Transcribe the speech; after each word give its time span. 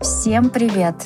Всем 0.00 0.50
привет! 0.50 0.96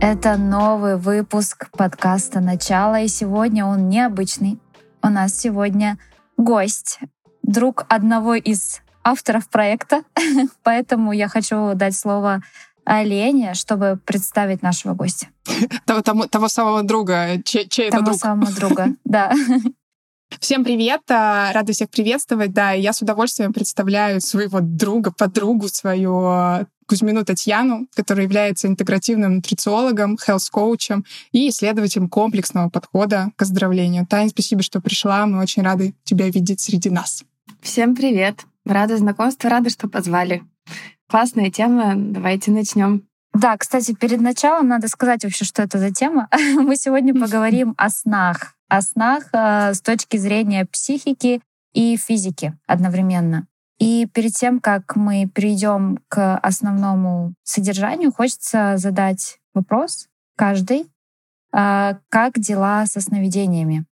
Это 0.00 0.38
новый 0.38 0.96
выпуск 0.96 1.68
подкаста 1.72 2.40
«Начало», 2.40 3.02
и 3.02 3.08
сегодня 3.08 3.66
он 3.66 3.90
необычный. 3.90 4.58
У 5.02 5.08
нас 5.08 5.38
сегодня 5.38 5.98
гость, 6.38 7.00
друг 7.42 7.84
одного 7.90 8.34
из 8.34 8.80
авторов 9.04 9.50
проекта, 9.50 10.04
поэтому 10.62 11.12
я 11.12 11.28
хочу 11.28 11.74
дать 11.74 11.94
слово 11.94 12.42
Лене, 12.86 13.52
чтобы 13.52 14.00
представить 14.02 14.62
нашего 14.62 14.94
гостя. 14.94 15.26
Того, 15.84 16.00
того, 16.00 16.26
того 16.26 16.48
самого 16.48 16.82
друга, 16.82 17.42
чей, 17.44 17.68
чей 17.68 17.90
того 17.90 18.02
это 18.02 18.10
друг? 18.12 18.20
Того 18.20 18.32
самого 18.32 18.52
друга, 18.52 18.88
да. 19.04 19.32
Всем 20.40 20.62
привет! 20.62 21.00
А, 21.10 21.52
рада 21.52 21.72
всех 21.72 21.90
приветствовать. 21.90 22.52
Да, 22.52 22.72
я 22.72 22.92
с 22.92 23.02
удовольствием 23.02 23.52
представляю 23.52 24.20
своего 24.20 24.60
друга, 24.60 25.10
подругу, 25.10 25.68
свою 25.68 26.20
а, 26.24 26.66
Кузьмину 26.86 27.24
Татьяну, 27.24 27.88
которая 27.94 28.26
является 28.26 28.68
интегративным 28.68 29.36
нутрициологом, 29.36 30.16
health-коучем 30.16 31.04
и 31.32 31.48
исследователем 31.48 32.08
комплексного 32.08 32.68
подхода 32.68 33.30
к 33.36 33.42
оздоровлению. 33.42 34.06
Таня, 34.06 34.28
спасибо, 34.28 34.62
что 34.62 34.80
пришла. 34.80 35.26
Мы 35.26 35.40
очень 35.40 35.62
рады 35.62 35.94
тебя 36.04 36.28
видеть 36.28 36.60
среди 36.60 36.90
нас. 36.90 37.24
Всем 37.60 37.96
привет! 37.96 38.44
Рада 38.64 38.96
знакомству, 38.98 39.48
рада, 39.48 39.70
что 39.70 39.88
позвали. 39.88 40.42
Классная 41.08 41.50
тема, 41.50 41.94
давайте 41.96 42.50
начнем. 42.50 43.07
Да, 43.40 43.56
кстати, 43.56 43.94
перед 43.94 44.20
началом 44.20 44.68
надо 44.68 44.88
сказать 44.88 45.22
вообще, 45.22 45.44
что 45.44 45.62
это 45.62 45.78
за 45.78 45.92
тема. 45.92 46.28
Мы 46.56 46.76
сегодня 46.76 47.14
поговорим 47.14 47.74
о 47.78 47.88
снах 47.88 48.58
о 48.68 48.82
снах 48.82 49.24
э, 49.32 49.74
с 49.74 49.80
точки 49.80 50.16
зрения 50.16 50.66
психики 50.66 51.40
и 51.72 51.96
физики 51.96 52.56
одновременно. 52.66 53.46
И 53.78 54.06
перед 54.12 54.32
тем, 54.32 54.60
как 54.60 54.96
мы 54.96 55.26
перейдем 55.26 56.00
к 56.08 56.36
основному 56.38 57.34
содержанию, 57.44 58.12
хочется 58.12 58.74
задать 58.76 59.38
вопрос 59.54 60.08
каждый. 60.36 60.86
Э, 61.52 61.94
как 62.08 62.38
дела 62.38 62.86
со 62.86 63.00
сновидениями? 63.00 63.86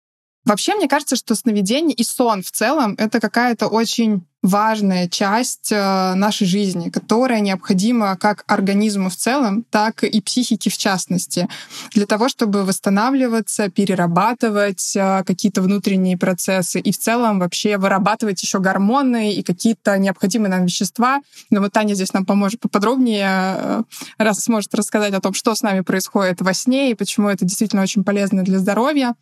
Вообще, 0.45 0.75
мне 0.75 0.87
кажется, 0.87 1.15
что 1.15 1.35
сновидение 1.35 1.95
и 1.95 2.03
сон 2.03 2.43
в 2.43 2.51
целом— 2.51 2.95
это 2.97 3.19
какая-то 3.19 3.67
очень 3.67 4.25
важная 4.43 5.07
часть 5.07 5.71
э, 5.71 6.13
нашей 6.15 6.45
жизни, 6.45 6.89
которая 6.89 7.39
необходима 7.39 8.17
как 8.17 8.43
организму 8.45 9.09
в 9.09 9.15
целом, 9.15 9.63
так 9.71 10.03
и 10.03 10.19
психике 10.19 10.69
в 10.69 10.77
частности, 10.77 11.47
для 11.93 12.05
того, 12.05 12.27
чтобы 12.27 12.63
восстанавливаться, 12.63 13.69
перерабатывать 13.69 14.97
э, 14.97 15.23
какие-то 15.25 15.61
внутренние 15.61 16.17
процессы 16.17 16.81
и 16.81 16.91
в 16.91 16.99
целом 16.99 17.39
вообще 17.39 17.77
вырабатывать 17.77 18.43
еще 18.43 18.59
гормоны 18.59 19.33
и 19.33 19.43
какие-то 19.43 19.97
необходимые 19.97 20.51
нам 20.51 20.65
вещества. 20.65 21.21
Но 21.49 21.61
вот 21.61 21.71
Таня 21.71 21.93
здесь 21.93 22.11
нам 22.11 22.25
поможет 22.25 22.59
поподробнее, 22.59 23.29
э, 23.29 23.83
раз 24.17 24.41
сможет 24.41 24.75
рассказать 24.75 25.13
о 25.13 25.21
том, 25.21 25.33
что 25.33 25.55
с 25.55 25.61
нами 25.61 25.79
происходит 25.79 26.41
во 26.41 26.53
сне 26.53 26.91
и 26.91 26.95
почему 26.95 27.29
это 27.29 27.45
действительно 27.45 27.81
очень 27.81 28.03
полезно 28.03 28.43
для 28.43 28.59
здоровья. 28.59 29.15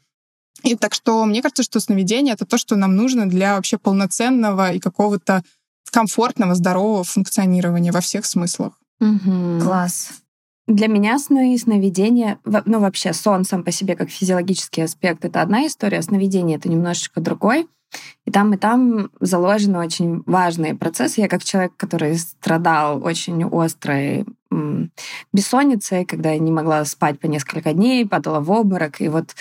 И 0.64 0.76
так 0.76 0.94
что 0.94 1.26
мне 1.26 1.42
кажется, 1.42 1.64
что 1.64 1.80
сновидение— 1.80 2.34
это 2.36 2.46
то, 2.46 2.58
что 2.58 2.76
нам 2.76 2.96
нужно 2.96 3.28
для 3.28 3.56
вообще 3.56 3.78
полноценного 3.78 4.72
и 4.72 4.80
какого-то 4.80 5.44
комфортного, 5.92 6.56
здорового 6.56 7.04
функционирования 7.04 7.92
во 7.92 8.02
всех 8.02 8.26
смыслах. 8.26 8.74
Угу. 9.00 9.62
Класс. 9.62 10.12
Для 10.68 10.88
меня 10.88 11.20
сны 11.20 11.54
и 11.54 11.58
сновидения, 11.58 12.40
ну 12.46 12.80
вообще 12.80 13.14
сон 13.14 13.44
сам 13.44 13.64
по 13.64 13.72
себе 13.72 13.96
как 13.96 14.10
физиологический 14.10 14.84
аспект, 14.84 15.26
это 15.26 15.42
одна 15.42 15.68
история, 15.68 16.00
а 16.00 16.04
сновидение— 16.04 16.58
это 16.60 16.70
немножечко 16.70 17.20
другой. 17.20 17.68
И 18.26 18.32
там, 18.32 18.54
и 18.54 18.58
там 18.58 19.12
заложены 19.20 19.80
очень 19.80 20.24
важные 20.26 20.76
процессы. 20.76 21.20
Я 21.20 21.28
как 21.28 21.44
человек, 21.44 21.74
который 21.76 22.18
страдал 22.18 23.04
очень 23.04 23.44
острой 23.52 24.26
бессонницей, 25.34 26.06
когда 26.06 26.32
я 26.32 26.40
не 26.40 26.52
могла 26.52 26.86
спать 26.86 27.20
по 27.20 27.26
несколько 27.26 27.74
дней, 27.74 28.08
падала 28.08 28.40
в 28.40 28.50
обморок, 28.52 29.02
и 29.02 29.10
вот 29.10 29.36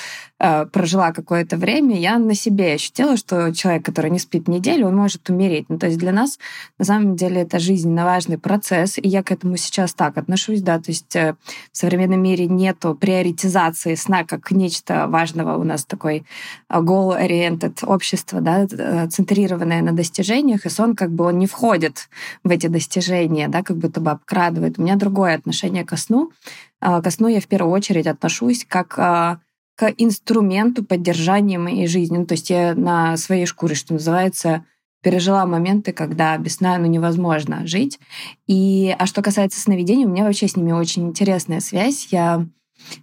прожила 0.73 1.13
какое-то 1.13 1.59
время, 1.59 1.99
я 1.99 2.19
на 2.19 2.35
себе 2.35 2.75
ощутила, 2.75 3.19
что 3.19 3.53
человек, 3.55 3.85
который 3.85 4.11
не 4.11 4.19
спит 4.19 4.49
неделю, 4.49 4.89
он 4.89 4.97
может 4.97 5.29
умереть. 5.29 5.67
Ну, 5.69 5.79
то 5.79 5.87
есть 5.87 5.99
для 5.99 6.13
нас 6.13 6.39
на 6.79 6.85
самом 6.87 7.15
деле 7.15 7.43
это 7.43 7.59
жизненно 7.59 8.05
важный 8.05 8.39
процесс, 8.39 8.97
и 8.97 9.07
я 9.07 9.23
к 9.23 9.31
этому 9.31 9.59
сейчас 9.59 9.93
так 9.93 10.17
отношусь, 10.17 10.63
да, 10.63 10.79
то 10.79 10.91
есть 10.91 11.15
э, 11.15 11.35
в 11.73 11.77
современном 11.77 12.23
мире 12.23 12.47
нету 12.47 12.95
приоритизации 12.95 13.95
сна 13.97 14.25
как 14.25 14.51
нечто 14.51 15.07
важного. 15.09 15.59
У 15.59 15.65
нас 15.65 15.85
такой 15.85 16.25
э, 16.69 16.75
goal-oriented 16.75 17.85
общество, 17.85 18.41
да, 18.41 18.67
э, 18.71 19.09
центрированное 19.09 19.83
на 19.83 19.93
достижениях, 19.93 20.65
и 20.65 20.71
сон 20.71 20.97
как 20.97 21.11
бы 21.13 21.25
он 21.25 21.39
не 21.39 21.47
входит 21.47 22.09
в 22.45 22.51
эти 22.51 22.69
достижения, 22.69 23.49
да, 23.49 23.63
как 23.63 23.77
будто 23.77 24.01
бы 24.01 24.11
обкрадывает. 24.11 24.79
У 24.79 24.83
меня 24.83 24.97
другое 24.97 25.35
отношение 25.35 25.85
ко 25.85 25.97
сну. 25.97 26.33
Ко 26.81 27.11
сну 27.11 27.29
я 27.29 27.41
в 27.43 27.47
первую 27.47 27.75
очередь 27.75 28.07
отношусь 28.07 28.65
как 28.67 29.39
к 29.81 29.95
инструменту 29.97 30.85
поддержания 30.85 31.59
моей 31.59 31.87
жизни. 31.87 32.19
Ну, 32.19 32.27
то 32.27 32.35
есть 32.35 32.51
я 32.51 32.75
на 32.75 33.17
своей 33.17 33.47
шкуре, 33.47 33.75
что 33.75 33.95
называется, 33.95 34.67
пережила 35.03 35.47
моменты, 35.47 35.95
когда 35.95 36.37
без 36.37 36.57
сна 36.57 36.77
ну, 36.77 36.85
невозможно 36.85 37.67
жить. 37.67 37.99
И, 38.47 38.95
а 38.99 39.07
что 39.07 39.23
касается 39.23 39.59
сновидений, 39.59 40.05
у 40.05 40.11
меня 40.11 40.25
вообще 40.25 40.49
с 40.49 40.57
ними 40.57 40.73
очень 40.73 41.09
интересная 41.09 41.61
связь. 41.61 42.09
Я 42.11 42.47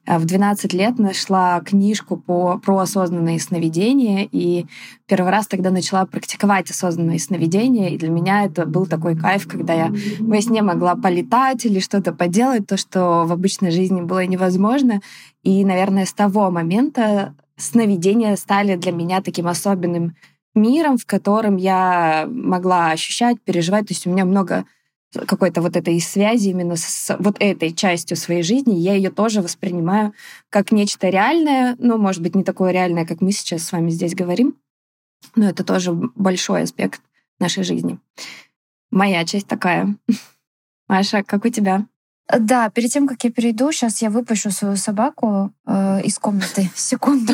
в 0.06 0.26
12 0.26 0.74
лет 0.74 1.00
нашла 1.00 1.60
книжку 1.62 2.18
по, 2.18 2.60
про 2.60 2.80
осознанные 2.80 3.40
сновидения, 3.40 4.28
и 4.32 4.66
первый 5.06 5.32
раз 5.32 5.48
тогда 5.48 5.70
начала 5.70 6.06
практиковать 6.06 6.70
осознанные 6.70 7.20
сновидения, 7.20 7.90
и 7.90 7.98
для 7.98 8.10
меня 8.10 8.46
это 8.46 8.66
был 8.66 8.86
такой 8.86 9.16
кайф, 9.16 9.48
когда 9.48 9.74
я 9.74 9.94
во 10.20 10.42
сне 10.42 10.62
могла 10.62 10.96
полетать 10.96 11.66
или 11.66 11.80
что-то 11.80 12.14
поделать, 12.14 12.68
то, 12.68 12.78
что 12.78 13.26
в 13.26 13.32
обычной 13.32 13.72
жизни 13.72 14.02
было 14.02 14.26
невозможно. 14.26 15.02
И, 15.44 15.64
наверное, 15.64 16.06
с 16.06 16.14
того 16.14 16.52
момента 16.52 17.34
сновидения 17.58 18.36
стали 18.36 18.76
для 18.76 18.92
меня 18.92 19.22
таким 19.22 19.48
особенным 19.48 20.16
миром, 20.56 20.98
в 20.98 21.06
котором 21.06 21.58
я 21.58 22.28
могла 22.30 22.92
ощущать, 22.92 23.42
переживать. 23.42 23.88
То 23.88 23.94
есть 23.94 24.08
у 24.08 24.10
меня 24.10 24.26
много 24.26 24.66
какой-то 25.14 25.62
вот 25.62 25.76
этой 25.76 26.00
связи 26.02 26.50
именно 26.50 26.76
с 26.76 27.16
вот 27.20 27.38
этой 27.40 27.74
частью 27.74 28.18
своей 28.18 28.44
жизни, 28.44 28.76
я 28.76 28.94
ее 28.94 29.10
тоже 29.10 29.42
воспринимаю 29.42 30.14
как 30.50 30.72
нечто 30.72 31.10
реальное, 31.10 31.76
ну, 31.80 31.98
может 31.98 32.22
быть, 32.22 32.36
не 32.36 32.44
такое 32.44 32.72
реальное, 32.72 33.06
как 33.06 33.22
мы 33.22 33.32
сейчас 33.32 33.64
с 33.64 33.72
вами 33.72 33.90
здесь 33.90 34.16
говорим, 34.16 34.56
но 35.36 35.50
это 35.50 35.64
тоже 35.64 35.94
большой 35.94 36.64
аспект 36.64 37.02
нашей 37.40 37.64
жизни. 37.64 38.00
Моя 38.92 39.26
часть 39.26 39.48
такая. 39.48 39.96
Маша, 40.88 41.24
как 41.24 41.46
у 41.46 41.50
тебя? 41.50 41.86
Да, 42.40 42.70
перед 42.70 42.92
тем, 42.92 43.08
как 43.08 43.24
я 43.24 43.32
перейду, 43.32 43.72
сейчас 43.72 44.02
я 44.02 44.10
выпущу 44.10 44.52
свою 44.52 44.76
собаку 44.76 45.52
э, 45.66 46.02
из 46.04 46.20
комнаты. 46.20 46.70
Секунду. 46.76 47.34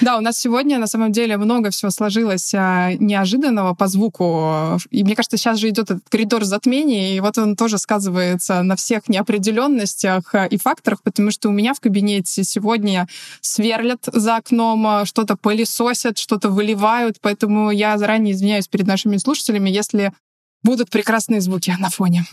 Да, 0.00 0.16
у 0.16 0.20
нас 0.20 0.38
сегодня 0.38 0.78
на 0.78 0.86
самом 0.86 1.10
деле 1.10 1.36
много 1.36 1.70
всего 1.70 1.90
сложилось 1.90 2.54
а, 2.54 2.92
неожиданного 2.94 3.74
по 3.74 3.88
звуку. 3.88 4.78
И 4.90 5.02
мне 5.02 5.16
кажется, 5.16 5.36
сейчас 5.36 5.58
же 5.58 5.68
идет 5.68 5.90
этот 5.90 6.08
коридор 6.08 6.44
затмений, 6.44 7.16
и 7.16 7.20
вот 7.20 7.36
он 7.36 7.56
тоже 7.56 7.78
сказывается 7.78 8.62
на 8.62 8.76
всех 8.76 9.08
неопределенностях 9.08 10.34
а, 10.34 10.46
и 10.46 10.56
факторах, 10.56 11.02
потому 11.02 11.30
что 11.30 11.48
у 11.48 11.52
меня 11.52 11.74
в 11.74 11.80
кабинете 11.80 12.44
сегодня 12.44 13.08
сверлят 13.40 14.04
за 14.06 14.36
окном, 14.36 15.04
что-то 15.04 15.36
пылесосят, 15.36 16.18
что-то 16.18 16.48
выливают, 16.50 17.16
поэтому 17.20 17.70
я 17.70 17.98
заранее 17.98 18.34
извиняюсь 18.34 18.68
перед 18.68 18.86
нашими 18.86 19.16
слушателями, 19.16 19.68
если 19.68 20.12
будут 20.62 20.90
прекрасные 20.90 21.40
звуки 21.40 21.74
на 21.78 21.90
фоне. 21.90 22.24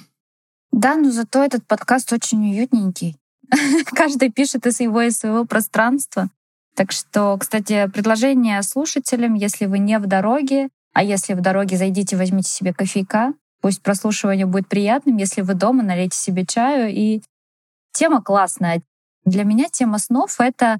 Да, 0.71 0.95
но 0.95 1.11
зато 1.11 1.43
этот 1.43 1.65
подкаст 1.65 2.11
очень 2.11 2.51
уютненький. 2.51 3.17
Каждый 3.85 4.31
пишет 4.31 4.65
из 4.65 4.79
его 4.79 5.01
из 5.01 5.17
своего 5.17 5.45
пространства. 5.45 6.29
Так 6.75 6.91
что, 6.91 7.37
кстати, 7.37 7.87
предложение 7.87 8.61
слушателям, 8.61 9.33
если 9.33 9.65
вы 9.65 9.79
не 9.79 9.97
в 9.97 10.07
дороге, 10.07 10.69
а 10.93 11.03
если 11.03 11.33
в 11.33 11.41
дороге, 11.41 11.77
зайдите, 11.77 12.17
возьмите 12.17 12.49
себе 12.49 12.73
кофейка, 12.73 13.33
пусть 13.61 13.81
прослушивание 13.81 14.45
будет 14.45 14.67
приятным. 14.67 15.17
Если 15.17 15.41
вы 15.41 15.53
дома, 15.53 15.83
налейте 15.83 16.17
себе 16.17 16.45
чаю. 16.45 16.93
И 16.93 17.21
тема 17.93 18.21
классная. 18.21 18.81
Для 19.23 19.43
меня 19.43 19.65
тема 19.71 19.97
снов— 19.99 20.35
это, 20.39 20.77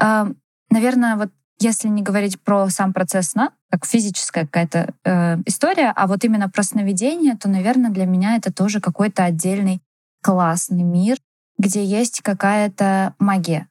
э, 0.00 0.26
наверное, 0.70 1.16
вот 1.16 1.30
если 1.62 1.88
не 1.88 2.02
говорить 2.02 2.40
про 2.40 2.68
сам 2.68 2.92
процесс 2.92 3.30
сна, 3.30 3.52
как 3.70 3.86
физическая 3.86 4.44
какая-то 4.44 4.94
э, 5.04 5.36
история, 5.46 5.92
а 5.94 6.06
вот 6.06 6.24
именно 6.24 6.48
про 6.48 6.62
сновидение, 6.62 7.36
то, 7.36 7.48
наверное, 7.48 7.90
для 7.90 8.04
меня 8.04 8.36
это 8.36 8.52
тоже 8.52 8.80
какой-то 8.80 9.24
отдельный 9.24 9.80
классный 10.22 10.82
мир, 10.82 11.18
где 11.58 11.84
есть 11.84 12.20
какая-то 12.20 13.14
магия, 13.18 13.68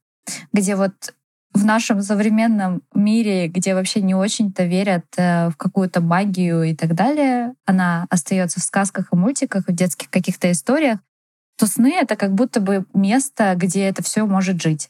где 0.54 0.76
вот 0.76 1.14
в 1.54 1.66
нашем 1.66 2.02
современном 2.02 2.82
мире, 2.96 3.48
где 3.48 3.76
вообще 3.76 4.02
не 4.02 4.16
очень-то 4.16 4.64
верят 4.64 5.06
э, 5.18 5.50
в 5.50 5.58
какую-то 5.58 6.00
магию 6.00 6.64
и 6.64 6.74
так 6.74 6.96
далее, 6.96 7.54
она 7.66 8.06
остается 8.10 8.62
в 8.62 8.64
сказках 8.64 9.10
и 9.12 9.16
мультиках, 9.16 9.68
в 9.68 9.74
детских 9.74 10.10
каких-то 10.10 10.50
историях, 10.50 11.00
то 11.58 11.68
сны— 11.68 11.94
это 12.02 12.16
как 12.16 12.34
будто 12.34 12.62
бы 12.62 12.86
место, 12.94 13.54
где 13.56 13.82
это 13.84 14.02
все 14.02 14.26
может 14.26 14.62
жить. 14.62 14.90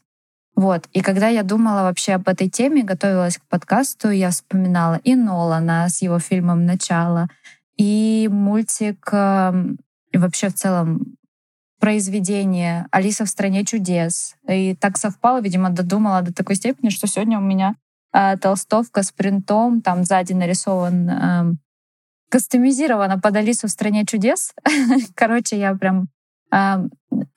Вот. 0.55 0.87
И 0.93 1.01
когда 1.01 1.27
я 1.27 1.43
думала 1.43 1.83
вообще 1.83 2.13
об 2.13 2.27
этой 2.27 2.49
теме, 2.49 2.83
готовилась 2.83 3.37
к 3.37 3.45
подкасту, 3.47 4.09
я 4.09 4.29
вспоминала 4.29 4.99
и 5.03 5.15
Нолана 5.15 5.87
с 5.89 6.01
его 6.01 6.19
фильмом 6.19 6.65
«Начало», 6.65 7.29
и 7.77 8.29
мультик, 8.31 9.09
эм, 9.11 9.79
и 10.11 10.17
вообще 10.17 10.49
в 10.49 10.53
целом 10.53 11.17
произведение 11.79 12.85
«Алиса 12.91 13.25
в 13.25 13.29
стране 13.29 13.65
чудес». 13.65 14.35
И 14.47 14.75
так 14.75 14.97
совпало, 14.97 15.41
видимо, 15.41 15.71
додумала 15.71 16.21
до 16.21 16.33
такой 16.33 16.55
степени, 16.55 16.89
что 16.89 17.07
сегодня 17.07 17.39
у 17.39 17.41
меня 17.41 17.75
э, 18.13 18.37
толстовка 18.37 19.01
с 19.01 19.11
принтом, 19.11 19.81
там 19.81 20.03
сзади 20.03 20.33
нарисован 20.33 21.09
э, 21.09 21.53
кастомизирована 22.29 23.19
под 23.19 23.35
Алису 23.35 23.67
в 23.67 23.71
стране 23.71 24.05
чудес. 24.05 24.53
Короче, 25.15 25.57
я 25.57 25.73
прям 25.73 26.09
э, 26.51 26.87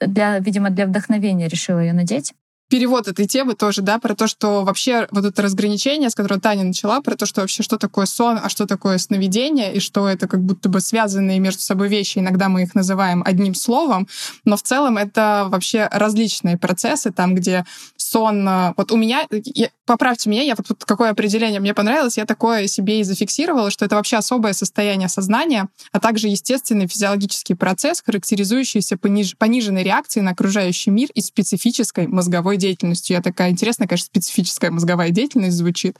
для, 0.01 0.41
видимо, 0.41 0.69
для 0.69 0.87
вдохновения 0.87 1.49
решила 1.49 1.79
ее 1.79 1.95
надеть 1.95 2.35
перевод 2.69 3.09
этой 3.09 3.27
темы 3.27 3.55
тоже, 3.55 3.83
да, 3.83 3.99
про 3.99 4.15
то, 4.15 4.27
что 4.27 4.65
вообще 4.65 5.07
вот 5.11 5.25
это 5.25 5.43
разграничение, 5.43 6.11
с 6.11 6.15
которого 6.15 6.41
Таня 6.41 6.65
начала, 6.65 7.01
про 7.01 7.15
то, 7.15 7.27
что 7.27 7.41
вообще 7.43 7.63
что 7.63 7.79
такое 7.79 8.07
сон, 8.07 8.39
а 8.43 8.49
что 8.49 8.67
такое 8.67 8.99
сновидение, 8.99 9.75
и 9.75 9.81
что 9.81 10.09
это 10.09 10.27
как 10.27 10.43
будто 10.43 10.69
бы 10.69 10.81
связанные 10.81 11.39
между 11.39 11.61
собой 11.61 11.89
вещи, 11.89 12.19
иногда 12.19 12.49
мы 12.49 12.63
их 12.63 12.75
называем 12.75 13.23
одним 13.25 13.55
словом, 13.55 14.09
но 14.45 14.57
в 14.57 14.63
целом 14.63 14.97
это 14.97 15.47
вообще 15.49 15.89
различные 15.91 16.59
процессы, 16.59 17.13
там, 17.13 17.35
где 17.35 17.65
сон... 17.97 18.49
Э, 18.49 18.75
вот 18.77 18.93
у 18.93 18.97
меня, 18.97 19.27
я, 19.31 19.71
поправьте 19.87 20.31
меня, 20.31 20.43
я 20.43 20.55
вот, 20.57 20.85
какое 20.85 21.11
определение 21.11 21.61
мне 21.61 21.75
понравилось, 21.75 22.17
я 22.17 22.25
такое 22.25 22.67
себе 22.67 23.01
и 23.01 23.05
зафиксировала, 23.05 23.71
что 23.71 23.85
это 23.85 23.97
вообще 23.97 24.17
особое 24.17 24.53
состояние 24.53 25.09
сознания, 25.09 25.69
а 25.93 26.01
также 26.01 26.29
естественный 26.29 26.87
физиологический 26.87 27.57
процесс, 27.57 28.03
характеризующийся 28.05 28.97
пониж, 28.97 29.37
пониженной 29.37 29.83
реакцией 29.83 30.25
на 30.25 30.33
окружающий 30.33 30.91
мир 30.91 31.09
и 31.15 31.21
специфической 31.21 32.07
мозговой 32.07 32.54
деятельностью. 32.57 33.17
Я 33.17 33.23
такая 33.23 33.51
интересная, 33.51 33.89
конечно, 33.89 34.07
специфическая 34.07 34.71
мозговая 34.71 35.11
деятельность 35.11 35.57
звучит. 35.57 35.97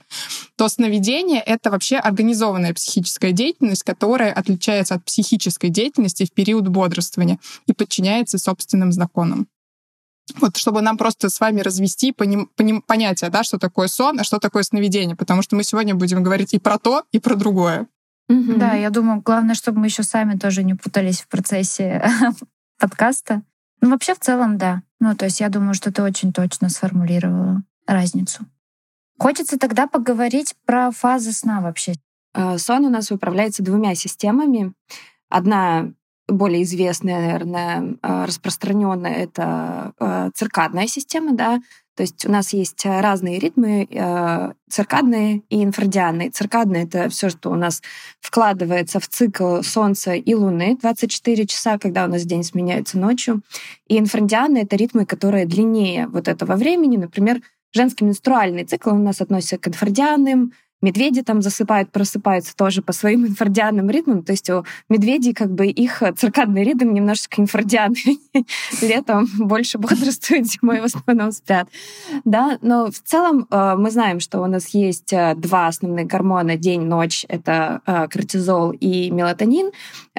То 0.57 0.67
сновидение— 0.67 1.41
это 1.45 1.71
вообще 1.71 1.97
организованная 1.97 2.73
психическая 2.73 3.31
деятельность, 3.31 3.83
которая 3.83 4.31
отличается 4.33 4.95
от 4.95 5.05
психической 5.05 5.69
деятельности 5.69 6.25
в 6.25 6.33
период 6.33 6.67
бодрствования 6.67 7.39
и 7.67 7.73
подчиняется 7.73 8.37
собственным 8.37 8.91
законам. 8.91 9.47
Вот 10.39 10.57
чтобы 10.57 10.81
нам 10.81 10.97
просто 10.97 11.29
с 11.29 11.39
вами 11.39 11.61
развести 11.61 12.11
поним, 12.11 12.49
поним, 12.55 12.81
понятие, 12.81 13.29
да, 13.29 13.43
что 13.43 13.59
такое 13.59 13.87
сон, 13.87 14.19
а 14.19 14.23
что 14.23 14.39
такое 14.39 14.63
сновидение, 14.63 15.15
потому 15.15 15.41
что 15.43 15.55
мы 15.55 15.63
сегодня 15.63 15.93
будем 15.93 16.23
говорить 16.23 16.53
и 16.53 16.59
про 16.59 16.79
то, 16.79 17.03
и 17.11 17.19
про 17.19 17.35
другое. 17.35 17.87
Mm-hmm. 18.31 18.57
Да, 18.57 18.73
я 18.73 18.89
думаю, 18.89 19.21
главное, 19.21 19.53
чтобы 19.53 19.79
мы 19.79 19.85
еще 19.85 20.01
сами 20.01 20.37
тоже 20.37 20.63
не 20.63 20.73
путались 20.73 21.21
в 21.21 21.27
процессе 21.27 22.03
подкаста. 22.79 23.43
Ну, 23.81 23.91
вообще, 23.91 24.15
в 24.15 24.19
целом, 24.19 24.57
да. 24.57 24.81
Ну, 24.99 25.15
то 25.15 25.25
есть 25.25 25.39
я 25.39 25.49
думаю, 25.49 25.73
что 25.73 25.91
ты 25.91 26.01
очень 26.01 26.33
точно 26.33 26.69
сформулировала 26.69 27.63
разницу. 27.85 28.45
Хочется 29.17 29.57
тогда 29.57 29.87
поговорить 29.87 30.55
про 30.65 30.91
фазы 30.91 31.31
сна 31.31 31.61
вообще. 31.61 31.93
Э, 32.33 32.57
сон 32.57 32.85
у 32.85 32.89
нас 32.89 33.11
управляется 33.11 33.63
двумя 33.63 33.95
системами. 33.95 34.73
Одна 35.29 35.91
более 36.27 36.63
известная, 36.63 37.21
наверное, 37.21 37.97
э, 38.01 38.25
распространенная 38.25 39.13
это 39.13 39.93
э, 39.99 40.31
циркадная 40.33 40.87
система, 40.87 41.33
да, 41.33 41.59
то 41.95 42.01
есть 42.01 42.25
у 42.25 42.31
нас 42.31 42.51
есть 42.51 42.85
разные 42.85 43.39
ритмы, 43.39 43.87
э, 43.89 44.51
циркадные 44.69 45.43
и 45.49 45.63
инфрадианные. 45.63 46.29
Циркадные— 46.29 46.83
это 46.85 47.07
все, 47.09 47.29
что 47.29 47.49
у 47.51 47.55
нас 47.55 47.81
вкладывается 48.19 48.99
в 48.99 49.07
цикл 49.07 49.61
Солнца 49.61 50.13
и 50.13 50.33
Луны, 50.33 50.77
24 50.81 51.47
часа, 51.47 51.77
когда 51.77 52.05
у 52.05 52.09
нас 52.09 52.23
день 52.23 52.43
сменяется 52.43 52.99
ночью. 52.99 53.41
И 53.87 53.97
инфрадианные— 53.97 54.63
это 54.65 54.75
ритмы, 54.75 55.05
которые 55.05 55.45
длиннее 55.45 56.07
вот 56.07 56.27
этого 56.27 56.57
времени. 56.57 56.97
Например, 56.97 57.41
женский 57.73 58.03
менструальный 58.03 58.65
цикл 58.65 58.89
у 58.89 58.97
нас 58.97 59.21
относится 59.21 59.57
к 59.57 59.67
инфрадианным, 59.69 60.51
Медведи 60.85 61.23
там 61.23 61.41
засыпают, 61.41 61.91
просыпаются 61.91 62.55
тоже 62.55 62.83
по 62.83 62.93
своим 62.93 63.25
инфрадианным 63.27 63.89
ритмам. 63.89 64.21
То 64.23 64.33
есть 64.33 64.49
у 64.51 64.65
медведей 64.87 65.33
как 65.33 65.51
бы 65.51 65.65
их 65.65 66.03
циркадный 66.15 66.63
ритм 66.63 66.93
немножечко 66.93 67.41
инфрадианный. 67.41 68.19
Летом 68.81 69.27
больше 69.39 69.79
бодрствуют, 69.79 70.45
зимой 70.45 70.81
в 70.81 70.85
основном 70.85 71.31
спят. 71.31 71.67
Да, 72.23 72.59
но 72.61 72.91
в 72.91 72.99
целом 72.99 73.47
э, 73.49 73.75
мы 73.75 73.89
знаем, 73.89 74.19
что 74.19 74.41
у 74.41 74.45
нас 74.45 74.69
есть 74.69 75.11
э, 75.11 75.33
два 75.35 75.67
основных 75.67 76.05
гормона 76.05 76.55
день-ночь. 76.55 77.25
Это 77.29 77.81
э, 77.87 78.07
кортизол 78.07 78.71
и 78.71 79.09
мелатонин. 79.09 79.71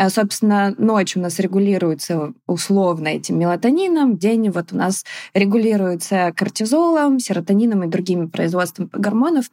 Собственно, 0.08 0.74
ночь 0.78 1.16
у 1.16 1.20
нас 1.20 1.38
регулируется 1.38 2.34
условно 2.46 3.08
этим 3.08 3.38
мелатонином, 3.38 4.16
день 4.16 4.50
вот 4.50 4.72
у 4.72 4.76
нас 4.76 5.04
регулируется 5.32 6.32
кортизолом, 6.36 7.18
серотонином 7.18 7.84
и 7.84 7.88
другими 7.88 8.26
производствами 8.26 8.88
гормонов. 8.92 9.46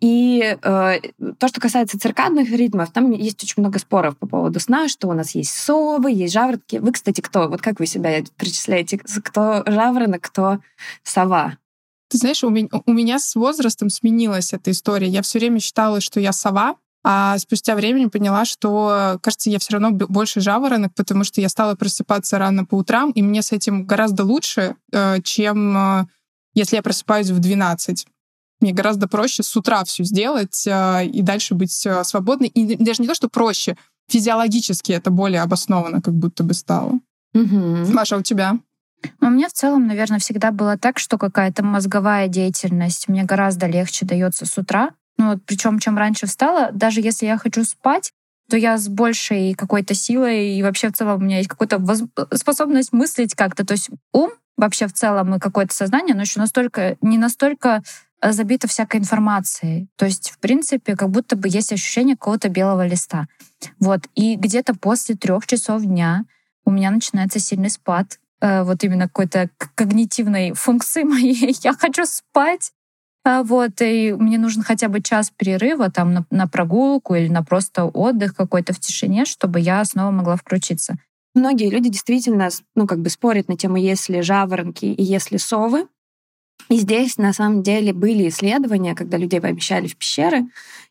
И 0.00 0.39
э, 0.40 1.00
то, 1.38 1.48
что 1.48 1.60
касается 1.60 1.98
циркадных 1.98 2.50
ритмов, 2.50 2.92
там 2.92 3.10
есть 3.10 3.42
очень 3.42 3.54
много 3.58 3.78
споров 3.78 4.16
по 4.16 4.26
поводу 4.26 4.60
сна, 4.60 4.88
что 4.88 5.08
у 5.08 5.12
нас 5.12 5.34
есть 5.34 5.54
совы, 5.54 6.10
есть 6.10 6.34
жаворонки. 6.34 6.76
Вы, 6.76 6.92
кстати, 6.92 7.20
кто? 7.20 7.48
Вот 7.48 7.62
как 7.62 7.80
вы 7.80 7.86
себя 7.86 8.22
причисляете? 8.36 8.98
Кто 8.98 9.62
жаворонок, 9.66 10.22
кто 10.22 10.58
сова? 11.02 11.56
Ты 12.08 12.18
знаешь, 12.18 12.42
у 12.42 12.50
меня, 12.50 12.68
у 12.86 12.92
меня 12.92 13.18
с 13.18 13.34
возрастом 13.36 13.88
сменилась 13.88 14.52
эта 14.52 14.72
история. 14.72 15.06
Я 15.06 15.22
все 15.22 15.38
время 15.38 15.60
считала, 15.60 16.00
что 16.00 16.18
я 16.18 16.32
сова, 16.32 16.76
а 17.02 17.38
спустя 17.38 17.74
время 17.74 18.10
поняла, 18.10 18.44
что, 18.44 19.18
кажется, 19.22 19.48
я 19.48 19.58
все 19.58 19.74
равно 19.74 19.90
больше 19.92 20.40
жаворонок, 20.40 20.92
потому 20.94 21.24
что 21.24 21.40
я 21.40 21.48
стала 21.48 21.74
просыпаться 21.74 22.38
рано 22.38 22.64
по 22.64 22.74
утрам, 22.74 23.10
и 23.10 23.22
мне 23.22 23.42
с 23.42 23.52
этим 23.52 23.86
гораздо 23.86 24.24
лучше, 24.24 24.76
э, 24.92 25.22
чем 25.22 25.76
э, 25.76 26.06
если 26.54 26.76
я 26.76 26.82
просыпаюсь 26.82 27.30
в 27.30 27.38
12. 27.38 28.06
Мне 28.60 28.72
гораздо 28.72 29.08
проще 29.08 29.42
с 29.42 29.56
утра 29.56 29.84
все 29.84 30.04
сделать 30.04 30.66
э, 30.66 31.06
и 31.06 31.22
дальше 31.22 31.54
быть 31.54 31.86
э, 31.86 32.04
свободной. 32.04 32.48
И 32.48 32.76
даже 32.76 33.02
не 33.02 33.08
то, 33.08 33.14
что 33.14 33.28
проще, 33.28 33.76
физиологически 34.08 34.92
это 34.92 35.10
более 35.10 35.42
обоснованно 35.42 36.02
как 36.02 36.14
будто 36.14 36.42
бы 36.42 36.54
стало. 36.54 37.00
Угу. 37.34 37.92
Маша, 37.92 38.16
у 38.16 38.22
тебя? 38.22 38.58
Ну, 39.20 39.28
у 39.28 39.30
меня 39.30 39.48
в 39.48 39.52
целом, 39.52 39.86
наверное, 39.86 40.18
всегда 40.18 40.50
было 40.50 40.76
так, 40.76 40.98
что 40.98 41.16
какая-то 41.16 41.64
мозговая 41.64 42.28
деятельность 42.28 43.08
мне 43.08 43.24
гораздо 43.24 43.66
легче 43.66 44.04
дается 44.04 44.46
с 44.46 44.58
утра. 44.58 44.90
Ну 45.16 45.32
вот 45.32 45.38
причем 45.46 45.78
чем 45.78 45.96
раньше 45.96 46.26
встала, 46.26 46.70
даже 46.72 47.00
если 47.00 47.26
я 47.26 47.38
хочу 47.38 47.64
спать, 47.64 48.12
то 48.48 48.56
я 48.56 48.76
с 48.76 48.88
большей 48.88 49.54
какой-то 49.54 49.94
силой 49.94 50.56
и 50.56 50.62
вообще 50.62 50.88
в 50.88 50.92
целом 50.92 51.20
у 51.20 51.24
меня 51.24 51.38
есть 51.38 51.48
какая-то 51.48 51.78
воз... 51.78 52.02
способность 52.34 52.92
мыслить 52.92 53.34
как-то. 53.34 53.64
То 53.64 53.72
есть 53.72 53.90
ум 54.12 54.32
вообще 54.56 54.86
в 54.86 54.92
целом 54.92 55.34
и 55.34 55.38
какое-то 55.38 55.74
сознание, 55.74 56.14
но 56.14 56.22
еще 56.22 56.40
настолько 56.40 56.96
не 57.00 57.16
настолько 57.16 57.82
Э, 58.22 58.32
забито 58.32 58.68
всякой 58.68 59.00
информацией. 59.00 59.88
То 59.96 60.04
есть, 60.04 60.30
в 60.30 60.38
принципе, 60.38 60.96
как 60.96 61.10
будто 61.10 61.36
бы 61.36 61.48
есть 61.48 61.72
ощущение 61.72 62.16
какого-то 62.16 62.48
белого 62.48 62.86
листа. 62.86 63.26
Вот. 63.78 64.00
И 64.14 64.36
где-то 64.36 64.74
после 64.74 65.14
трех 65.14 65.46
часов 65.46 65.82
дня 65.82 66.24
у 66.64 66.70
меня 66.70 66.90
начинается 66.90 67.38
сильный 67.38 67.70
спад 67.70 68.18
э, 68.40 68.62
вот 68.62 68.84
именно 68.84 69.04
какой-то 69.04 69.48
когнитивной 69.74 70.52
функции 70.52 71.02
моей. 71.04 71.56
Я 71.62 71.72
хочу 71.72 72.04
спать. 72.04 72.72
А 73.22 73.42
вот, 73.42 73.82
и 73.82 74.14
мне 74.14 74.38
нужен 74.38 74.62
хотя 74.62 74.88
бы 74.88 75.02
час 75.02 75.30
перерыва 75.30 75.90
там 75.90 76.14
на, 76.14 76.26
на 76.30 76.46
прогулку 76.46 77.14
или 77.14 77.28
на 77.28 77.42
просто 77.42 77.84
отдых 77.84 78.34
какой-то 78.34 78.72
в 78.72 78.80
тишине, 78.80 79.26
чтобы 79.26 79.60
я 79.60 79.84
снова 79.84 80.10
могла 80.10 80.36
включиться. 80.36 80.96
Многие 81.34 81.70
люди 81.70 81.90
действительно, 81.90 82.48
ну, 82.74 82.86
как 82.86 83.00
бы 83.00 83.10
спорят 83.10 83.48
на 83.48 83.56
тему, 83.56 83.76
если 83.76 84.20
жаворонки 84.20 84.86
и 84.86 85.02
если 85.02 85.36
совы. 85.36 85.86
И 86.68 86.76
здесь, 86.76 87.16
на 87.18 87.32
самом 87.32 87.62
деле, 87.62 87.92
были 87.92 88.28
исследования, 88.28 88.94
когда 88.94 89.16
людей 89.16 89.40
помещали 89.40 89.86
в 89.86 89.96
пещеры, 89.96 90.46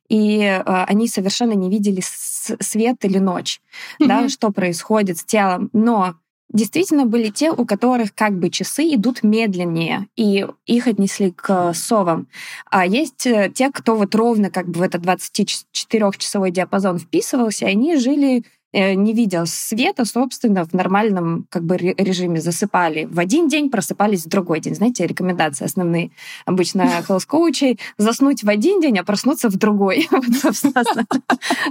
и 0.09 0.39
э, 0.41 0.61
они 0.63 1.07
совершенно 1.07 1.53
не 1.53 1.69
видели 1.69 2.01
свет 2.01 3.05
или 3.05 3.19
ночь, 3.19 3.61
mm-hmm. 3.99 4.07
да, 4.07 4.29
что 4.29 4.51
происходит 4.51 5.19
с 5.19 5.23
телом. 5.23 5.69
Но 5.71 6.15
действительно 6.51 7.05
были 7.05 7.29
те, 7.29 7.51
у 7.51 7.65
которых 7.65 8.13
как 8.13 8.37
бы 8.37 8.49
часы 8.49 8.95
идут 8.95 9.23
медленнее, 9.23 10.07
и 10.15 10.47
их 10.65 10.87
отнесли 10.87 11.31
к 11.31 11.73
совам. 11.73 12.27
А 12.69 12.85
есть 12.85 13.25
э, 13.27 13.51
те, 13.53 13.71
кто 13.71 13.95
вот 13.95 14.15
ровно 14.15 14.49
как 14.49 14.67
бы 14.67 14.79
в 14.79 14.81
этот 14.81 15.03
24-часовой 15.03 16.51
диапазон 16.51 16.97
вписывался, 16.97 17.65
и 17.65 17.69
они 17.69 17.97
жили 17.97 18.43
не 18.71 19.13
видел 19.13 19.45
света, 19.45 20.05
собственно, 20.05 20.65
в 20.65 20.73
нормальном 20.73 21.47
как 21.49 21.63
бы 21.63 21.77
режиме 21.77 22.39
засыпали 22.39 23.05
в 23.05 23.19
один 23.19 23.47
день, 23.47 23.69
просыпались 23.69 24.25
в 24.25 24.29
другой 24.29 24.59
день. 24.59 24.75
Знаете, 24.75 25.07
рекомендации 25.07 25.65
основные 25.65 26.11
обычно 26.45 26.81
health-коучей— 27.07 27.79
заснуть 27.97 28.43
в 28.43 28.49
один 28.49 28.79
день, 28.79 28.99
а 28.99 29.03
проснуться 29.03 29.49
в 29.49 29.57
другой. 29.57 30.07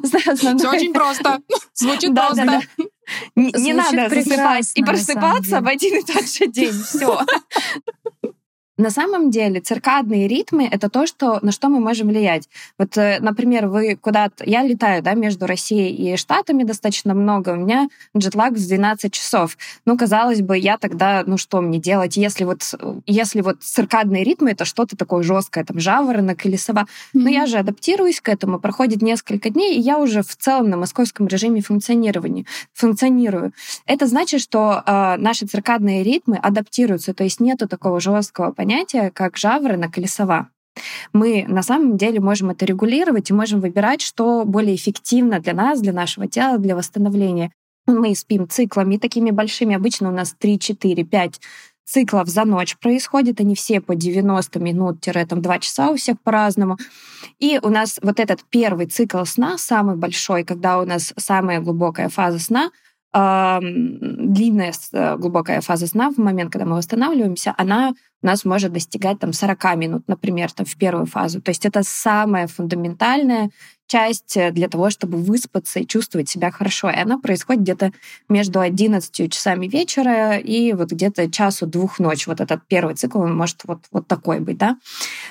Все 0.02 0.69
очень 0.69 0.93
просто. 0.93 1.40
Звучит 1.75 2.14
просто. 2.14 2.62
Не 3.35 3.73
надо 3.73 4.09
засыпать 4.09 4.73
и 4.75 4.83
просыпаться 4.83 5.61
в 5.61 5.67
один 5.67 5.99
и 5.99 6.02
тот 6.02 6.28
же 6.28 6.47
день. 6.47 6.73
Все. 6.73 7.21
На 8.78 8.90
самом 8.90 9.30
деле 9.30 9.61
циркадные 9.61 10.28
ритмы— 10.28 10.68
это 10.70 10.88
то, 10.88 11.04
что, 11.08 11.40
на 11.42 11.50
что 11.50 11.68
мы 11.68 11.80
можем 11.80 12.06
влиять. 12.08 12.49
Вот, 12.78 12.97
э, 12.97 13.18
например, 13.20 13.66
вы 13.66 13.97
куда-то... 13.97 14.44
Я 14.44 14.62
летаю 14.62 15.02
да, 15.02 15.14
между 15.14 15.47
Россией 15.49 16.12
и 16.12 16.16
Штатами 16.16 16.62
достаточно 16.62 17.12
много. 17.12 17.50
У 17.50 17.56
меня 17.56 17.88
джетлаг 18.16 18.52
в 18.52 18.64
12 18.64 19.12
часов. 19.12 19.58
Ну, 19.85 19.99
казалось 19.99 20.42
бы, 20.42 20.56
я 20.56 20.78
тогда, 20.78 21.25
ну 21.26 21.38
что 21.38 21.61
мне 21.61 21.80
делать, 21.80 22.16
если 22.16 22.44
вот, 22.44 22.62
если 23.04 23.40
вот 23.40 23.64
циркадные 23.64 24.23
ритмы— 24.23 24.50
это 24.52 24.64
что-то 24.64 24.97
такое 24.97 25.25
жесткое, 25.25 25.64
там, 25.64 25.80
жаворонок 25.80 26.47
или 26.47 26.54
сова. 26.54 26.82
Mm-hmm. 26.82 26.87
Но 27.14 27.28
я 27.30 27.47
же 27.47 27.58
адаптируюсь 27.58 28.20
к 28.20 28.28
этому, 28.28 28.61
проходит 28.61 29.02
несколько 29.02 29.50
дней, 29.50 29.76
и 29.76 29.80
я 29.80 29.99
уже 29.99 30.23
в 30.23 30.37
целом 30.37 30.70
на 30.70 30.76
московском 30.76 31.26
режиме 31.26 31.62
функционирования 31.62 32.44
функционирую. 32.75 33.52
Это 33.87 34.06
значит, 34.06 34.40
что 34.40 34.85
э, 34.87 35.16
наши 35.16 35.47
циркадные 35.47 36.04
ритмы 36.04 36.37
адаптируются, 36.37 37.12
то 37.12 37.25
есть 37.25 37.40
нету 37.40 37.66
такого 37.66 37.99
жесткого 37.99 38.52
понятия, 38.52 38.67
понятие, 38.68 39.10
как 39.10 39.38
жаворонок 39.38 39.96
или 39.96 40.06
сова. 40.06 40.48
Мы 41.14 41.46
на 41.48 41.62
самом 41.62 41.96
деле 41.96 42.20
можем 42.20 42.50
это 42.50 42.66
регулировать 42.66 43.30
и 43.30 43.32
можем 43.34 43.60
выбирать, 43.60 44.02
что 44.02 44.44
более 44.44 44.76
эффективно 44.76 45.40
для 45.40 45.54
нас, 45.54 45.80
для 45.80 45.94
нашего 45.94 46.28
тела, 46.28 46.58
для 46.58 46.76
восстановления. 46.76 47.50
Мы 47.87 48.14
спим 48.14 48.46
циклами 48.46 48.98
такими 48.98 49.30
большими. 49.30 49.75
Обычно 49.75 50.10
у 50.10 50.12
нас 50.12 50.34
3, 50.38 50.58
4, 50.58 51.02
5 51.04 51.40
циклов 51.87 52.28
за 52.28 52.44
ночь 52.44 52.76
происходит. 52.76 53.40
Они 53.40 53.54
все 53.54 53.80
по 53.80 53.94
90 53.94 54.60
минут-2 54.60 55.60
часа 55.60 55.90
у 55.90 55.96
всех 55.96 56.20
по-разному. 56.20 56.76
И 57.38 57.58
у 57.62 57.70
нас 57.70 57.98
вот 58.02 58.20
этот 58.20 58.44
первый 58.50 58.87
цикл 58.87 59.25
сна, 59.25 59.56
самый 59.56 59.96
большой, 59.96 60.44
когда 60.44 60.78
у 60.78 60.84
нас 60.84 61.14
самая 61.16 61.60
глубокая 61.60 62.10
фаза 62.10 62.38
сна, 62.38 62.70
длинная 63.12 64.73
э, 64.93 65.17
глубокая 65.17 65.61
фаза 65.62 65.87
сна 65.87 66.11
в 66.11 66.19
момент, 66.19 66.53
когда 66.53 66.67
мы 66.67 66.77
восстанавливаемся, 66.77 67.55
она 67.57 67.95
у 68.23 68.27
нас 68.27 68.45
может 68.45 68.73
достигать 68.73 69.19
там 69.19 69.33
40 69.33 69.77
минут, 69.77 70.03
например, 70.09 70.53
там, 70.53 70.67
в 70.67 70.77
первую 70.77 71.07
фазу. 71.07 71.41
То 71.41 71.50
есть 71.50 71.65
это 71.65 71.83
самая 71.85 72.49
фундаментальная 72.49 73.50
часть 73.87 74.37
э, 74.37 74.50
для 74.50 74.69
того, 74.69 74.91
чтобы 74.91 75.19
выспаться 75.19 75.81
и 75.81 75.87
чувствовать 75.87 76.29
себя 76.29 76.50
хорошо. 76.50 76.91
И 76.91 76.97
она 76.97 77.19
происходит 77.19 77.62
где-то 77.62 77.93
между 78.29 78.61
11 78.61 79.33
часами 79.33 79.67
вечера 79.67 80.37
и 80.37 80.75
вот 80.75 80.91
где-то 80.91 81.31
часу-двух 81.31 81.99
ночи. 81.99 82.29
Вот 82.29 82.41
этот 82.41 82.61
первый 82.69 82.95
цикл, 82.95 83.21
он 83.21 83.35
может 83.35 83.62
вот, 83.65 83.85
вот 83.91 84.07
такой 84.07 84.41
быть, 84.41 84.59
да. 84.59 84.77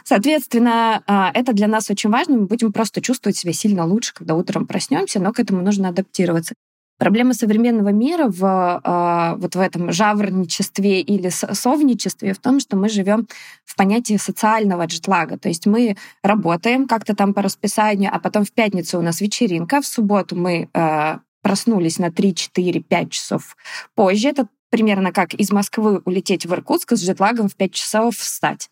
Соответственно, 0.04 1.04
а, 1.06 1.32
это 1.34 1.54
для 1.54 1.68
нас 1.68 1.92
очень 1.92 2.10
важно. 2.10 2.38
Мы 2.38 2.46
будем 2.48 2.74
просто 2.74 3.02
чувствовать 3.02 3.38
себя 3.38 3.54
сильно 3.54 3.86
лучше, 3.86 4.14
когда 4.16 4.34
утром 4.34 4.66
проснемся, 4.66 5.20
но 5.20 5.32
к 5.32 5.40
этому 5.40 5.62
нужно 5.62 5.90
адаптироваться. 5.90 6.56
Проблема 6.98 7.34
современного 7.34 7.90
мира 7.90 8.28
в 8.28 8.82
э, 8.84 9.40
вот 9.40 9.56
в 9.56 9.60
этом 9.60 9.92
жаворничестве 9.92 11.02
или 11.02 11.30
совничестве 11.30 12.34
в 12.34 12.40
том, 12.40 12.60
что 12.60 12.76
мы 12.76 12.90
живем 12.90 13.28
в 13.66 13.76
понятии 13.76 14.18
социального 14.18 14.86
джетлага. 14.86 15.38
То 15.38 15.48
есть 15.48 15.68
мы 15.68 15.96
работаем 16.24 16.88
как-то 16.88 17.16
там 17.16 17.36
по 17.36 17.44
расписанию, 17.44 18.10
а 18.14 18.20
потом 18.20 18.46
в 18.46 18.52
пятницу 18.52 18.98
у 18.98 19.04
нас 19.04 19.22
вечеринка, 19.22 19.82
в 19.82 19.86
субботу 19.86 20.36
мы 20.36 20.70
э, 20.74 21.18
проснулись 21.44 22.00
на 22.00 22.12
3, 22.12 22.34
4, 22.34 22.82
5 22.82 23.12
часов 23.12 23.56
позже. 23.94 24.30
Это 24.30 24.48
примерно 24.72 25.12
как 25.12 25.36
из 25.36 25.52
Москвы 25.52 26.02
улететь 26.04 26.46
в 26.46 26.54
Иркутск 26.54 26.94
с 26.94 27.04
джетлагом 27.04 27.48
в 27.48 27.56
5 27.56 27.74
часов 27.74 28.18
встать. 28.18 28.70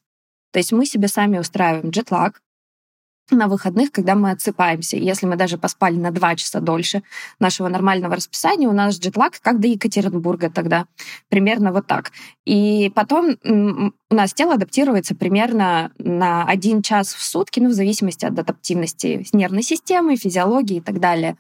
То 0.51 0.60
есть 0.60 0.72
мы 0.72 0.86
себе 0.86 1.08
сами 1.10 1.38
устраиваем 1.38 1.89
джетлаг, 1.89 2.41
на 3.32 3.48
выходных, 3.48 3.91
когда 3.91 4.15
мы 4.15 4.32
отсыпаемся. 4.32 4.98
Если 4.98 5.25
мы 5.25 5.36
даже 5.36 5.58
поспали 5.58 5.96
на 5.96 6.12
два 6.12 6.36
часа 6.36 6.60
дольше 6.60 7.03
нашего 7.39 7.67
нормального 7.67 8.15
расписания, 8.15 8.67
у 8.67 8.74
нас 8.74 9.00
джетлаг 9.00 9.39
как 9.41 9.60
до 9.60 9.67
Екатеринбурга 9.67 10.50
тогда. 10.50 10.86
Примерно 11.29 11.72
вот 11.72 11.88
так. 11.88 12.12
И 12.46 12.91
потом 12.94 13.38
у 13.44 14.15
нас 14.15 14.34
тело 14.34 14.53
адаптируется 14.53 15.15
примерно 15.15 15.91
на 15.98 16.46
один 16.46 16.82
час 16.82 17.13
в 17.13 17.24
сутки, 17.24 17.60
ну, 17.60 17.70
в 17.70 17.74
зависимости 17.74 18.25
от 18.25 18.38
адаптивности 18.38 19.25
нервной 19.34 19.63
системы, 19.63 20.15
физиологии 20.15 20.77
и 20.77 20.82
так 20.82 21.00
далее. 21.00 21.38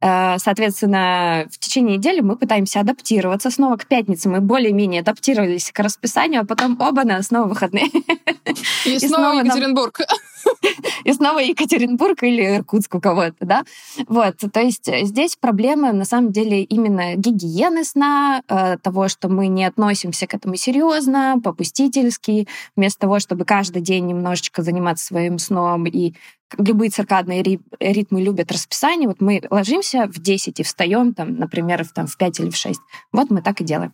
Э, 0.00 0.38
соответственно, 0.38 1.46
в 1.50 1.58
течение 1.58 1.98
недели 1.98 2.20
мы 2.20 2.36
пытаемся 2.36 2.80
адаптироваться. 2.80 3.50
Снова 3.50 3.76
к 3.76 3.86
пятнице 3.86 4.28
мы 4.28 4.40
более-менее 4.40 5.02
адаптировались 5.02 5.70
к 5.70 5.78
расписанию, 5.80 6.42
а 6.42 6.44
потом 6.44 6.80
оба 6.80 7.04
на 7.04 7.22
снова 7.22 7.48
выходные. 7.48 7.88
И, 7.88 7.90
и 8.86 8.98
снова, 8.98 9.32
снова 9.32 9.40
Екатеринбург. 9.42 9.98
Нам... 9.98 10.08
И 11.04 11.12
снова 11.12 11.38
Екатеринбург 11.38 12.22
или 12.22 12.56
Иркутск 12.56 12.94
у 12.94 13.00
кого-то, 13.00 13.36
да? 13.40 13.64
Вот, 14.06 14.36
то 14.52 14.60
есть 14.60 14.88
здесь 15.06 15.36
проблема 15.36 15.92
на 15.92 16.04
самом 16.04 16.32
деле 16.32 16.62
именно 16.62 17.14
гигиены 17.16 17.84
сна, 17.84 18.42
э, 18.48 18.76
того, 18.78 19.08
что 19.08 19.28
мы 19.28 19.48
не 19.48 19.64
относимся 19.64 20.26
к 20.26 20.34
этому 20.34 20.56
серьезно, 20.56 21.40
попустительски, 21.42 22.48
вместо 22.76 23.00
того, 23.00 23.18
чтобы 23.18 23.44
каждый 23.44 23.82
день 23.82 24.06
немножечко 24.06 24.62
заниматься 24.62 25.06
своим 25.06 25.38
сном 25.38 25.86
и 25.86 26.14
любые 26.58 26.90
циркадные 26.90 27.60
ритмы 27.78 28.22
любят 28.22 28.52
расписание. 28.52 29.08
Вот 29.08 29.20
мы 29.20 29.40
ложимся 29.50 30.06
в 30.06 30.18
10 30.18 30.60
и 30.60 30.62
встаем, 30.62 31.14
там, 31.14 31.36
например, 31.36 31.84
в, 31.84 31.92
там, 31.92 32.06
в 32.06 32.16
5 32.16 32.40
или 32.40 32.50
в 32.50 32.56
6. 32.56 32.80
Вот 33.12 33.30
мы 33.30 33.42
так 33.42 33.60
и 33.60 33.64
делаем. 33.64 33.92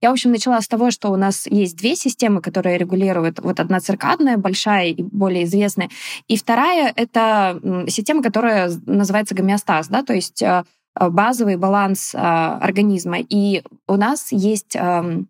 Я, 0.00 0.10
в 0.10 0.12
общем, 0.12 0.30
начала 0.30 0.60
с 0.60 0.68
того, 0.68 0.90
что 0.90 1.10
у 1.10 1.16
нас 1.16 1.46
есть 1.46 1.76
две 1.76 1.96
системы, 1.96 2.40
которые 2.40 2.78
регулируют. 2.78 3.40
Вот 3.40 3.58
одна 3.58 3.80
циркадная, 3.80 4.36
большая 4.36 4.88
и 4.88 5.02
более 5.02 5.44
известная. 5.44 5.90
И 6.28 6.36
вторая— 6.36 6.92
это 6.96 7.60
система, 7.88 8.22
которая 8.22 8.70
называется 8.86 9.34
гомеостаз, 9.34 9.88
да, 9.88 10.02
то 10.04 10.14
есть 10.14 10.40
э, 10.42 10.64
базовый 10.94 11.56
баланс 11.56 12.14
э, 12.14 12.18
организма. 12.18 13.18
И 13.18 13.64
у 13.88 13.96
нас 13.96 14.28
есть 14.30 14.76
эм, 14.76 15.28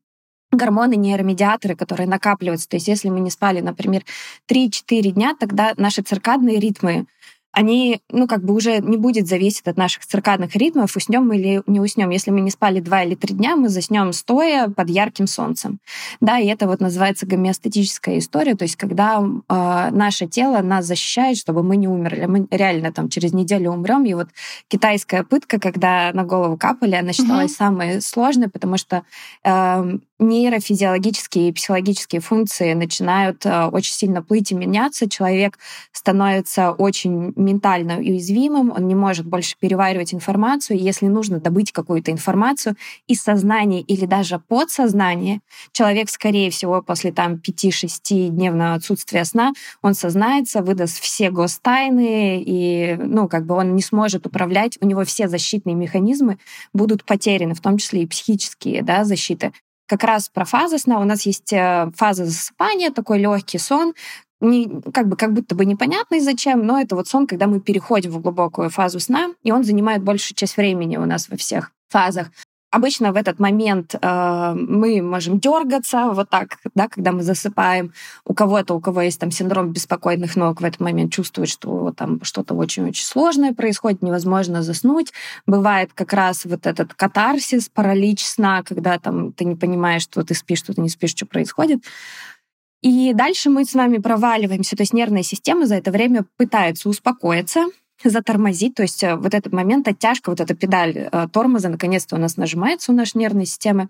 гормоны, 0.50 0.96
нейромедиаторы, 0.96 1.74
которые 1.74 2.08
накапливаются. 2.08 2.68
То 2.68 2.76
есть 2.76 2.88
если 2.88 3.08
мы 3.08 3.20
не 3.20 3.30
спали, 3.30 3.60
например, 3.60 4.02
3-4 4.50 5.10
дня, 5.10 5.34
тогда 5.38 5.72
наши 5.76 6.02
циркадные 6.02 6.58
ритмы 6.58 7.06
они, 7.52 8.00
ну, 8.10 8.26
как 8.26 8.44
бы 8.44 8.54
уже 8.54 8.78
не 8.78 8.96
будет 8.96 9.26
зависеть 9.26 9.66
от 9.66 9.76
наших 9.76 10.06
циркадных 10.06 10.54
ритмов, 10.54 10.94
уснем 10.96 11.26
мы 11.26 11.36
или 11.36 11.62
не 11.66 11.80
уснем. 11.80 12.10
Если 12.10 12.30
мы 12.30 12.40
не 12.40 12.50
спали 12.50 12.80
два 12.80 13.02
или 13.02 13.14
три 13.14 13.34
дня, 13.34 13.56
мы 13.56 13.68
заснем 13.68 14.12
стоя 14.12 14.68
под 14.68 14.90
ярким 14.90 15.26
солнцем. 15.26 15.78
Да, 16.20 16.38
и 16.38 16.46
это 16.46 16.66
вот 16.66 16.80
называется 16.80 17.26
гомеостатическая 17.26 18.18
история, 18.18 18.54
то 18.54 18.64
есть 18.64 18.76
когда 18.76 19.20
э, 19.20 19.88
наше 19.90 20.26
тело 20.26 20.60
нас 20.62 20.86
защищает, 20.86 21.38
чтобы 21.38 21.62
мы 21.62 21.76
не 21.76 21.88
умерли. 21.88 22.26
Мы 22.26 22.46
реально 22.50 22.92
там 22.92 23.08
через 23.08 23.32
неделю 23.32 23.72
умрем. 23.72 24.04
И 24.04 24.14
вот 24.14 24.28
китайская 24.68 25.22
пытка, 25.24 25.58
когда 25.58 26.10
на 26.12 26.24
голову 26.24 26.56
капали, 26.56 26.94
она 26.94 27.12
считалась 27.12 27.52
mm-hmm. 27.52 27.56
самой 27.56 28.00
сложной, 28.02 28.48
потому 28.48 28.76
что 28.76 29.02
э, 29.44 29.98
нейрофизиологические 30.18 31.48
и 31.48 31.52
психологические 31.52 32.20
функции 32.20 32.72
начинают 32.74 33.46
э, 33.46 33.66
очень 33.66 33.92
сильно 33.92 34.22
плыть 34.22 34.50
и 34.52 34.54
меняться. 34.54 35.08
Человек 35.08 35.58
становится 35.92 36.72
очень 36.72 37.32
ментально 37.38 37.98
уязвимым, 37.98 38.72
он 38.76 38.86
не 38.86 38.94
может 38.94 39.26
больше 39.26 39.56
переваривать 39.58 40.12
информацию. 40.12 40.78
Если 40.78 41.06
нужно 41.06 41.40
добыть 41.40 41.72
какую-то 41.72 42.10
информацию 42.10 42.76
из 43.06 43.22
сознания 43.22 43.80
или 43.80 44.06
даже 44.06 44.38
подсознания, 44.38 45.40
человек, 45.72 46.10
скорее 46.10 46.50
всего, 46.50 46.82
после 46.82 47.12
там 47.12 47.34
5-6 47.34 48.28
дневного 48.28 48.74
отсутствия 48.74 49.24
сна, 49.24 49.52
он 49.82 49.94
сознается, 49.94 50.62
выдаст 50.62 51.00
все 51.00 51.30
гостайны, 51.30 52.42
и, 52.44 52.96
ну, 52.98 53.28
как 53.28 53.46
бы 53.46 53.54
он 53.54 53.74
не 53.74 53.82
сможет 53.82 54.26
управлять, 54.26 54.76
у 54.80 54.86
него 54.86 55.04
все 55.04 55.28
защитные 55.28 55.74
механизмы 55.74 56.38
будут 56.72 57.04
потеряны, 57.04 57.54
в 57.54 57.60
том 57.60 57.78
числе 57.78 58.02
и 58.02 58.06
психические 58.06 58.82
да, 58.82 59.04
защиты 59.04 59.52
как 59.88 60.04
раз 60.04 60.28
про 60.28 60.44
фазы 60.44 60.78
сна. 60.78 61.00
У 61.00 61.04
нас 61.04 61.24
есть 61.24 61.52
э, 61.52 61.90
фаза 61.96 62.26
засыпания, 62.26 62.90
такой 62.90 63.18
легкий 63.18 63.58
сон, 63.58 63.94
не, 64.40 64.80
как 64.92 65.08
бы 65.08 65.16
как 65.16 65.32
будто 65.32 65.54
бы 65.54 65.64
непонятный 65.64 66.20
зачем, 66.20 66.64
но 66.66 66.80
это 66.80 66.94
вот 66.94 67.08
сон, 67.08 67.26
когда 67.26 67.46
мы 67.46 67.60
переходим 67.60 68.10
в 68.12 68.20
глубокую 68.20 68.70
фазу 68.70 69.00
сна, 69.00 69.30
и 69.42 69.52
он 69.52 69.64
занимает 69.64 70.02
большую 70.02 70.36
часть 70.36 70.56
времени 70.56 70.96
у 70.96 71.06
нас 71.06 71.28
во 71.28 71.36
всех 71.36 71.72
фазах. 71.88 72.28
Обычно 72.70 73.12
в 73.12 73.16
этот 73.16 73.38
момент 73.38 73.94
э, 73.94 74.54
мы 74.54 75.00
можем 75.00 75.40
дергаться 75.40 76.10
вот 76.12 76.28
так, 76.28 76.58
да, 76.74 76.88
когда 76.88 77.12
мы 77.12 77.22
засыпаем. 77.22 77.94
У 78.26 78.34
кого-то, 78.34 78.74
у 78.74 78.80
кого 78.80 79.00
есть 79.00 79.18
там 79.18 79.30
синдром 79.30 79.72
беспокойных 79.72 80.36
ног, 80.36 80.60
в 80.60 80.64
этот 80.64 80.78
момент 80.80 81.10
чувствует, 81.10 81.48
что 81.48 81.94
там 81.96 82.22
что-то 82.22 82.52
очень-очень 82.52 83.06
сложное 83.06 83.54
происходит, 83.54 84.02
невозможно 84.02 84.62
заснуть. 84.62 85.14
Бывает 85.46 85.92
как 85.94 86.12
раз 86.12 86.44
вот 86.44 86.66
этот 86.66 86.92
катарсис, 86.92 87.70
паралич 87.70 88.26
сна, 88.26 88.62
когда 88.62 88.98
там 88.98 89.32
ты 89.32 89.46
не 89.46 89.56
понимаешь, 89.56 90.02
что 90.02 90.22
ты 90.22 90.34
спишь, 90.34 90.58
что 90.58 90.74
ты 90.74 90.82
не 90.82 90.90
спишь, 90.90 91.12
что 91.12 91.24
происходит. 91.24 91.84
И 92.80 93.12
дальше 93.12 93.50
мы 93.50 93.64
с 93.64 93.74
вами 93.74 93.98
проваливаемся, 93.98 94.76
то 94.76 94.82
есть 94.82 94.92
нервная 94.92 95.22
система 95.22 95.66
за 95.66 95.76
это 95.76 95.90
время 95.90 96.24
пытается 96.36 96.88
успокоиться, 96.88 97.66
затормозить, 98.04 98.74
то 98.74 98.82
есть 98.82 99.02
э, 99.02 99.16
вот 99.16 99.34
этот 99.34 99.52
момент 99.52 99.88
оттяжка, 99.88 100.30
вот 100.30 100.40
эта 100.40 100.54
педаль 100.54 101.08
э, 101.10 101.28
тормоза 101.32 101.68
наконец-то 101.68 102.16
у 102.16 102.18
нас 102.18 102.36
нажимается 102.36 102.92
у 102.92 102.94
нашей 102.94 103.18
нервной 103.18 103.46
системы, 103.46 103.88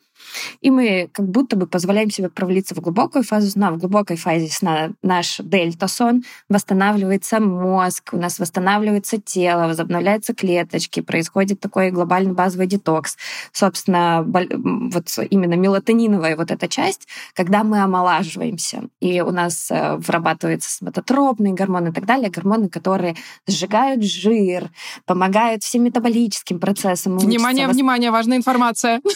и 0.60 0.70
мы 0.70 1.08
как 1.12 1.28
будто 1.28 1.56
бы 1.56 1.66
позволяем 1.66 2.10
себе 2.10 2.28
провалиться 2.28 2.74
в 2.74 2.80
глубокую 2.80 3.22
фазу 3.22 3.50
сна. 3.50 3.70
В 3.70 3.78
глубокой 3.78 4.16
фазе 4.16 4.48
сна 4.48 4.90
наш 5.02 5.38
дельта-сон, 5.38 6.24
восстанавливается 6.48 7.40
мозг, 7.40 8.10
у 8.12 8.16
нас 8.16 8.38
восстанавливается 8.38 9.20
тело, 9.20 9.66
возобновляются 9.66 10.34
клеточки, 10.34 11.00
происходит 11.00 11.60
такой 11.60 11.90
глобальный 11.90 12.32
базовый 12.32 12.66
детокс. 12.66 13.16
Собственно, 13.52 14.24
вот 14.24 15.18
именно 15.30 15.54
мелатониновая 15.54 16.36
вот 16.36 16.50
эта 16.50 16.68
часть, 16.68 17.08
когда 17.34 17.64
мы 17.64 17.80
омолаживаемся, 17.80 18.84
и 19.00 19.20
у 19.20 19.30
нас 19.30 19.70
э, 19.70 19.96
вырабатывается 19.96 20.70
соматотропные 20.70 21.54
гормоны 21.54 21.88
и 21.88 21.92
так 21.92 22.06
далее, 22.06 22.30
гормоны, 22.30 22.68
которые 22.68 23.16
сжигают 23.46 23.97
жир, 24.02 24.70
помогают 25.06 25.62
всем 25.62 25.84
метаболическим 25.84 26.60
процессам. 26.60 27.18
Внимание, 27.18 27.68
внимание, 27.68 28.10
важная 28.10 28.36
информация. 28.36 29.00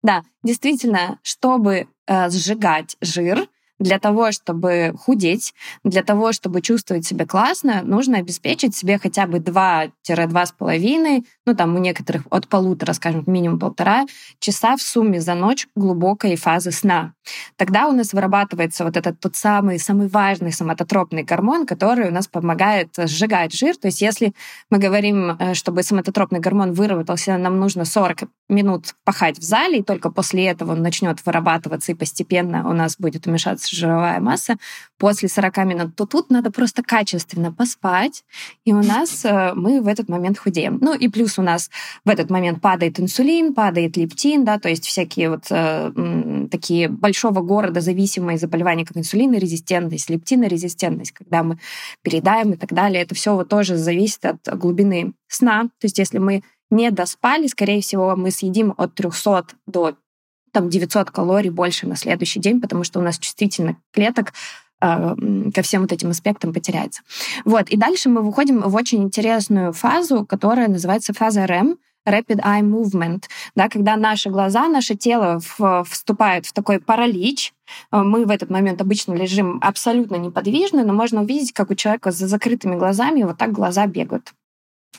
Да, 0.00 0.22
действительно, 0.44 1.18
чтобы 1.22 1.88
э, 2.06 2.30
сжигать 2.30 2.96
жир, 3.00 3.48
для 3.78 3.98
того, 3.98 4.32
чтобы 4.32 4.94
худеть, 4.98 5.54
для 5.84 6.02
того, 6.02 6.32
чтобы 6.32 6.60
чувствовать 6.60 7.06
себя 7.06 7.26
классно, 7.26 7.82
нужно 7.82 8.18
обеспечить 8.18 8.76
себе 8.76 8.98
хотя 8.98 9.26
бы 9.26 9.38
2-2,5, 9.38 11.24
ну 11.46 11.54
там 11.54 11.76
у 11.76 11.78
некоторых 11.78 12.22
от 12.30 12.48
полутора, 12.48 12.92
скажем, 12.92 13.24
минимум 13.26 13.58
полтора 13.58 14.06
часа 14.40 14.76
в 14.76 14.82
сумме 14.82 15.20
за 15.20 15.34
ночь 15.34 15.68
глубокой 15.76 16.36
фазы 16.36 16.72
сна. 16.72 17.12
Тогда 17.56 17.88
у 17.88 17.92
нас 17.92 18.12
вырабатывается 18.12 18.84
вот 18.84 18.96
этот 18.96 19.20
тот 19.20 19.36
самый, 19.36 19.78
самый 19.78 20.08
важный 20.08 20.52
соматотропный 20.52 21.22
гормон, 21.22 21.66
который 21.66 22.08
у 22.08 22.12
нас 22.12 22.26
помогает 22.26 22.88
сжигать 22.96 23.52
жир. 23.52 23.76
То 23.76 23.88
есть 23.88 24.00
если 24.00 24.32
мы 24.70 24.78
говорим, 24.78 25.36
э, 25.38 25.54
чтобы 25.54 25.82
соматотропный 25.82 26.40
гормон 26.40 26.72
выработался, 26.72 27.36
нам 27.36 27.58
нужно 27.58 27.84
40 27.84 28.28
минут 28.48 28.94
пахать 29.04 29.38
в 29.38 29.42
зале, 29.42 29.78
и 29.78 29.82
только 29.82 30.10
после 30.10 30.46
этого 30.46 30.72
он 30.72 30.82
начнет 30.82 31.24
вырабатываться, 31.24 31.92
и 31.92 31.94
постепенно 31.94 32.68
у 32.68 32.72
нас 32.72 32.96
будет 32.98 33.26
уменьшаться 33.26 33.67
жировая 33.70 34.20
масса 34.20 34.56
после 34.98 35.28
40 35.28 35.56
минут, 35.58 35.96
то 35.96 36.06
тут 36.06 36.30
надо 36.30 36.50
просто 36.50 36.82
качественно 36.82 37.52
поспать, 37.52 38.24
и 38.64 38.72
у 38.72 38.82
нас 38.82 39.24
э, 39.24 39.52
мы 39.54 39.80
в 39.80 39.86
этот 39.86 40.08
момент 40.08 40.38
худеем. 40.38 40.78
Ну 40.80 40.94
и 40.94 41.08
плюс 41.08 41.38
у 41.38 41.42
нас 41.42 41.70
в 42.04 42.08
этот 42.08 42.30
момент 42.30 42.60
падает 42.60 42.98
инсулин, 42.98 43.54
падает 43.54 43.96
лептин, 43.96 44.44
да, 44.44 44.58
то 44.58 44.68
есть 44.68 44.84
всякие 44.84 45.30
вот 45.30 45.46
э, 45.50 46.48
такие 46.50 46.88
большого 46.88 47.40
города 47.40 47.80
зависимые 47.80 48.38
заболевания, 48.38 48.84
как 48.84 48.96
инсулинорезистентность, 48.96 50.10
лептинорезистентность, 50.10 51.12
когда 51.12 51.42
мы 51.42 51.58
передаем 52.02 52.52
и 52.52 52.56
так 52.56 52.72
далее, 52.72 53.02
это 53.02 53.14
все 53.14 53.34
вот 53.34 53.48
тоже 53.48 53.76
зависит 53.76 54.24
от 54.24 54.58
глубины 54.58 55.12
сна. 55.28 55.64
То 55.64 55.84
есть 55.84 55.98
если 55.98 56.18
мы 56.18 56.42
не 56.70 56.90
доспали, 56.90 57.46
скорее 57.46 57.80
всего, 57.80 58.16
мы 58.16 58.30
съедим 58.30 58.74
от 58.76 58.94
300 58.94 59.46
до 59.66 59.96
там 60.52 60.68
900 60.68 61.10
калорий 61.10 61.50
больше 61.50 61.86
на 61.86 61.96
следующий 61.96 62.40
день, 62.40 62.60
потому 62.60 62.84
что 62.84 63.00
у 63.00 63.02
нас 63.02 63.18
чувствительных 63.18 63.76
клеток 63.92 64.32
э, 64.80 65.14
ко 65.54 65.62
всем 65.62 65.82
вот 65.82 65.92
этим 65.92 66.10
аспектам 66.10 66.52
потеряется. 66.52 67.02
Вот. 67.44 67.68
И 67.68 67.76
дальше 67.76 68.08
мы 68.08 68.22
выходим 68.22 68.60
в 68.60 68.74
очень 68.74 69.02
интересную 69.02 69.72
фазу, 69.72 70.24
которая 70.26 70.68
называется 70.68 71.12
фаза 71.12 71.44
REM, 71.44 71.76
Rapid 72.06 72.40
Eye 72.42 72.62
Movement, 72.62 73.24
да, 73.54 73.68
когда 73.68 73.96
наши 73.96 74.30
глаза, 74.30 74.68
наше 74.68 74.94
тело 74.94 75.40
в, 75.40 75.84
вступает 75.84 76.46
в 76.46 76.52
такой 76.52 76.80
паралич. 76.80 77.52
Э, 77.92 77.98
мы 77.98 78.24
в 78.24 78.30
этот 78.30 78.50
момент 78.50 78.80
обычно 78.80 79.14
лежим 79.14 79.58
абсолютно 79.62 80.16
неподвижно, 80.16 80.84
но 80.84 80.92
можно 80.92 81.22
увидеть, 81.22 81.52
как 81.52 81.70
у 81.70 81.74
человека 81.74 82.10
за 82.10 82.26
закрытыми 82.26 82.76
глазами 82.76 83.22
вот 83.22 83.38
так 83.38 83.52
глаза 83.52 83.86
бегают 83.86 84.32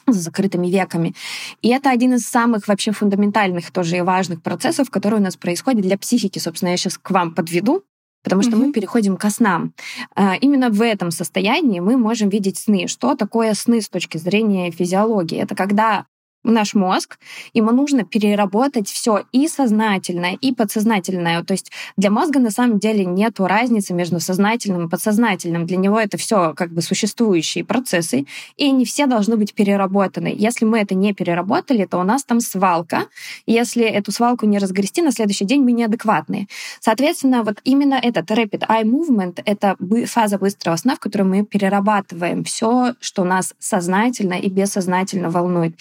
с 0.08 0.15
закрытыми 0.15 0.67
веками. 0.67 1.13
И 1.62 1.69
это 1.69 1.89
один 1.89 2.15
из 2.15 2.25
самых 2.25 2.67
вообще 2.67 2.91
фундаментальных 2.91 3.72
тоже 3.72 3.98
и 3.98 4.01
важных 4.01 4.41
процессов, 4.41 4.89
которые 4.89 5.19
у 5.19 5.24
нас 5.24 5.36
происходят 5.36 5.81
для 5.81 5.98
психики. 5.98 6.39
Собственно, 6.39 6.69
я 6.69 6.77
сейчас 6.77 6.98
к 6.98 7.12
вам 7.12 7.34
подведу, 7.34 7.84
потому 8.24 8.41
что 8.41 8.51
mm-hmm. 8.51 8.65
мы 8.67 8.74
переходим 8.74 9.17
ко 9.17 9.29
снам. 9.29 9.74
А, 10.15 10.36
именно 10.36 10.69
в 10.69 10.81
этом 10.81 11.12
состоянии 11.12 11.79
мы 11.79 11.98
можем 11.98 12.29
видеть 12.29 12.58
сны. 12.58 12.88
Что 12.88 13.15
такое 13.15 13.53
сны 13.53 13.81
с 13.81 13.89
точки 13.89 14.17
зрения 14.17 14.72
физиологии? 14.72 15.39
Это 15.39 15.55
когда 15.55 16.05
наш 16.43 16.74
мозг, 16.74 17.19
ему 17.53 17.72
нужно 17.72 18.03
переработать 18.03 18.88
все 18.89 19.24
и 19.31 19.48
сознательное, 19.48 20.38
и 20.39 20.53
подсознательное. 20.53 21.43
То 21.43 21.53
есть 21.53 21.72
для 21.98 22.10
мозга 22.10 22.39
на 22.39 22.50
самом 22.50 22.79
деле 22.79 23.05
нет 23.05 23.39
разницы 23.39 23.93
между 23.93 24.19
сознательным 24.19 24.88
и 24.88 24.89
подсознательным. 24.89 25.65
Для 25.65 25.77
него 25.77 26.00
это 26.00 26.17
все 26.17 26.53
как 26.55 26.72
бы 26.72 26.81
существующие 26.81 27.65
процессы, 27.65 28.25
и 28.58 28.65
они 28.65 28.86
все 28.86 29.05
должны 29.05 29.36
быть 29.36 29.53
переработаны. 29.53 30.34
Если 30.36 30.65
мы 30.65 30.79
это 30.79 30.96
не 30.96 31.13
переработали, 31.13 31.86
то 31.86 31.98
у 31.98 32.03
нас 32.03 32.24
там 32.24 32.39
свалка. 32.39 33.08
Если 33.46 33.84
эту 33.84 34.12
свалку 34.12 34.46
не 34.46 34.60
разгрести, 34.60 35.01
на 35.01 35.12
следующий 35.12 35.46
день 35.46 35.63
мы 35.63 35.74
неадекватные. 35.74 36.48
Соответственно, 36.79 37.43
вот 37.43 37.60
именно 37.63 37.96
этот 37.96 38.31
rapid 38.31 38.67
eye 38.67 38.84
movement— 38.84 39.41
это 39.46 39.75
фаза 40.05 40.38
быстрого 40.38 40.75
сна, 40.77 40.96
в 40.96 41.00
которой 41.00 41.24
мы 41.24 41.46
перерабатываем 41.46 42.43
все, 42.43 42.93
что 43.00 43.24
нас 43.24 43.53
сознательно 43.60 44.34
и 44.34 44.50
бессознательно 44.50 45.29
волнует. 45.29 45.75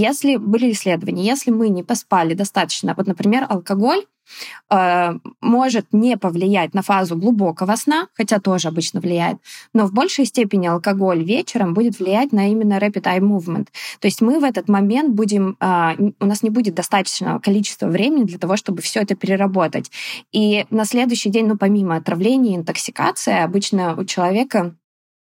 Если 0.00 0.36
были 0.36 0.72
исследования, 0.72 1.24
если 1.24 1.50
мы 1.50 1.68
не 1.68 1.82
поспали 1.82 2.32
достаточно, 2.32 2.94
вот, 2.96 3.06
например, 3.06 3.44
алкоголь 3.48 4.06
э, 4.70 5.12
может 5.42 5.92
не 5.92 6.16
повлиять 6.16 6.72
на 6.72 6.80
фазу 6.80 7.16
глубокого 7.16 7.76
сна, 7.76 8.08
хотя 8.14 8.40
тоже 8.40 8.68
обычно 8.68 9.00
влияет, 9.00 9.36
но 9.74 9.86
в 9.86 9.92
большей 9.92 10.24
степени 10.24 10.68
алкоголь 10.68 11.22
вечером 11.22 11.74
будет 11.74 11.98
влиять 11.98 12.32
на 12.32 12.50
именно 12.50 12.78
rapid 12.78 13.02
eye 13.02 13.20
movement. 13.20 13.68
То 14.00 14.08
есть 14.08 14.22
мы 14.22 14.40
в 14.40 14.44
этот 14.44 14.70
момент 14.70 15.14
будем, 15.14 15.58
э, 15.60 16.12
у 16.18 16.26
нас 16.26 16.42
не 16.42 16.48
будет 16.48 16.74
достаточного 16.74 17.38
количества 17.38 17.86
времени 17.88 18.24
для 18.24 18.38
того, 18.38 18.56
чтобы 18.56 18.80
все 18.80 19.00
это 19.00 19.14
переработать. 19.14 19.90
И 20.32 20.64
на 20.70 20.86
следующий 20.86 21.28
день, 21.28 21.46
ну 21.46 21.58
помимо 21.58 21.96
отравления, 21.96 22.56
интоксикации, 22.56 23.38
обычно 23.38 23.94
у 24.00 24.04
человека 24.04 24.74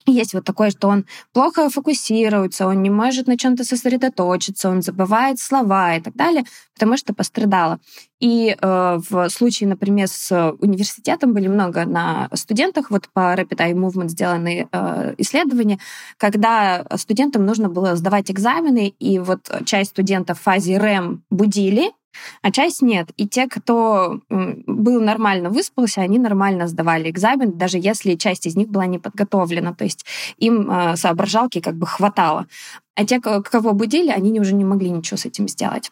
есть 0.06 0.34
вот 0.34 0.44
такое, 0.44 0.70
что 0.70 0.88
он 0.88 1.06
плохо 1.32 1.68
фокусируется, 1.68 2.66
он 2.66 2.82
не 2.82 2.90
может 2.90 3.26
на 3.26 3.36
чем-то 3.36 3.64
сосредоточиться, 3.64 4.68
он 4.68 4.82
забывает 4.82 5.38
слова 5.38 5.94
и 5.94 6.00
так 6.00 6.14
далее, 6.14 6.44
потому 6.74 6.96
что 6.96 7.14
пострадало. 7.14 7.78
И 8.18 8.56
э, 8.60 8.98
в 9.10 9.28
случае, 9.28 9.68
например, 9.68 10.08
с 10.08 10.52
университетом 10.58 11.32
были 11.32 11.48
много 11.48 11.84
на 11.84 12.28
студентах, 12.34 12.90
вот 12.90 13.08
по 13.12 13.34
Rapid 13.34 13.58
Eye 13.58 13.72
Movement 13.72 14.08
сделаны 14.08 14.68
э, 14.70 15.14
исследования, 15.18 15.78
когда 16.16 16.84
студентам 16.96 17.46
нужно 17.46 17.68
было 17.68 17.96
сдавать 17.96 18.30
экзамены, 18.30 18.94
и 18.98 19.18
вот 19.18 19.50
часть 19.64 19.90
студентов 19.90 20.38
в 20.38 20.42
фазе 20.42 20.76
REM 20.76 21.20
будили, 21.30 21.92
а 22.42 22.50
часть 22.50 22.82
нет. 22.82 23.10
И 23.16 23.28
те, 23.28 23.46
кто 23.46 24.20
был 24.28 25.00
нормально 25.00 25.50
выспался, 25.50 26.00
они 26.00 26.18
нормально 26.18 26.66
сдавали 26.66 27.10
экзамен, 27.10 27.56
даже 27.56 27.78
если 27.78 28.14
часть 28.14 28.46
из 28.46 28.56
них 28.56 28.68
была 28.68 28.86
не 28.86 28.98
подготовлена. 28.98 29.74
То 29.74 29.84
есть 29.84 30.04
им 30.38 30.70
э, 30.70 30.96
соображалки 30.96 31.60
как 31.60 31.76
бы 31.76 31.86
хватало. 31.86 32.46
А 32.94 33.04
те, 33.04 33.20
кого 33.20 33.72
будили, 33.72 34.10
они 34.10 34.38
уже 34.40 34.54
не 34.54 34.64
могли 34.64 34.90
ничего 34.90 35.16
с 35.16 35.26
этим 35.26 35.48
сделать. 35.48 35.90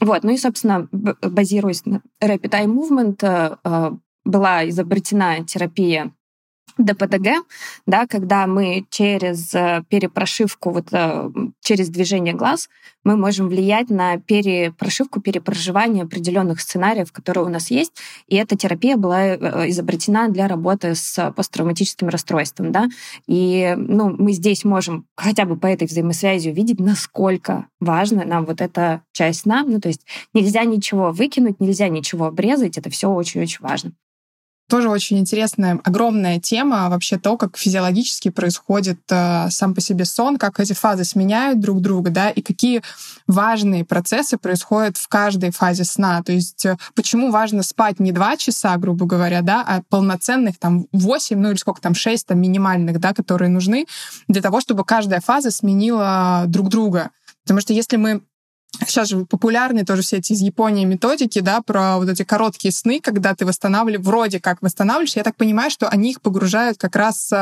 Вот, 0.00 0.22
ну 0.22 0.30
и, 0.30 0.36
собственно, 0.36 0.88
базируясь 0.92 1.84
на 1.84 2.02
Rapid 2.22 2.50
Eye 2.50 2.66
Movement, 2.66 3.18
э, 3.22 3.56
э, 3.64 3.90
была 4.24 4.68
изобретена 4.68 5.44
терапия 5.44 6.12
ДПДГ, 6.76 7.44
да, 7.86 8.06
когда 8.06 8.46
мы 8.46 8.86
через 8.90 9.54
э, 9.54 9.82
перепрошивку, 9.88 10.70
вот, 10.70 10.88
э, 10.92 11.30
через 11.60 11.88
движение 11.88 12.34
глаз, 12.34 12.68
мы 13.04 13.16
можем 13.16 13.48
влиять 13.48 13.90
на 13.90 14.18
перепрошивку, 14.18 15.20
перепроживание 15.20 16.04
определенных 16.04 16.60
сценариев, 16.60 17.12
которые 17.12 17.46
у 17.46 17.48
нас 17.48 17.70
есть. 17.70 17.92
И 18.26 18.36
эта 18.36 18.56
терапия 18.56 18.96
была 18.96 19.24
э, 19.24 19.70
изобретена 19.70 20.28
для 20.28 20.48
работы 20.48 20.94
с 20.94 21.32
посттравматическим 21.32 22.08
расстройством. 22.08 22.72
Да? 22.72 22.88
И 23.26 23.74
ну, 23.76 24.14
мы 24.16 24.32
здесь 24.32 24.64
можем 24.64 25.06
хотя 25.16 25.44
бы 25.44 25.56
по 25.56 25.66
этой 25.66 25.86
взаимосвязи 25.86 26.50
увидеть, 26.50 26.80
насколько 26.80 27.66
важна 27.80 28.24
нам 28.24 28.44
вот 28.44 28.60
эта 28.60 29.02
часть 29.12 29.40
сна. 29.40 29.64
Ну, 29.66 29.80
то 29.80 29.88
есть 29.88 30.06
нельзя 30.34 30.64
ничего 30.64 31.10
выкинуть, 31.12 31.60
нельзя 31.60 31.88
ничего 31.88 32.26
обрезать. 32.26 32.78
Это 32.78 32.90
все 32.90 33.08
очень-очень 33.08 33.58
важно. 33.60 33.92
Тоже 34.68 34.90
очень 34.90 35.18
интересная, 35.18 35.80
огромная 35.82 36.38
тема 36.38 36.90
вообще 36.90 37.16
то, 37.16 37.38
как 37.38 37.56
физиологически 37.56 38.28
происходит 38.28 39.00
э, 39.08 39.48
сам 39.48 39.74
по 39.74 39.80
себе 39.80 40.04
сон, 40.04 40.36
как 40.36 40.60
эти 40.60 40.74
фазы 40.74 41.04
сменяют 41.04 41.58
друг 41.58 41.80
друга, 41.80 42.10
да, 42.10 42.28
и 42.28 42.42
какие 42.42 42.82
важные 43.26 43.86
процессы 43.86 44.36
происходят 44.36 44.98
в 44.98 45.08
каждой 45.08 45.52
фазе 45.52 45.84
сна. 45.84 46.22
То 46.22 46.32
есть 46.32 46.66
э, 46.66 46.76
почему 46.94 47.30
важно 47.30 47.62
спать 47.62 47.98
не 47.98 48.12
два 48.12 48.36
часа, 48.36 48.76
грубо 48.76 49.06
говоря, 49.06 49.40
да, 49.40 49.64
а 49.66 49.80
полноценных 49.88 50.58
там 50.58 50.86
8, 50.92 51.38
ну 51.38 51.50
или 51.50 51.56
сколько 51.56 51.80
там, 51.80 51.94
6 51.94 52.26
там 52.26 52.38
минимальных, 52.38 53.00
да, 53.00 53.14
которые 53.14 53.48
нужны 53.48 53.86
для 54.28 54.42
того, 54.42 54.60
чтобы 54.60 54.84
каждая 54.84 55.22
фаза 55.22 55.50
сменила 55.50 56.44
друг 56.46 56.68
друга. 56.68 57.10
Потому 57.44 57.62
что 57.62 57.72
если 57.72 57.96
мы 57.96 58.20
Сейчас 58.86 59.08
же 59.08 59.24
популярны 59.24 59.84
тоже 59.84 60.02
все 60.02 60.18
эти 60.18 60.32
из 60.32 60.40
Японии 60.40 60.84
методики, 60.84 61.40
да, 61.40 61.62
про 61.62 61.98
вот 61.98 62.08
эти 62.08 62.22
короткие 62.22 62.72
сны, 62.72 63.00
когда 63.00 63.34
ты 63.34 63.44
восстанавливаешь, 63.44 64.04
вроде 64.04 64.40
как 64.40 64.62
восстанавливаешь. 64.62 65.16
Я 65.16 65.24
так 65.24 65.36
понимаю, 65.36 65.70
что 65.70 65.88
они 65.88 66.10
их 66.10 66.20
погружают 66.20 66.78
как 66.78 66.94
раз 66.94 67.32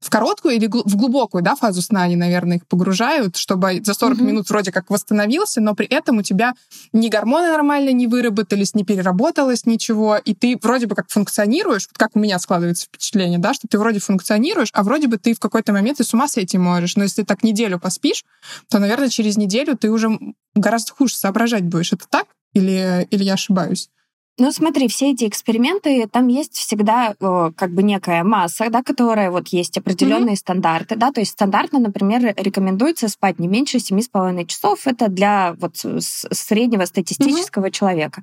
в 0.00 0.10
короткую 0.10 0.54
или 0.54 0.66
в 0.66 0.96
глубокую 0.96 1.42
да, 1.42 1.56
фазу 1.56 1.82
сна 1.82 2.02
они, 2.02 2.16
наверное, 2.16 2.58
их 2.58 2.66
погружают, 2.66 3.36
чтобы 3.36 3.80
за 3.82 3.94
40 3.94 4.18
mm-hmm. 4.18 4.22
минут 4.22 4.50
вроде 4.50 4.70
как 4.70 4.90
восстановился, 4.90 5.60
но 5.60 5.74
при 5.74 5.86
этом 5.86 6.18
у 6.18 6.22
тебя 6.22 6.54
ни 6.92 7.08
гормоны 7.08 7.48
нормально 7.48 7.90
не 7.90 8.06
выработались, 8.06 8.74
не 8.74 8.84
переработалось 8.84 9.66
ничего, 9.66 10.16
и 10.16 10.34
ты 10.34 10.58
вроде 10.62 10.86
бы 10.86 10.94
как 10.94 11.08
функционируешь, 11.08 11.88
вот 11.88 11.98
как 11.98 12.10
у 12.14 12.20
меня 12.20 12.38
складывается 12.38 12.86
впечатление, 12.86 13.38
да, 13.38 13.54
что 13.54 13.66
ты 13.68 13.78
вроде 13.78 13.98
функционируешь, 13.98 14.70
а 14.72 14.82
вроде 14.84 15.08
бы 15.08 15.18
ты 15.18 15.34
в 15.34 15.40
какой-то 15.40 15.72
момент 15.72 16.00
и 16.00 16.04
с 16.04 16.14
ума 16.14 16.28
сойти 16.28 16.58
можешь. 16.58 16.96
Но 16.96 17.02
если 17.02 17.22
ты 17.22 17.26
так 17.26 17.42
неделю 17.42 17.80
поспишь, 17.80 18.24
то, 18.70 18.78
наверное, 18.78 19.08
через 19.08 19.36
неделю 19.36 19.76
ты 19.76 19.90
уже 19.90 20.16
гораздо 20.54 20.92
хуже 20.92 21.14
соображать 21.14 21.64
будешь. 21.64 21.92
Это 21.92 22.06
так? 22.08 22.26
Или, 22.54 23.06
или 23.10 23.24
я 23.24 23.34
ошибаюсь? 23.34 23.90
Ну, 24.40 24.52
смотри, 24.52 24.86
все 24.86 25.10
эти 25.10 25.26
эксперименты, 25.26 26.06
там 26.06 26.28
есть 26.28 26.54
всегда 26.54 27.14
э, 27.18 27.50
как 27.56 27.72
бы 27.72 27.82
некая 27.82 28.22
масса, 28.22 28.70
да, 28.70 28.84
которая 28.84 29.32
вот 29.32 29.48
есть 29.48 29.76
определенные 29.76 30.34
mm-hmm. 30.34 30.38
стандарты, 30.38 30.94
да, 30.94 31.10
то 31.10 31.18
есть 31.18 31.32
стандартно, 31.32 31.80
например, 31.80 32.34
рекомендуется 32.36 33.08
спать 33.08 33.40
не 33.40 33.48
меньше 33.48 33.78
7,5 33.78 34.46
часов, 34.46 34.86
это 34.86 35.08
для 35.08 35.56
вот 35.58 35.76
среднего 35.76 36.84
статистического 36.84 37.66
mm-hmm. 37.66 37.70
человека. 37.72 38.22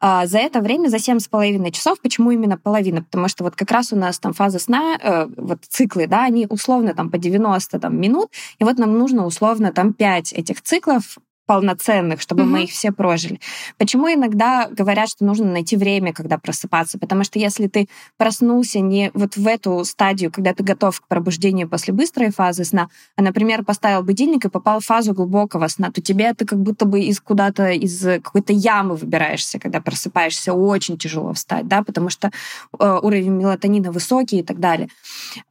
А 0.00 0.26
за 0.26 0.38
это 0.38 0.60
время, 0.60 0.88
за 0.88 0.96
7,5 0.96 1.70
часов, 1.72 2.00
почему 2.00 2.30
именно 2.30 2.56
половина? 2.56 3.02
Потому 3.02 3.28
что 3.28 3.44
вот 3.44 3.54
как 3.54 3.70
раз 3.70 3.92
у 3.92 3.96
нас 3.96 4.18
там 4.18 4.32
фаза 4.32 4.58
сна, 4.58 4.96
э, 4.98 5.26
вот 5.36 5.58
циклы, 5.68 6.06
да, 6.06 6.24
они 6.24 6.46
условно 6.48 6.94
там 6.94 7.10
по 7.10 7.18
90 7.18 7.78
там, 7.78 8.00
минут, 8.00 8.30
и 8.58 8.64
вот 8.64 8.78
нам 8.78 8.98
нужно 8.98 9.26
условно 9.26 9.72
там 9.72 9.92
5 9.92 10.32
этих 10.32 10.62
циклов 10.62 11.18
полноценных, 11.50 12.20
чтобы 12.20 12.44
угу. 12.44 12.50
мы 12.50 12.62
их 12.62 12.70
все 12.70 12.92
прожили. 12.92 13.40
Почему 13.76 14.06
иногда 14.06 14.68
говорят, 14.70 15.08
что 15.08 15.24
нужно 15.24 15.46
найти 15.50 15.76
время, 15.76 16.12
когда 16.12 16.38
просыпаться? 16.38 16.96
Потому 16.96 17.24
что 17.24 17.40
если 17.40 17.66
ты 17.66 17.88
проснулся 18.16 18.78
не 18.78 19.10
вот 19.14 19.36
в 19.36 19.44
эту 19.48 19.84
стадию, 19.84 20.30
когда 20.30 20.54
ты 20.54 20.62
готов 20.62 21.00
к 21.00 21.08
пробуждению 21.08 21.68
после 21.68 21.92
быстрой 21.92 22.30
фазы 22.30 22.64
сна, 22.64 22.88
а, 23.16 23.22
например, 23.22 23.64
поставил 23.64 24.04
будильник 24.04 24.44
и 24.44 24.48
попал 24.48 24.78
в 24.78 24.86
фазу 24.86 25.12
глубокого 25.12 25.66
сна, 25.66 25.90
то 25.90 26.00
тебе 26.00 26.32
ты 26.34 26.44
как 26.44 26.60
будто 26.60 26.84
бы 26.84 27.00
из 27.00 27.20
куда-то, 27.20 27.70
из 27.70 28.00
какой-то 28.00 28.52
ямы 28.52 28.94
выбираешься, 28.94 29.58
когда 29.58 29.80
просыпаешься, 29.80 30.52
очень 30.52 30.98
тяжело 30.98 31.32
встать, 31.32 31.66
да, 31.66 31.82
потому 31.82 32.10
что 32.10 32.30
э, 32.78 32.98
уровень 33.02 33.32
мелатонина 33.32 33.90
высокий 33.90 34.38
и 34.38 34.44
так 34.44 34.60
далее. 34.60 34.88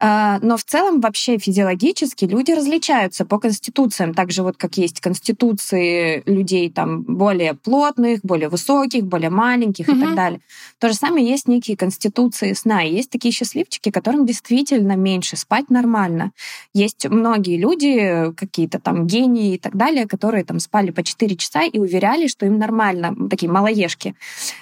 Э, 0.00 0.38
но 0.40 0.56
в 0.56 0.64
целом 0.64 1.02
вообще 1.02 1.36
физиологически 1.36 2.24
люди 2.24 2.52
различаются 2.52 3.26
по 3.26 3.38
конституциям, 3.38 4.14
так 4.14 4.30
же 4.30 4.42
вот 4.42 4.56
как 4.56 4.78
есть 4.78 5.02
конституции 5.02 5.89
людей 6.26 6.70
там 6.70 7.02
более 7.02 7.54
плотных, 7.54 8.20
более 8.22 8.48
высоких, 8.48 9.04
более 9.04 9.30
маленьких 9.30 9.88
mm-hmm. 9.88 9.98
и 9.98 10.00
так 10.00 10.14
далее. 10.14 10.40
То 10.78 10.88
же 10.88 10.94
самое 10.94 11.26
есть 11.26 11.48
некие 11.48 11.76
конституции 11.76 12.52
сна. 12.52 12.82
Есть 12.82 13.10
такие 13.10 13.32
счастливчики, 13.32 13.90
которым 13.90 14.26
действительно 14.26 14.96
меньше 14.96 15.36
спать 15.36 15.70
нормально. 15.70 16.32
Есть 16.74 17.06
многие 17.08 17.58
люди, 17.58 18.32
какие-то 18.36 18.78
там 18.78 19.06
гении 19.06 19.54
и 19.54 19.58
так 19.58 19.76
далее, 19.76 20.06
которые 20.06 20.44
там 20.44 20.58
спали 20.60 20.90
по 20.90 21.02
4 21.02 21.36
часа 21.36 21.62
и 21.62 21.78
уверяли, 21.78 22.26
что 22.26 22.46
им 22.46 22.58
нормально, 22.58 23.14
такие 23.28 23.50
малоежки. 23.50 24.14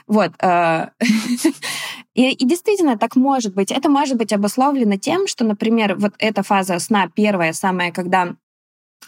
Вот. 0.07 0.33
Э, 0.41 0.89
и, 2.15 2.31
и 2.31 2.45
действительно 2.45 2.99
так 2.99 3.17
может 3.17 3.55
быть. 3.55 3.71
Это 3.71 3.89
может 3.89 4.17
быть 4.17 4.33
обусловлено 4.33 4.97
тем, 4.97 5.27
что, 5.27 5.45
например, 5.45 5.97
вот 5.97 6.15
эта 6.19 6.43
фаза 6.43 6.79
сна 6.79 7.09
первая, 7.15 7.53
самая, 7.53 7.93
когда 7.93 8.35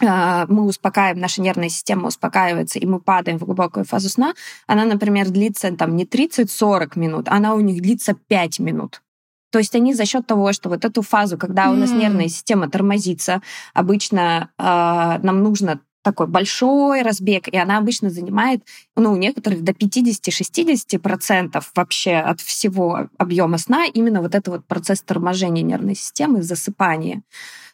мы 0.01 0.65
успокаиваем, 0.65 1.21
наша 1.21 1.43
нервная 1.43 1.69
система 1.69 2.09
успокаивается, 2.09 2.79
и 2.79 2.87
мы 2.87 3.01
падаем 3.01 3.39
в 3.39 3.45
глубокую 3.45 3.85
фазу 3.85 4.09
сна, 4.09 4.35
она, 4.67 4.85
например, 4.85 5.29
длится 5.29 5.71
там 5.77 5.97
не 5.97 6.05
30-40 6.05 6.99
минут, 6.99 7.29
она 7.29 7.55
у 7.55 7.61
них 7.61 7.83
длится 7.83 8.15
5 8.15 8.61
минут. 8.61 9.03
То 9.51 9.59
есть 9.59 9.75
они 9.75 9.95
за 9.95 10.07
счет 10.07 10.27
того, 10.27 10.53
что 10.53 10.69
вот 10.69 10.85
эту 10.85 11.03
фазу, 11.03 11.37
когда 11.37 11.71
у 11.71 11.75
нас 11.75 11.91
нервная 11.91 12.29
система 12.29 12.71
тормозится, 12.71 13.43
обычно 13.75 14.51
э, 14.59 14.63
нам 14.63 15.43
нужно 15.43 15.81
такой 16.03 16.29
большой 16.29 17.03
разбег, 17.03 17.49
и 17.49 17.57
она 17.59 17.77
обычно 17.77 18.09
занимает, 18.11 18.63
ну, 18.97 19.13
у 19.13 19.17
некоторых 19.17 19.63
до 19.63 19.73
50-60% 19.73 21.63
вообще 21.75 22.15
от 22.15 22.41
всего 22.41 23.09
объема 23.19 23.59
сна 23.59 23.85
именно 23.85 24.23
вот 24.23 24.35
это 24.35 24.51
вот 24.51 24.65
процесс 24.67 25.03
торможения 25.03 25.63
нервной 25.63 25.95
системы, 25.95 26.43
засыпания 26.43 27.23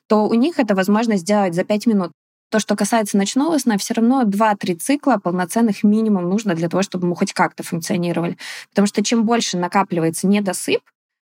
то 0.08 0.26
у 0.26 0.34
них 0.34 0.58
это 0.58 0.74
возможно 0.74 1.16
сделать 1.16 1.54
за 1.54 1.64
5 1.64 1.86
минут. 1.86 2.12
То, 2.50 2.60
что 2.60 2.76
касается 2.76 3.16
ночного 3.16 3.58
сна, 3.58 3.76
все 3.76 3.94
равно 3.94 4.22
2-3 4.22 4.76
цикла 4.76 5.16
полноценных 5.16 5.82
минимум 5.82 6.28
нужно 6.28 6.54
для 6.54 6.68
того, 6.68 6.82
чтобы 6.82 7.06
мы 7.08 7.16
хоть 7.16 7.32
как-то 7.32 7.62
функционировали. 7.64 8.38
Потому 8.70 8.86
что 8.86 9.02
чем 9.02 9.24
больше 9.24 9.58
накапливается 9.58 10.28
недосып, 10.28 10.80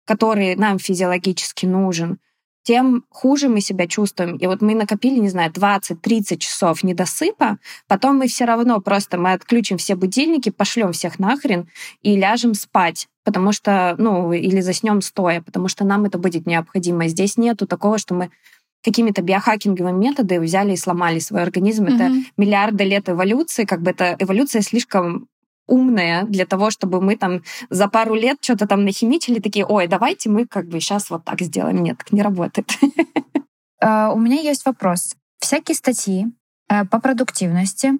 который 0.07 0.57
нам 0.57 0.79
физиологически 0.79 1.65
нужен, 1.65 2.19
тем 2.65 3.05
хуже 3.11 3.49
мы 3.49 3.61
себя 3.61 3.87
чувствуем. 3.87 4.37
И 4.37 4.47
вот 4.47 4.61
мы 4.61 4.75
накопили, 4.75 5.21
не 5.21 5.29
знаю, 5.29 5.53
20-30 5.53 6.37
часов 6.39 6.83
недосыпа, 6.83 7.59
потом 7.87 8.17
мы 8.17 8.27
все 8.27 8.45
равно 8.45 8.81
просто 8.81 9.19
мы 9.19 9.33
отключим 9.33 9.79
все 9.79 9.95
будильники, 9.95 10.51
пошлем 10.51 10.93
всех 10.93 11.19
нахрен 11.19 11.69
и 12.03 12.17
ляжем 12.17 12.55
спать 12.55 13.09
потому 13.27 13.51
что, 13.51 13.97
ну, 13.99 14.33
или 14.33 14.61
заснем 14.61 15.03
стоя, 15.03 15.43
потому 15.43 15.67
что 15.67 15.85
нам 15.85 16.05
это 16.05 16.17
будет 16.17 16.47
необходимо. 16.47 17.09
Здесь 17.09 17.37
нету 17.37 17.67
такого, 17.67 17.99
что 17.99 18.15
мы 18.15 18.31
какими-то 18.87 19.20
биохакинговыми 19.20 20.07
методами 20.07 20.44
взяли 20.44 20.72
и 20.72 20.77
сломали 20.77 21.18
свой 21.18 21.42
организм. 21.42 21.85
Mm-hmm. 21.85 21.94
Это 21.94 22.12
миллиарды 22.37 22.85
лет 22.85 23.09
эволюции, 23.09 23.64
как 23.64 23.83
бы 23.83 23.90
эта 23.90 24.16
эволюция 24.18 24.62
слишком 24.62 25.29
умная 25.66 26.22
для 26.22 26.46
того, 26.46 26.70
чтобы 26.70 27.01
мы 27.01 27.16
там 27.16 27.42
за 27.68 27.88
пару 27.88 28.14
лет 28.14 28.38
что-то 28.40 28.68
там 28.68 28.85
нахимичили, 28.85 29.40
такие, 29.40 29.66
ой, 29.66 29.88
давайте 29.88 30.31
мы 30.31 30.46
как 30.46 30.68
бы 30.68 30.79
сейчас 30.79 31.11
вот 31.11 31.25
так 31.25 31.40
сделаем. 31.40 31.83
Нет, 31.83 31.99
так 31.99 32.12
не 32.12 32.22
работает. 32.22 32.70
Uh, 33.83 34.12
у 34.14 34.18
меня 34.18 34.40
есть 34.40 34.64
вопрос. 34.64 35.16
Всякие 35.40 35.75
статьи 35.75 36.27
uh, 36.70 36.87
по 36.87 37.01
продуктивности 37.01 37.94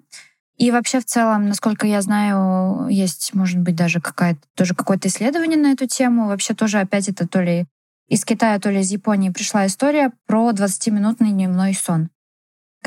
и 0.57 0.71
вообще 0.71 0.99
в 0.99 1.05
целом, 1.05 1.49
насколько 1.49 1.85
я 1.85 2.01
знаю, 2.01 2.87
есть, 2.89 3.33
может 3.33 3.59
быть, 3.59 3.75
даже 3.75 4.01
какая-то 4.01 4.39
тоже 4.55 4.73
какое-то 4.73 5.07
исследование 5.07 5.57
на 5.57 5.73
эту 5.73 5.85
тему. 5.85 6.27
Вообще 6.27 6.55
тоже 6.55 6.79
опять 6.79 7.09
это 7.09 7.27
то 7.27 7.41
ли 7.41 7.67
из 8.07 8.25
Китая, 8.25 8.59
то 8.59 8.69
ли 8.69 8.81
из 8.81 8.91
Японии 8.91 9.29
пришла 9.29 9.65
история 9.65 10.11
про 10.25 10.51
20-минутный 10.51 11.31
дневной 11.31 11.73
сон 11.73 12.09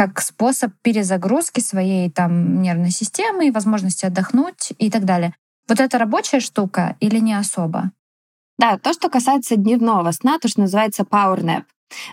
как 0.01 0.21
способ 0.23 0.73
перезагрузки 0.81 1.61
своей 1.61 2.11
там 2.11 2.63
нервной 2.63 2.91
системы 2.91 3.49
и 3.49 3.51
возможности 3.51 4.07
отдохнуть 4.07 4.73
и 4.79 4.91
так 4.91 5.05
далее. 5.05 5.35
Вот 5.69 5.79
это 5.79 5.99
рабочая 5.99 6.41
штука 6.41 6.97
или 7.01 7.19
не 7.19 7.35
особо? 7.35 7.93
Да, 8.59 8.79
то, 8.79 8.95
что 8.95 9.11
касается 9.11 9.57
дневного 9.57 10.11
сна, 10.13 10.39
то, 10.39 10.49
что 10.49 10.61
называется 10.61 11.03
power 11.03 11.41
nap, 11.43 11.65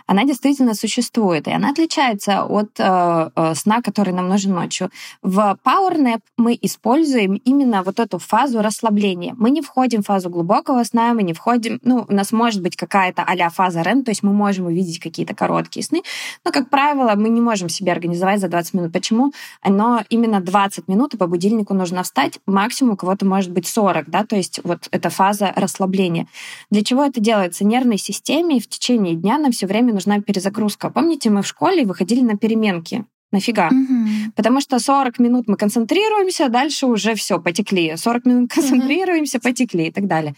она 0.06 0.24
действительно 0.24 0.74
существует, 0.74 1.48
и 1.48 1.52
она 1.52 1.70
отличается 1.70 2.44
от 2.44 2.70
э, 2.78 3.30
э, 3.34 3.54
сна, 3.54 3.82
который 3.82 4.12
нам 4.12 4.28
нужен 4.28 4.54
ночью. 4.54 4.90
В 5.22 5.58
Power 5.64 5.96
Nap 5.96 6.20
мы 6.36 6.58
используем 6.60 7.34
именно 7.44 7.82
вот 7.82 8.00
эту 8.00 8.18
фазу 8.18 8.62
расслабления. 8.62 9.34
Мы 9.38 9.50
не 9.50 9.62
входим 9.62 10.02
в 10.02 10.06
фазу 10.06 10.30
глубокого 10.30 10.82
сна, 10.84 11.14
мы 11.14 11.22
не 11.22 11.32
входим, 11.32 11.78
ну, 11.82 12.04
у 12.08 12.12
нас 12.12 12.32
может 12.32 12.62
быть 12.62 12.76
какая-то 12.76 13.22
а 13.22 13.50
фаза 13.50 13.80
REM, 13.80 14.02
то 14.02 14.10
есть 14.10 14.22
мы 14.22 14.32
можем 14.32 14.66
увидеть 14.66 14.98
какие-то 14.98 15.34
короткие 15.34 15.84
сны, 15.84 16.02
но, 16.44 16.50
как 16.50 16.70
правило, 16.70 17.14
мы 17.14 17.28
не 17.28 17.40
можем 17.40 17.68
себе 17.68 17.92
организовать 17.92 18.40
за 18.40 18.48
20 18.48 18.74
минут. 18.74 18.92
Почему? 18.92 19.32
Оно 19.62 20.02
именно 20.10 20.40
20 20.40 20.88
минут, 20.88 21.14
и 21.14 21.16
по 21.16 21.26
будильнику 21.26 21.74
нужно 21.74 22.02
встать, 22.02 22.38
максимум 22.46 22.94
у 22.94 22.96
кого-то 22.96 23.24
может 23.26 23.50
быть 23.50 23.66
40, 23.66 24.10
да, 24.10 24.24
то 24.24 24.36
есть 24.36 24.60
вот 24.64 24.88
эта 24.90 25.10
фаза 25.10 25.52
расслабления. 25.56 26.26
Для 26.70 26.82
чего 26.82 27.04
это 27.04 27.20
делается? 27.20 27.64
Нервной 27.64 27.98
системе 27.98 28.60
в 28.60 28.68
течение 28.68 29.14
дня 29.14 29.38
нам 29.38 29.52
все 29.52 29.66
время 29.68 29.92
нужна 29.92 30.20
перезагрузка. 30.20 30.90
Помните, 30.90 31.30
мы 31.30 31.42
в 31.42 31.46
школе 31.46 31.84
выходили 31.84 32.22
на 32.22 32.36
переменки. 32.36 33.04
Нафига? 33.30 33.68
Угу. 33.68 34.32
Потому 34.34 34.60
что 34.60 34.78
40 34.78 35.18
минут 35.18 35.48
мы 35.48 35.56
концентрируемся, 35.56 36.48
дальше 36.48 36.86
уже 36.86 37.14
все, 37.14 37.40
потекли. 37.40 37.96
40 37.96 38.24
минут 38.24 38.50
концентрируемся, 38.52 39.38
угу. 39.38 39.44
потекли 39.44 39.88
и 39.88 39.92
так 39.92 40.06
далее. 40.06 40.34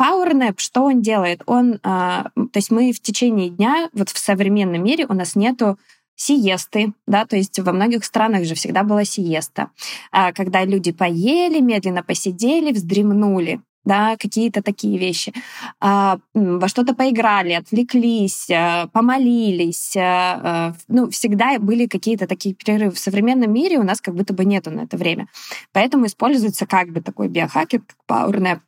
PowerNap, 0.00 0.54
что 0.58 0.82
он 0.84 1.02
делает? 1.02 1.42
Он, 1.46 1.78
а, 1.82 2.30
то 2.34 2.56
есть 2.56 2.70
мы 2.70 2.92
в 2.92 3.00
течение 3.00 3.48
дня, 3.50 3.88
вот 3.92 4.10
в 4.10 4.18
современном 4.18 4.84
мире 4.84 5.06
у 5.08 5.14
нас 5.14 5.36
нету 5.36 5.78
сиесты, 6.16 6.92
да, 7.06 7.26
то 7.26 7.36
есть 7.36 7.58
во 7.58 7.72
многих 7.72 8.04
странах 8.04 8.44
же 8.44 8.54
всегда 8.54 8.82
была 8.82 9.04
сиеста, 9.04 9.70
а, 10.12 10.32
когда 10.32 10.64
люди 10.64 10.92
поели, 10.92 11.60
медленно 11.60 12.02
посидели, 12.02 12.72
вздремнули 12.72 13.60
да, 13.84 14.16
какие-то 14.16 14.62
такие 14.62 14.98
вещи. 14.98 15.32
А, 15.80 16.18
во 16.34 16.68
что-то 16.68 16.94
поиграли, 16.94 17.52
отвлеклись, 17.52 18.50
а, 18.50 18.88
помолились. 18.88 19.96
А, 19.96 20.74
ну, 20.88 21.10
всегда 21.10 21.58
были 21.58 21.86
какие-то 21.86 22.26
такие 22.26 22.54
перерывы. 22.54 22.92
В 22.92 22.98
современном 22.98 23.52
мире 23.52 23.78
у 23.78 23.82
нас 23.82 24.00
как 24.00 24.14
будто 24.14 24.32
бы 24.32 24.44
нету 24.44 24.70
на 24.70 24.82
это 24.82 24.96
время. 24.96 25.28
Поэтому 25.72 26.06
используется 26.06 26.66
как 26.66 26.90
бы 26.90 27.00
такой 27.00 27.28
биохакер, 27.28 27.80
как 27.80 27.96
PowerNap. 28.08 28.60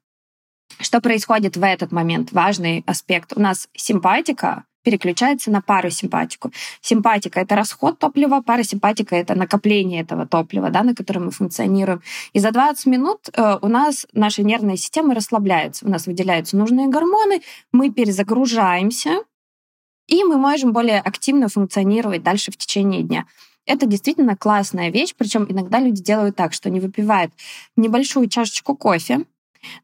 Что 0.81 1.00
происходит 1.00 1.57
в 1.57 1.64
этот 1.64 1.92
момент? 1.92 2.33
Важный 2.33 2.85
аспект. 2.87 3.33
У 3.35 3.40
нас 3.40 3.68
симпатика, 3.74 4.64
переключается 4.87 5.51
на 5.51 5.61
парасимпатику. 5.61 6.53
Симпатика— 6.81 7.40
это 7.42 7.57
расход 7.57 7.99
топлива, 7.99 8.40
парасимпатика— 8.40 9.16
это 9.16 9.35
накопление 9.35 10.03
этого 10.03 10.29
топлива, 10.29 10.70
да, 10.70 10.85
на 10.85 10.94
котором 10.94 11.25
мы 11.25 11.31
функционируем. 11.33 12.03
И 12.35 12.38
за 12.38 12.53
20 12.53 12.87
минут 12.87 13.29
э, 13.33 13.59
у 13.62 13.66
нас 13.66 14.07
наша 14.12 14.44
нервная 14.44 14.77
система 14.77 15.16
расслабляется, 15.16 15.87
у 15.87 15.90
нас 15.90 16.07
выделяются 16.07 16.57
нужные 16.57 16.87
гормоны, 16.87 17.42
мы 17.72 17.90
перезагружаемся, 17.90 19.25
и 20.07 20.22
мы 20.22 20.37
можем 20.37 20.72
более 20.72 21.01
активно 21.01 21.49
функционировать 21.49 22.22
дальше 22.22 22.53
в 22.53 22.57
течение 22.57 23.03
дня. 23.03 23.27
Это 23.66 23.87
действительно 23.87 24.37
классная 24.37 24.90
вещь, 24.92 25.14
причем 25.18 25.46
иногда 25.49 25.81
люди 25.81 26.01
делают 26.01 26.37
так, 26.37 26.53
что 26.53 26.68
они 26.68 26.79
выпивают 26.79 27.33
небольшую 27.75 28.29
чашечку 28.29 28.77
кофе, 28.77 29.25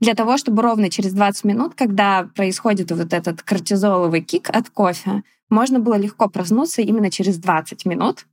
для 0.00 0.14
того, 0.14 0.36
чтобы 0.36 0.62
ровно 0.62 0.90
через 0.90 1.12
20 1.12 1.44
минут, 1.44 1.74
когда 1.74 2.28
происходит 2.34 2.90
вот 2.90 3.12
этот 3.12 3.42
кортизоловый 3.42 4.20
кик 4.20 4.50
от 4.50 4.70
кофе, 4.70 5.22
можно 5.50 5.78
было 5.78 5.94
легко 5.94 6.28
проснуться 6.28 6.82
именно 6.82 7.10
через 7.10 7.38
20 7.38 7.84
минут 7.86 8.26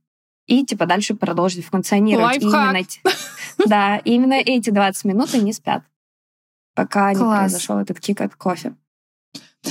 и 0.46 0.64
типа 0.64 0.86
дальше 0.86 1.14
продолжить 1.14 1.64
функционировать. 1.64 2.42
Лайфхак. 2.42 2.74
Именно, 2.74 3.16
да, 3.66 3.96
именно 3.98 4.34
эти 4.34 4.70
20 4.70 5.04
минут 5.04 5.34
они 5.34 5.52
спят, 5.52 5.84
пока 6.74 7.14
Класс. 7.14 7.18
не 7.18 7.38
произошел 7.38 7.78
этот 7.78 8.00
кик 8.00 8.20
от 8.20 8.34
кофе. 8.34 8.74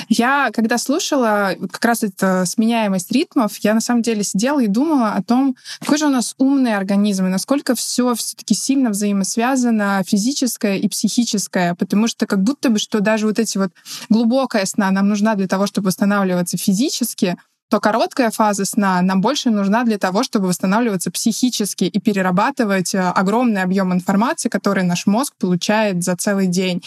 Я, 0.08 0.50
когда 0.54 0.78
слушала 0.78 1.56
как 1.72 1.84
раз 1.84 2.04
эту 2.04 2.46
сменяемость 2.46 3.12
ритмов, 3.12 3.58
я 3.58 3.74
на 3.74 3.82
самом 3.82 4.02
деле 4.02 4.24
сидела 4.24 4.60
и 4.60 4.68
думала 4.68 5.14
о 5.14 5.24
том, 5.24 5.56
какой 5.80 5.98
же 5.98 6.06
у 6.06 6.10
нас 6.10 6.36
умный 6.38 6.76
организм, 6.76 7.26
и 7.26 7.30
насколько 7.30 7.76
все 7.76 8.14
все-таки 8.16 8.54
сильно 8.54 8.90
взаимосвязано 8.90 10.04
физическое 10.06 10.78
и 10.78 10.88
психическое, 10.88 11.76
потому 11.76 12.08
что 12.08 12.28
как 12.28 12.44
будто 12.44 12.70
бы, 12.70 12.80
что 12.80 13.00
даже 13.00 13.26
вот 13.26 13.40
эти 13.40 13.58
вот 13.58 13.72
глубокая 14.10 14.66
сна 14.66 14.92
нам 14.92 15.10
нужна 15.10 15.36
для 15.36 15.48
того, 15.48 15.66
чтобы 15.66 15.88
восстанавливаться 15.88 16.58
физически, 16.58 17.38
то 17.70 17.80
короткая 17.80 18.32
фаза 18.32 18.66
сна 18.66 19.02
нам 19.02 19.22
больше 19.22 19.50
нужна 19.52 19.84
для 19.84 19.98
того, 19.98 20.24
чтобы 20.24 20.48
восстанавливаться 20.48 21.12
психически 21.12 21.84
и 21.86 22.00
перерабатывать 22.00 22.96
э, 22.96 23.00
огромный 23.00 23.62
объем 23.62 23.94
информации, 23.94 24.50
который 24.50 24.84
наш 24.84 25.06
мозг 25.06 25.36
получает 25.38 26.04
за 26.04 26.16
целый 26.16 26.48
день. 26.48 26.84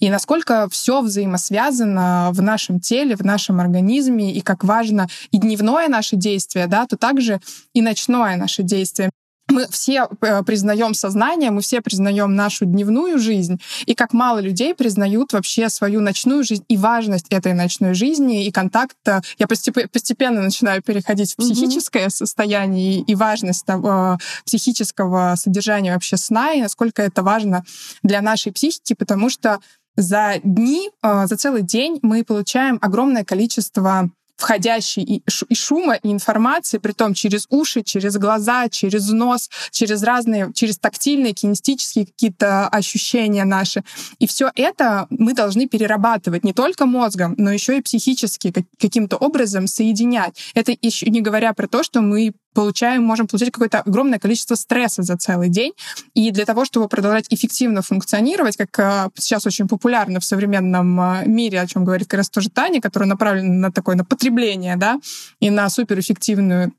И 0.00 0.10
насколько 0.10 0.68
все 0.70 1.00
взаимосвязано 1.00 2.30
в 2.32 2.42
нашем 2.42 2.80
теле, 2.80 3.16
в 3.16 3.24
нашем 3.24 3.60
организме, 3.60 4.32
и 4.32 4.40
как 4.40 4.64
важно 4.64 5.08
и 5.30 5.38
дневное 5.38 5.88
наше 5.88 6.16
действие, 6.16 6.66
да, 6.66 6.86
то 6.86 6.96
также 6.96 7.40
и 7.72 7.80
ночное 7.80 8.36
наше 8.36 8.62
действие 8.62 9.10
мы 9.48 9.66
все 9.68 10.08
э, 10.20 10.42
признаем 10.42 10.94
сознание, 10.94 11.50
мы 11.50 11.60
все 11.60 11.80
признаем 11.80 12.34
нашу 12.34 12.64
дневную 12.64 13.18
жизнь, 13.18 13.60
и 13.86 13.94
как 13.94 14.12
мало 14.12 14.38
людей 14.38 14.74
признают 14.74 15.32
вообще 15.32 15.68
свою 15.68 16.00
ночную 16.00 16.44
жизнь 16.44 16.64
и 16.68 16.76
важность 16.76 17.26
этой 17.30 17.52
ночной 17.52 17.94
жизни 17.94 18.46
и 18.46 18.50
контакта. 18.50 19.22
Я 19.38 19.46
постепенно 19.46 20.40
начинаю 20.40 20.82
переходить 20.82 21.32
в 21.32 21.36
психическое 21.36 22.06
mm-hmm. 22.06 22.10
состояние 22.10 23.00
и 23.00 23.14
важность 23.14 23.64
того, 23.66 24.18
психического 24.44 25.34
содержания 25.36 25.92
вообще 25.92 26.16
сна, 26.16 26.52
и 26.52 26.62
насколько 26.62 27.02
это 27.02 27.22
важно 27.22 27.64
для 28.02 28.22
нашей 28.22 28.52
психики, 28.52 28.94
потому 28.94 29.28
что 29.28 29.60
за 29.96 30.40
дни, 30.42 30.90
э, 31.02 31.26
за 31.26 31.36
целый 31.36 31.62
день 31.62 31.98
мы 32.02 32.24
получаем 32.24 32.78
огромное 32.80 33.24
количество 33.24 34.10
входящей 34.36 35.02
и, 35.02 35.54
шума, 35.54 35.94
и 35.94 36.10
информации, 36.10 36.78
при 36.78 36.92
том 36.92 37.14
через 37.14 37.46
уши, 37.50 37.82
через 37.82 38.16
глаза, 38.16 38.68
через 38.68 39.08
нос, 39.08 39.50
через 39.70 40.02
разные, 40.02 40.52
через 40.54 40.78
тактильные, 40.78 41.32
кинестические 41.32 42.06
какие-то 42.06 42.68
ощущения 42.68 43.44
наши. 43.44 43.84
И 44.18 44.26
все 44.26 44.50
это 44.54 45.06
мы 45.10 45.34
должны 45.34 45.68
перерабатывать 45.68 46.44
не 46.44 46.52
только 46.52 46.86
мозгом, 46.86 47.34
но 47.38 47.52
еще 47.52 47.78
и 47.78 47.82
психически 47.82 48.52
каким-то 48.78 49.16
образом 49.16 49.66
соединять. 49.66 50.36
Это 50.54 50.76
еще 50.80 51.06
не 51.06 51.20
говоря 51.20 51.52
про 51.54 51.68
то, 51.68 51.82
что 51.82 52.00
мы 52.00 52.32
получаем, 52.54 53.02
можем 53.02 53.26
получить 53.26 53.50
какое-то 53.50 53.80
огромное 53.80 54.18
количество 54.18 54.54
стресса 54.54 55.02
за 55.02 55.16
целый 55.16 55.48
день. 55.48 55.72
И 56.14 56.30
для 56.30 56.44
того, 56.44 56.64
чтобы 56.64 56.88
продолжать 56.88 57.26
эффективно 57.30 57.82
функционировать, 57.82 58.56
как 58.56 58.78
э, 58.78 59.10
сейчас 59.18 59.46
очень 59.46 59.68
популярно 59.68 60.20
в 60.20 60.24
современном 60.24 61.00
э, 61.00 61.26
мире, 61.26 61.60
о 61.60 61.66
чем 61.66 61.84
говорит 61.84 62.08
как 62.08 62.18
раз 62.18 62.30
тоже 62.30 62.48
Таня, 62.50 62.80
которая 62.80 63.08
направлена 63.08 63.68
на 63.68 63.72
такое 63.72 63.96
на 63.96 64.04
потребление, 64.04 64.76
да, 64.76 65.00
и 65.40 65.50
на 65.50 65.68
суперэффективную 65.68 66.72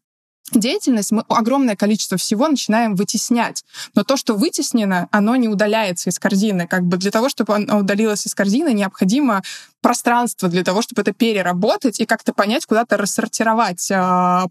деятельность, 0.53 1.11
мы 1.11 1.23
огромное 1.27 1.75
количество 1.75 2.17
всего 2.17 2.47
начинаем 2.47 2.95
вытеснять. 2.95 3.63
Но 3.95 4.03
то, 4.03 4.15
что 4.17 4.35
вытеснено, 4.35 5.07
оно 5.11 5.35
не 5.35 5.47
удаляется 5.47 6.09
из 6.09 6.19
корзины. 6.19 6.67
Как 6.67 6.83
бы 6.83 6.97
для 6.97 7.11
того, 7.11 7.29
чтобы 7.29 7.55
оно 7.55 7.79
удалилось 7.79 8.25
из 8.27 8.35
корзины, 8.35 8.73
необходимо 8.73 9.41
пространство 9.81 10.49
для 10.49 10.63
того, 10.63 10.81
чтобы 10.81 11.01
это 11.01 11.13
переработать 11.13 11.99
и 11.99 12.05
как-то 12.05 12.33
понять, 12.33 12.65
куда-то 12.65 12.97
рассортировать 12.97 13.89
э, 13.91 13.95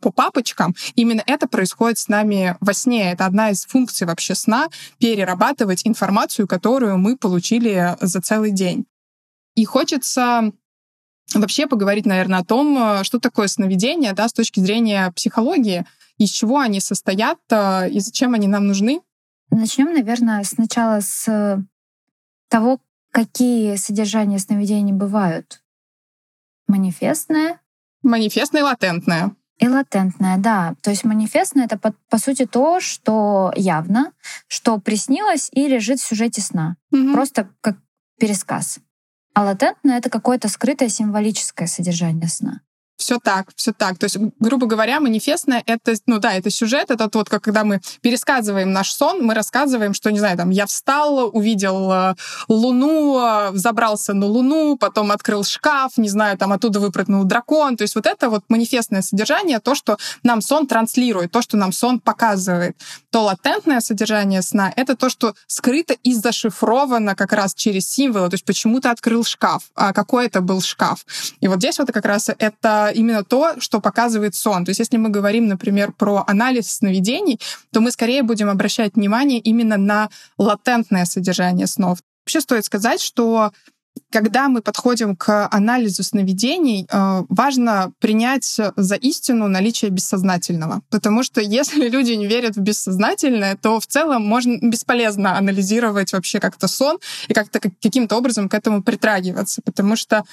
по 0.01 0.11
папочкам. 0.11 0.75
Именно 0.95 1.23
это 1.27 1.49
происходит 1.49 1.99
с 1.99 2.09
нами 2.09 2.57
во 2.61 2.73
сне. 2.73 3.13
Это 3.13 3.27
одна 3.27 3.51
из 3.51 3.65
функций 3.67 4.07
вообще 4.07 4.35
сна— 4.35 4.69
перерабатывать 4.99 5.87
информацию, 5.87 6.47
которую 6.47 6.99
мы 6.99 7.17
получили 7.17 7.97
за 8.01 8.21
целый 8.21 8.53
день. 8.53 8.87
И 9.55 9.65
хочется 9.65 10.53
вообще 11.33 11.67
поговорить, 11.67 12.07
наверное, 12.07 12.41
о 12.41 12.45
том, 12.45 12.77
э, 12.79 13.05
что 13.05 13.19
такое 13.19 13.49
сновидение, 13.49 14.13
да, 14.13 14.29
с 14.29 14.33
точки 14.33 14.61
зрения 14.61 15.11
психологии, 15.13 15.85
из 16.19 16.31
чего 16.31 16.59
они 16.59 16.81
состоят 16.81 17.39
э, 17.51 17.91
и 17.91 18.01
зачем 18.01 18.35
они 18.35 18.47
нам 18.47 18.67
нужны. 18.67 19.01
Начнем, 19.51 19.93
наверное, 19.93 20.43
сначала 20.45 21.01
с 21.01 21.65
того, 22.49 22.81
какие 23.11 23.77
содержания 23.77 24.39
сновидений 24.39 24.93
бывают. 24.93 25.63
Манифестное. 26.67 27.61
Манифестное 28.03 28.63
и 28.63 28.65
латентное. 28.65 29.37
И 29.59 29.69
латентное, 29.69 30.37
да. 30.39 30.75
То 30.83 30.91
есть 30.91 31.05
манифестное— 31.05 31.65
это, 31.67 31.79
по, 31.79 31.95
по 32.11 32.19
сути, 32.19 32.45
то, 32.45 32.81
что 32.81 33.53
явно, 33.55 34.13
что 34.49 34.79
приснилось 34.79 35.49
и 35.53 35.69
лежит 35.69 36.01
в 36.01 36.07
сюжете 36.07 36.43
сна. 36.43 36.77
Угу. 36.91 37.13
Просто 37.13 37.49
как 37.61 37.77
пересказ. 38.19 38.81
А 39.35 39.43
латентное— 39.43 39.99
это 39.99 40.11
какое-то 40.11 40.49
скрытое 40.49 40.89
символическое 40.89 41.67
содержание 41.67 42.29
сна. 42.29 42.61
Все 42.97 43.19
так, 43.19 43.49
все 43.57 43.73
так. 43.73 43.99
То 43.99 44.05
есть, 44.05 44.17
грубо 44.39 44.67
говоря, 44.67 45.01
манифестное— 45.01 45.63
это, 45.67 45.95
ну 46.07 46.19
да, 46.19 46.35
это 46.35 46.51
сюжет, 46.51 46.91
это 46.91 47.11
вот, 47.13 47.29
как 47.29 47.43
когда 47.43 47.65
мы 47.65 47.81
пересказываем 48.01 48.73
наш 48.73 48.93
сон, 48.93 49.23
мы 49.23 49.35
рассказываем, 49.35 49.95
что, 49.95 50.11
не 50.11 50.19
знаю, 50.19 50.37
там, 50.37 50.51
я 50.51 50.67
встал, 50.67 51.31
увидел 51.33 51.93
э, 51.93 52.15
луну, 52.49 53.19
э, 53.21 53.51
забрался 53.55 54.15
на 54.15 54.27
луну, 54.27 54.77
потом 54.79 55.11
открыл 55.11 55.45
шкаф, 55.45 55.99
не 55.99 56.09
знаю, 56.09 56.39
там, 56.39 56.53
оттуда 56.53 56.81
выпрыгнул 56.81 57.25
дракон. 57.25 57.77
То 57.77 57.83
есть 57.83 57.95
вот 57.97 58.07
это 58.07 58.31
вот 58.31 58.45
манифестное 58.49 59.03
содержание, 59.03 59.61
то, 59.61 59.75
что 59.75 59.99
нам 60.23 60.41
сон 60.41 60.67
транслирует, 60.67 61.33
то, 61.33 61.43
что 61.43 61.57
нам 61.57 61.73
сон 61.73 62.01
показывает. 62.01 62.77
То 63.11 63.25
латентное 63.25 63.81
содержание 63.81 64.41
сна— 64.41 64.73
это 64.77 64.97
то, 64.97 65.09
что 65.09 65.35
скрыто 65.47 65.95
и 66.03 66.15
зашифровано 66.15 67.15
как 67.15 67.33
раз 67.33 67.55
через 67.55 67.89
символы. 67.89 68.31
То 68.31 68.35
есть 68.35 68.45
почему 68.45 68.81
ты 68.81 68.89
открыл 68.89 69.25
шкаф, 69.25 69.65
а 69.75 69.93
какой 69.93 70.27
это 70.27 70.41
был 70.41 70.63
шкаф. 70.63 71.05
И 71.41 71.49
вот 71.49 71.59
здесь 71.59 71.79
вот 71.79 71.93
как 71.93 72.05
раз 72.07 72.31
это 72.39 72.84
именно 72.91 73.25
то, 73.25 73.55
что 73.59 73.81
показывает 73.81 74.35
сон. 74.35 74.65
То 74.65 74.71
есть 74.71 74.81
если 74.81 74.97
мы 74.97 75.09
говорим, 75.09 75.47
например, 75.47 75.93
про 75.93 76.25
анализ 76.27 76.71
сновидений, 76.71 77.41
то 77.73 77.81
мы 77.81 77.91
скорее 77.91 78.23
будем 78.23 78.49
обращать 78.49 78.95
внимание 78.95 79.39
именно 79.39 79.77
на 79.77 80.11
латентное 80.39 81.05
содержание 81.05 81.67
снов. 81.67 81.99
Вообще 82.25 82.41
стоит 82.41 82.65
сказать, 82.65 83.01
что 83.01 83.53
когда 84.11 84.49
мы 84.49 84.63
подходим 84.63 85.17
к 85.17 85.49
анализу 85.51 86.03
сновидений, 86.03 86.87
э, 86.91 87.23
важно 87.29 87.93
принять 87.99 88.45
за 88.77 88.95
истину 88.95 89.49
наличие 89.49 89.91
бессознательного. 89.91 90.83
Потому 90.91 91.23
что 91.23 91.41
если 91.61 91.89
люди 91.89 92.13
не 92.13 92.27
верят 92.27 92.57
в 92.57 92.61
бессознательное, 92.61 93.57
то 93.57 93.81
в 93.81 93.87
целом 93.87 94.23
можно 94.23 94.59
бесполезно 94.61 95.37
анализировать 95.37 96.13
вообще 96.13 96.41
как-то 96.41 96.69
сон 96.69 96.99
и 97.29 97.35
как-то 97.35 97.61
каким-то 97.61 98.17
образом 98.17 98.49
к 98.49 98.55
этому 98.55 98.83
притрагиваться. 98.83 99.63
Потому 99.63 99.97
что 99.97 100.19
а, 100.19 100.25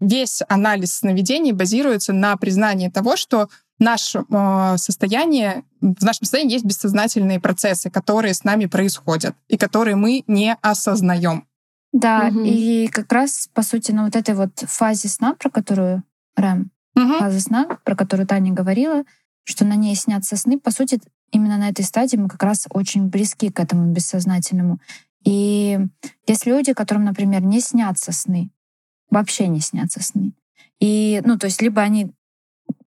весь 0.00 0.42
анализ 0.48 0.94
сновидений 0.94 1.52
базируется 1.52 2.12
на 2.12 2.36
признании 2.36 2.88
того, 2.88 3.16
что 3.16 3.48
наше 3.78 4.24
а, 4.30 4.76
состояние, 4.76 5.64
в 5.80 6.02
нашем 6.02 6.24
состоянии 6.24 6.54
есть 6.54 6.64
бессознательные 6.64 7.40
процессы, 7.40 7.90
которые 7.90 8.34
с 8.34 8.44
нами 8.44 8.66
происходят 8.66 9.36
и 9.48 9.56
которые 9.56 9.96
мы 9.96 10.24
не 10.26 10.56
осознаем. 10.62 11.46
Да, 11.92 12.28
угу. 12.28 12.40
и 12.40 12.88
как 12.88 13.12
раз, 13.12 13.48
по 13.54 13.62
сути, 13.62 13.92
на 13.92 14.04
вот 14.04 14.16
этой 14.16 14.34
вот 14.34 14.58
фазе 14.58 15.08
сна, 15.08 15.34
про 15.34 15.50
которую 15.50 16.02
Рэм, 16.36 16.70
угу. 16.94 17.18
фаза 17.18 17.40
сна, 17.40 17.78
про 17.84 17.94
которую 17.94 18.26
Таня 18.26 18.52
говорила, 18.52 19.04
что 19.44 19.64
на 19.64 19.76
ней 19.76 19.94
снятся 19.94 20.36
сны, 20.36 20.58
по 20.58 20.70
сути, 20.70 21.00
именно 21.30 21.56
на 21.56 21.68
этой 21.70 21.84
стадии 21.84 22.16
мы 22.16 22.28
как 22.28 22.42
раз 22.42 22.66
очень 22.70 23.08
близки 23.08 23.50
к 23.50 23.60
этому 23.60 23.92
бессознательному. 23.92 24.80
И 25.24 25.78
есть 26.26 26.46
люди, 26.46 26.72
которым, 26.72 27.04
например, 27.04 27.42
не 27.42 27.60
снятся 27.60 28.12
сны, 28.12 28.50
вообще 29.10 29.48
не 29.48 29.60
снятся 29.60 30.02
сны. 30.02 30.32
И, 30.80 31.22
ну, 31.24 31.38
то 31.38 31.46
есть 31.46 31.62
либо 31.62 31.82
они 31.82 32.12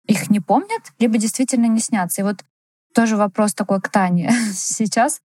их 0.05 0.29
не 0.29 0.39
помнят, 0.39 0.81
либо 0.99 1.17
действительно 1.17 1.65
не 1.65 1.79
снятся. 1.79 2.21
И 2.21 2.23
вот 2.23 2.43
тоже 2.93 3.17
вопрос 3.17 3.53
такой 3.53 3.81
к 3.81 3.89
Тане 3.89 4.31
сейчас. 4.53 5.21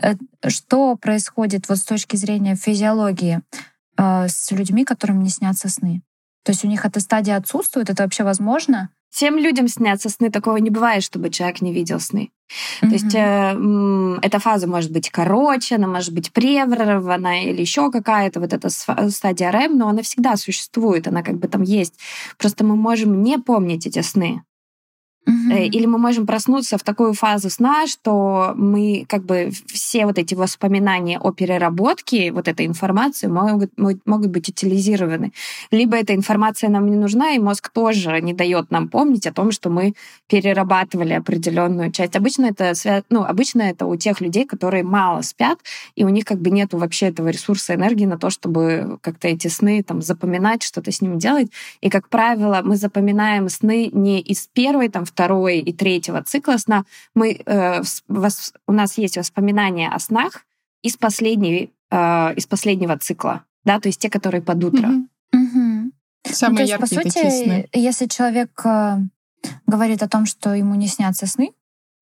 Э, 0.00 0.14
что 0.46 0.96
происходит 0.96 1.68
вот 1.68 1.78
с 1.78 1.84
точки 1.84 2.16
зрения 2.16 2.54
физиологии 2.54 3.40
э, 3.96 4.28
с 4.28 4.50
людьми, 4.50 4.84
которым 4.84 5.22
не 5.22 5.30
снятся 5.30 5.68
сны? 5.68 6.02
То 6.44 6.52
есть 6.52 6.64
у 6.64 6.68
них 6.68 6.84
эта 6.84 7.00
стадия 7.00 7.36
отсутствует, 7.36 7.90
это 7.90 8.02
вообще 8.02 8.24
возможно? 8.24 8.90
Всем 9.10 9.38
людям 9.38 9.68
снятся 9.68 10.08
сны. 10.08 10.30
Такого 10.30 10.56
не 10.58 10.70
бывает, 10.70 11.02
чтобы 11.02 11.30
человек 11.30 11.60
не 11.62 11.72
видел 11.72 12.00
сны. 12.00 12.30
Mm-hmm. 12.48 12.88
То 12.88 12.94
есть 12.94 13.14
э, 13.14 14.26
эта 14.26 14.38
фаза 14.38 14.66
может 14.66 14.90
быть 14.90 15.10
короче, 15.10 15.76
она 15.76 15.86
может 15.86 16.14
быть 16.14 16.32
прервана 16.32 17.44
или 17.44 17.60
еще 17.60 17.90
какая-то 17.90 18.40
вот 18.40 18.52
эта 18.52 18.70
стадия 18.70 19.50
РЭМ, 19.50 19.76
но 19.76 19.88
она 19.88 20.02
всегда 20.02 20.36
существует, 20.36 21.06
она 21.06 21.22
как 21.22 21.38
бы 21.38 21.48
там 21.48 21.62
есть. 21.62 21.98
Просто 22.38 22.64
мы 22.64 22.76
можем 22.76 23.22
не 23.22 23.38
помнить 23.38 23.86
эти 23.86 24.00
сны. 24.00 24.42
Угу. 25.26 25.54
Или 25.56 25.84
мы 25.84 25.98
можем 25.98 26.26
проснуться 26.26 26.78
в 26.78 26.82
такую 26.82 27.12
фазу 27.12 27.50
сна, 27.50 27.86
что 27.86 28.54
мы 28.56 29.04
как 29.08 29.24
бы 29.24 29.50
все 29.66 30.06
вот 30.06 30.18
эти 30.18 30.34
воспоминания 30.34 31.18
о 31.18 31.32
переработке 31.32 32.32
вот 32.32 32.48
этой 32.48 32.64
информации 32.64 33.26
могут, 33.26 33.70
могут 33.76 34.30
быть 34.30 34.48
утилизированы. 34.48 35.32
Либо 35.70 35.96
эта 35.96 36.14
информация 36.14 36.70
нам 36.70 36.90
не 36.90 36.96
нужна, 36.96 37.32
и 37.32 37.38
мозг 37.38 37.68
тоже 37.68 38.20
не 38.22 38.32
дает 38.32 38.70
нам 38.70 38.88
помнить 38.88 39.26
о 39.26 39.32
том, 39.32 39.52
что 39.52 39.68
мы 39.68 39.94
перерабатывали 40.28 41.12
определенную 41.12 41.92
часть. 41.92 42.16
Обычно 42.16 42.46
это, 42.46 42.72
ну, 43.10 43.22
обычно 43.22 43.62
это 43.62 43.84
у 43.84 43.96
тех 43.96 44.22
людей, 44.22 44.46
которые 44.46 44.82
мало 44.82 45.20
спят, 45.20 45.58
и 45.94 46.04
у 46.04 46.08
них 46.08 46.24
как 46.24 46.40
бы 46.40 46.50
нету 46.50 46.78
вообще 46.78 47.06
этого 47.08 47.28
ресурса 47.28 47.74
энергии 47.74 48.06
на 48.06 48.18
то, 48.18 48.30
чтобы 48.30 48.98
как-то 49.02 49.28
эти 49.28 49.48
сны 49.48 49.82
там 49.82 50.00
запоминать, 50.00 50.62
что-то 50.62 50.90
с 50.90 51.02
ними 51.02 51.18
делать. 51.18 51.50
И, 51.82 51.90
как 51.90 52.08
правило, 52.08 52.62
мы 52.64 52.76
запоминаем 52.76 53.50
сны 53.50 53.90
не 53.92 54.20
из 54.20 54.48
первой, 54.52 54.88
там, 54.88 55.04
второй 55.18 55.58
и 55.58 55.72
третьего 55.72 56.22
цикла 56.22 56.58
сна, 56.58 56.84
мы, 57.12 57.42
э, 57.44 57.82
вас, 58.06 58.52
у 58.68 58.72
нас 58.72 58.98
есть 58.98 59.16
воспоминания 59.16 59.88
о 59.88 59.98
снах 59.98 60.46
из, 60.82 60.96
последней, 60.96 61.72
э, 61.90 62.34
из 62.36 62.46
последнего 62.46 62.96
цикла, 62.96 63.42
да, 63.64 63.80
то 63.80 63.88
есть 63.88 64.00
те, 64.00 64.10
которые 64.10 64.42
под 64.42 64.62
утро. 64.62 64.88
Mm-hmm. 65.34 65.90
Самые 66.30 66.50
ну, 66.50 66.56
то 66.56 66.62
есть, 66.62 66.78
по 66.78 66.86
сути, 66.86 67.30
сны. 67.30 67.68
если 67.72 68.06
человек 68.06 68.60
э, 68.64 68.98
говорит 69.66 70.04
о 70.04 70.08
том, 70.08 70.24
что 70.24 70.54
ему 70.54 70.76
не 70.76 70.86
снятся 70.86 71.26
сны, 71.26 71.50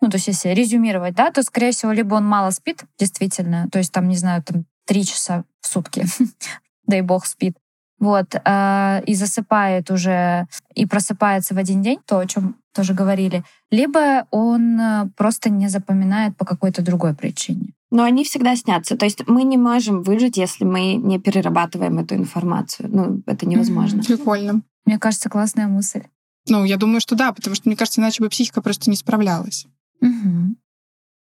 ну, 0.03 0.11
то 0.11 0.17
есть 0.17 0.29
если 0.29 0.51
резюмировать, 0.51 1.15
да, 1.15 1.31
то, 1.31 1.43
скорее 1.43 1.71
всего, 1.71 1.93
либо 1.93 2.17
он 2.17 2.27
мало 2.27 2.51
спит, 2.51 2.85
действительно, 2.99 3.67
то 3.73 3.79
есть 3.79 3.93
там, 3.93 4.09
не 4.09 4.17
знаю, 4.17 4.43
там 4.43 4.67
три 4.85 5.07
часа 5.07 5.45
в 5.63 5.69
сутки, 5.69 6.05
дай 6.87 7.01
бог 7.01 7.25
спит, 7.25 7.57
вот, 7.99 8.35
э, 8.35 9.03
и 9.07 9.15
засыпает 9.15 9.91
уже, 9.91 10.47
и 10.75 10.87
просыпается 10.87 11.55
в 11.55 11.59
один 11.59 11.83
день, 11.83 11.99
то, 12.07 12.19
о 12.19 12.27
чем 12.27 12.57
тоже 12.75 12.95
говорили, 12.95 13.43
либо 13.71 14.27
он 14.31 14.79
э, 14.79 15.09
просто 15.17 15.51
не 15.51 15.69
запоминает 15.69 16.37
по 16.37 16.45
какой-то 16.45 16.83
другой 16.83 17.15
причине. 17.15 17.73
Но 17.91 18.03
они 18.03 18.25
всегда 18.25 18.57
снятся. 18.57 18.97
То 18.97 19.07
есть 19.07 19.27
мы 19.27 19.45
не 19.45 19.57
можем 19.57 20.03
выжить, 20.03 20.37
если 20.37 20.65
мы 20.65 20.95
не 20.95 21.19
перерабатываем 21.19 21.99
эту 21.99 22.15
информацию. 22.17 22.89
Ну, 22.93 23.23
это 23.27 23.47
невозможно. 23.47 24.03
Прикольно. 24.03 24.63
Мне 24.85 24.99
кажется, 24.99 25.31
классная 25.31 25.69
мысль. 25.69 26.03
Ну, 26.49 26.65
я 26.65 26.77
думаю, 26.77 27.01
что 27.01 27.17
да, 27.17 27.33
потому 27.33 27.57
что, 27.57 27.69
мне 27.69 27.77
кажется, 27.77 28.01
иначе 28.01 28.23
бы 28.23 28.29
психика 28.29 28.61
просто 28.61 28.91
не 28.91 28.97
справлялась. 28.97 29.67
Угу. 30.01 30.57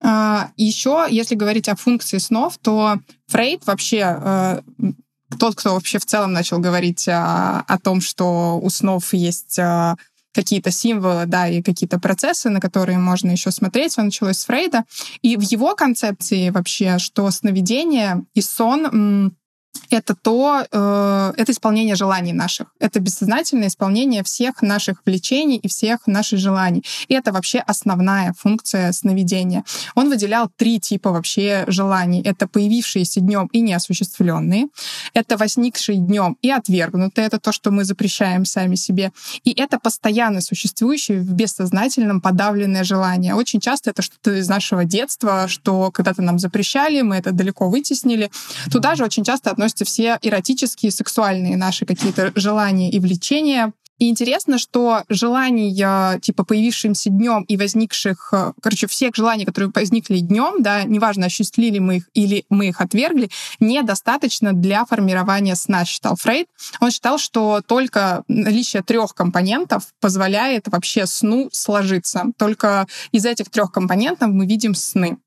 А, 0.02 0.50
еще, 0.56 1.06
если 1.08 1.34
говорить 1.34 1.68
о 1.68 1.76
функции 1.76 2.18
снов, 2.18 2.58
то 2.58 2.98
Фрейд 3.28 3.66
вообще 3.66 4.18
э, 4.20 4.60
тот, 5.38 5.54
кто 5.56 5.74
вообще 5.74 5.98
в 5.98 6.06
целом 6.06 6.32
начал 6.32 6.58
говорить 6.58 7.08
о, 7.08 7.60
о 7.60 7.78
том, 7.78 8.00
что 8.00 8.58
у 8.62 8.70
снов 8.70 9.12
есть 9.14 9.58
э, 9.58 9.94
какие-то 10.32 10.70
символы, 10.70 11.26
да, 11.26 11.48
и 11.48 11.62
какие-то 11.62 11.98
процессы, 11.98 12.50
на 12.50 12.60
которые 12.60 12.98
можно 12.98 13.30
еще 13.30 13.50
смотреть. 13.50 13.92
Все 13.92 14.02
началось 14.02 14.38
с 14.38 14.44
Фрейда. 14.44 14.84
И 15.22 15.37
в 15.37 15.40
его 15.40 15.74
концепции 15.74 16.50
вообще, 16.50 16.98
что 16.98 17.30
сновидение 17.30 18.24
и 18.34 18.40
сон 18.40 19.34
это 19.90 20.14
то, 20.14 20.64
э, 20.70 21.32
это 21.37 21.52
исполнение 21.52 21.94
желаний 21.94 22.32
наших. 22.32 22.68
Это 22.80 23.00
бессознательное 23.00 23.68
исполнение 23.68 24.22
всех 24.22 24.62
наших 24.62 25.02
влечений 25.06 25.56
и 25.56 25.68
всех 25.68 26.06
наших 26.06 26.38
желаний. 26.38 26.84
И 27.08 27.14
это 27.14 27.32
вообще 27.32 27.58
основная 27.58 28.34
функция 28.38 28.92
сновидения. 28.92 29.64
Он 29.94 30.08
выделял 30.08 30.50
три 30.56 30.80
типа 30.80 31.10
вообще 31.10 31.64
желаний. 31.68 32.22
Это 32.22 32.48
появившиеся 32.48 33.20
днем 33.20 33.48
и 33.52 33.60
неосуществленные. 33.60 34.66
Это 35.12 35.37
возникшие 35.37 35.98
днем 35.98 36.37
и 36.42 36.50
отвергнутые. 36.50 37.26
Это 37.26 37.38
то, 37.38 37.52
что 37.52 37.70
мы 37.70 37.84
запрещаем 37.84 38.44
сами 38.44 38.74
себе. 38.74 39.12
И 39.44 39.52
это 39.52 39.78
постоянно 39.78 40.40
существующее 40.40 41.20
в 41.20 41.32
бессознательном 41.32 42.20
подавленное 42.20 42.84
желание. 42.84 43.34
Очень 43.34 43.60
часто 43.60 43.90
это 43.90 44.02
что-то 44.02 44.38
из 44.38 44.48
нашего 44.48 44.84
детства, 44.84 45.46
что 45.48 45.90
когда-то 45.90 46.22
нам 46.22 46.38
запрещали, 46.38 47.02
мы 47.02 47.16
это 47.16 47.32
далеко 47.32 47.68
вытеснили. 47.68 48.30
Туда 48.70 48.94
же 48.94 49.04
очень 49.04 49.24
часто 49.24 49.50
относятся 49.50 49.63
относятся 49.64 49.85
все 49.87 50.18
эротические, 50.20 50.92
сексуальные 50.92 51.57
наши 51.57 51.87
какие-то 51.87 52.33
желания 52.35 52.90
и 52.90 53.00
влечения. 53.00 53.72
И 53.98 54.11
интересно, 54.11 54.59
что 54.59 55.05
желаний, 55.09 55.72
типа, 56.20 56.44
появившимся 56.44 57.11
днем 57.11 57.44
и 57.44 57.57
возникших, 57.57 58.29
э, 58.33 58.53
короче, 58.61 58.88
всех 58.88 59.14
желаний, 59.14 59.44
которые 59.44 59.70
возникли 59.72 60.18
днем, 60.18 60.62
да, 60.62 60.83
неважно, 60.83 61.27
осуществили 61.27 61.79
мы 61.79 61.98
их 61.98 62.11
или 62.12 62.44
мы 62.50 62.68
их 62.68 62.81
отвергли, 62.81 63.31
недостаточно 63.61 64.53
для 64.53 64.85
формирования 64.85 65.55
сна, 65.55 65.85
считал 65.85 66.16
Фрейд. 66.16 66.48
Он 66.81 66.90
считал, 66.90 67.18
что 67.18 67.62
только 67.66 68.24
наличие 68.27 68.83
трех 68.83 69.14
компонентов 69.14 69.85
позволяет 70.00 70.66
вообще 70.66 71.07
сну 71.07 71.48
сложиться. 71.53 72.24
Только 72.37 72.88
из 73.12 73.24
этих 73.24 73.48
трех 73.48 73.70
компонентов 73.70 74.31
мы 74.31 74.46
видим 74.46 74.74
сны. 74.74 75.18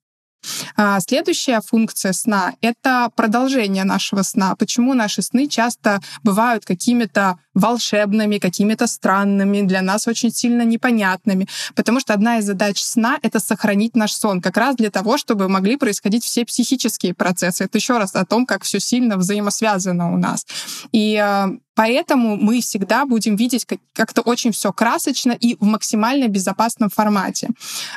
А 0.76 1.00
следующая 1.00 1.62
функция 1.62 2.14
сна— 2.14 2.54
это 2.62 3.10
продолжение 3.16 3.84
нашего 3.84 4.22
сна. 4.22 4.56
Почему 4.56 4.94
наши 4.94 5.22
сны 5.22 5.48
часто 5.48 6.00
бывают 6.24 6.66
какими-то 6.66 7.40
волшебными, 7.58 8.38
какими-то 8.38 8.88
странными, 8.88 9.62
для 9.62 9.82
нас 9.82 10.08
очень 10.08 10.32
сильно 10.32 10.62
непонятными. 10.62 11.48
Потому 11.76 12.00
что 12.00 12.14
одна 12.14 12.38
из 12.38 12.46
задач 12.46 12.82
сна— 12.82 13.18
это 13.22 13.40
сохранить 13.40 13.96
наш 13.96 14.14
сон, 14.14 14.42
как 14.42 14.58
раз 14.58 14.76
для 14.76 14.90
того, 14.90 15.18
чтобы 15.18 15.48
могли 15.50 15.78
происходить 15.78 16.24
все 16.24 16.46
психические 16.46 17.14
процессы. 17.14 17.64
Это 17.64 17.78
еще 17.78 17.98
раз 17.98 18.16
о 18.16 18.26
том, 18.26 18.46
как 18.46 18.64
все 18.64 18.80
сильно 18.80 19.18
взаимосвязано 19.18 20.14
у 20.14 20.18
нас. 20.18 20.46
И 20.92 21.22
э, 21.22 21.58
Поэтому 21.78 22.38
мы 22.38 22.60
всегда 22.60 23.06
будем 23.06 23.36
видеть 23.36 23.68
как-то 23.94 24.22
очень 24.22 24.52
все 24.52 24.74
красочно 24.74 25.32
и 25.32 25.56
в 25.60 25.64
максимально 25.64 26.28
безопасном 26.28 26.90
формате. 26.90 27.50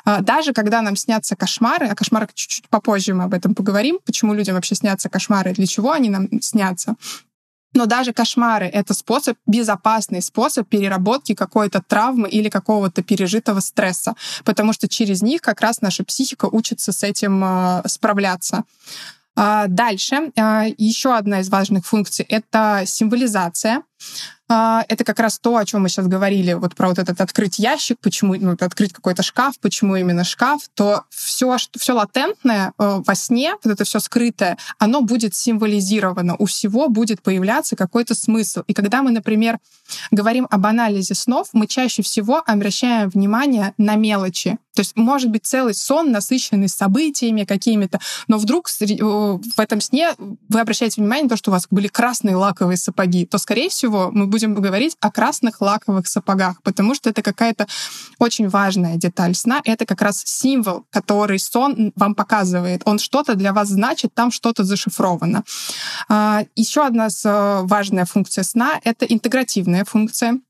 А, 0.05 0.21
даже 0.21 0.53
когда 0.53 0.83
нам 0.83 0.97
снятся 0.97 1.35
кошмары, 1.35 1.87
о 1.87 1.95
кошмарах 1.95 2.35
чуть-чуть 2.35 2.69
попозже 2.69 3.15
мы 3.15 3.25
об 3.25 3.33
этом 3.33 3.55
поговорим, 3.55 3.99
почему 4.05 4.35
людям 4.35 4.55
вообще 4.55 4.75
снятся 4.75 5.09
кошмары, 5.09 5.55
для 5.55 5.67
чего 5.67 5.93
они 5.93 6.11
нам 6.11 6.29
снятся. 6.43 6.97
Но 7.75 7.87
даже 7.87 8.13
кошмары— 8.13 8.67
это 8.73 8.95
способ, 8.95 9.39
безопасный 9.47 10.23
способ 10.23 10.69
переработки 10.69 11.35
какой-то 11.35 11.81
травмы 11.87 12.29
или 12.29 12.49
какого-то 12.49 13.03
пережитого 13.03 13.61
стресса, 13.61 14.15
потому 14.45 14.73
что 14.73 14.89
через 14.89 15.23
них 15.23 15.41
как 15.41 15.61
раз 15.61 15.81
наша 15.81 16.05
психика 16.05 16.47
учится 16.47 16.93
с 16.93 17.05
этим 17.05 17.43
э, 17.45 17.83
справляться. 17.87 18.65
А, 19.37 19.69
дальше 19.69 20.33
а, 20.37 20.67
еще 20.77 21.15
одна 21.15 21.41
из 21.41 21.49
важных 21.49 21.87
функций— 21.87 22.25
это 22.29 22.83
символизация. 22.87 23.83
А, 24.53 24.85
это 24.89 25.05
как 25.05 25.21
раз 25.21 25.39
то, 25.39 25.57
о 25.57 25.65
чем 25.65 25.83
мы 25.83 25.89
сейчас 25.89 26.09
говорили, 26.09 26.55
вот 26.55 26.75
про 26.75 26.89
вот 26.89 26.99
этот 26.99 27.21
открыть 27.21 27.61
ящик, 27.61 27.99
почему, 28.01 28.35
ну, 28.35 28.57
открыть 28.59 28.93
какой-то 28.93 29.23
шкаф, 29.23 29.55
почему 29.61 29.95
именно 29.95 30.25
шкаф, 30.25 30.63
то 30.75 31.05
все, 31.09 31.57
что, 31.57 31.79
все 31.79 31.93
латентное 31.93 32.73
э, 32.77 33.01
во 33.07 33.15
сне, 33.15 33.55
вот 33.63 33.73
это 33.73 33.85
все 33.85 34.01
скрытое, 34.01 34.59
оно 34.79 35.03
будет 35.03 35.37
символизировано, 35.37 36.35
у 36.37 36.47
всего 36.47 36.89
будет 36.89 37.23
появляться 37.23 37.77
какой-то 37.77 38.17
смысл. 38.17 38.63
И 38.67 38.75
когда 38.75 39.03
мы, 39.03 39.13
например, 39.13 39.61
говорим 40.11 40.49
об 40.51 40.67
анализе 40.67 41.15
снов, 41.15 41.51
мы 41.53 41.69
чаще 41.69 42.03
всего 42.03 42.43
обращаем 42.45 43.09
внимание 43.09 43.73
на 43.79 43.95
мелочи. 43.95 44.59
То 44.75 44.81
есть 44.81 44.97
может 44.97 45.31
быть 45.31 45.47
целый 45.47 45.75
сон, 45.75 46.11
насыщенный 46.11 46.69
событиями 46.69 47.45
какими-то, 47.45 48.01
но 48.29 48.39
вдруг 48.39 48.69
в 48.69 49.59
этом 49.59 49.81
сне 49.81 50.13
вы 50.19 50.61
обращаете 50.61 51.01
внимание 51.01 51.25
на 51.25 51.31
то, 51.31 51.37
что 51.37 51.51
у 51.51 51.55
вас 51.55 51.67
были 51.71 51.89
красные 51.89 52.37
лаковые 52.37 52.77
сапоги, 52.77 53.27
то, 53.27 53.39
скорее 53.39 53.69
всего, 53.69 54.11
мы 54.13 54.27
будем 54.27 54.41
будем 54.41 54.63
говорить 54.63 54.97
о 55.01 55.11
красных 55.11 55.61
лаковых 55.61 56.07
сапогах, 56.07 56.63
потому 56.63 56.95
что 56.95 57.11
это 57.11 57.23
какая-то 57.23 57.67
очень 58.19 58.49
важная 58.49 58.97
деталь 58.97 59.35
сна. 59.35 59.61
Это 59.65 59.87
как 59.87 60.03
раз 60.03 60.23
символ, 60.25 60.85
который 60.91 61.39
сон 61.39 61.93
вам 61.97 62.15
показывает. 62.15 62.83
Он 62.85 62.99
что-то 62.99 63.35
для 63.35 63.53
вас 63.53 63.69
значит, 63.69 64.15
там 64.15 64.31
что-то 64.31 64.65
зашифровано. 64.65 65.45
А, 66.09 66.45
Еще 66.57 66.85
одна 66.87 67.09
э, 67.09 67.61
важная 67.65 68.05
функция 68.05 68.45
сна— 68.45 68.81
это 68.85 69.07
интегративная 69.07 69.85
функция. 69.85 70.41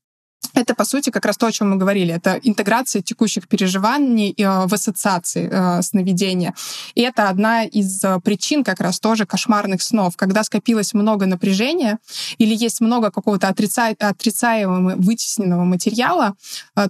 Это, 0.53 0.75
по 0.75 0.85
сути, 0.85 1.09
как 1.09 1.25
раз 1.25 1.37
то, 1.37 1.47
о 1.47 1.51
чем 1.51 1.71
мы 1.71 1.77
говорили. 1.77 2.13
Это 2.13 2.39
интеграция 2.43 3.01
текущих 3.01 3.47
переживаний 3.47 4.33
э, 4.37 4.67
в 4.67 4.73
ассоциации 4.73 5.49
э, 5.51 5.81
сновидения. 5.81 6.53
И 6.95 7.01
это 7.01 7.29
одна 7.29 7.63
из 7.63 8.03
э, 8.03 8.19
причин 8.19 8.63
как 8.63 8.81
раз 8.81 8.99
тоже 8.99 9.25
кошмарных 9.25 9.81
снов. 9.81 10.17
Когда 10.17 10.43
скопилось 10.43 10.93
много 10.93 11.25
напряжения 11.25 11.99
или 12.37 12.55
есть 12.55 12.81
много 12.81 13.11
какого-то 13.11 13.47
отрица... 13.47 13.89
отрицаемого, 13.99 14.95
вытесненного 14.97 15.63
материала, 15.63 16.35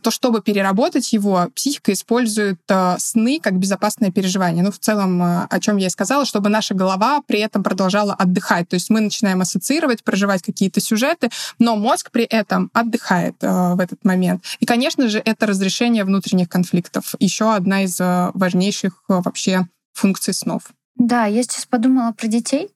то 0.02 0.12
чтобы 0.12 0.42
переработать 0.42 1.14
его, 1.14 1.48
психика 1.56 1.94
использует 1.94 2.60
сны 2.98 3.40
как 3.42 3.58
безопасное 3.58 4.12
переживание. 4.12 4.64
Ну, 4.64 4.72
в 4.72 4.80
целом, 4.80 5.22
о 5.22 5.60
чем 5.60 5.78
я 5.78 5.88
и 5.88 5.90
сказала, 5.90 6.26
чтобы 6.26 6.50
наша 6.50 6.74
голова 6.74 7.22
при 7.26 7.40
этом 7.40 7.64
продолжала 7.64 8.14
отдыхать. 8.14 8.70
То 8.70 8.76
есть 8.76 8.90
мы 8.90 9.02
начинаем 9.02 9.42
ассоциировать, 9.42 10.04
проживать 10.04 10.42
какие-то 10.42 10.82
сюжеты, 10.82 11.30
но 11.60 11.76
мозг 11.76 12.12
при 12.12 12.24
этом 12.24 12.70
отдыхает 12.74 13.36
в 13.52 13.80
этот 13.80 14.04
момент. 14.06 14.44
И, 14.60 14.66
конечно 14.66 15.08
же, 15.10 15.22
это 15.24 15.46
разрешение 15.46 16.04
внутренних 16.04 16.50
конфликтов. 16.50 17.16
Еще 17.20 17.54
одна 17.54 17.84
из 17.84 17.98
важнейших 18.00 19.04
вообще 19.08 19.68
функций 19.94 20.34
снов. 20.34 20.64
Да, 20.96 21.26
я 21.26 21.44
сейчас 21.44 21.66
подумала 21.66 22.12
про 22.12 22.28
детей, 22.28 22.70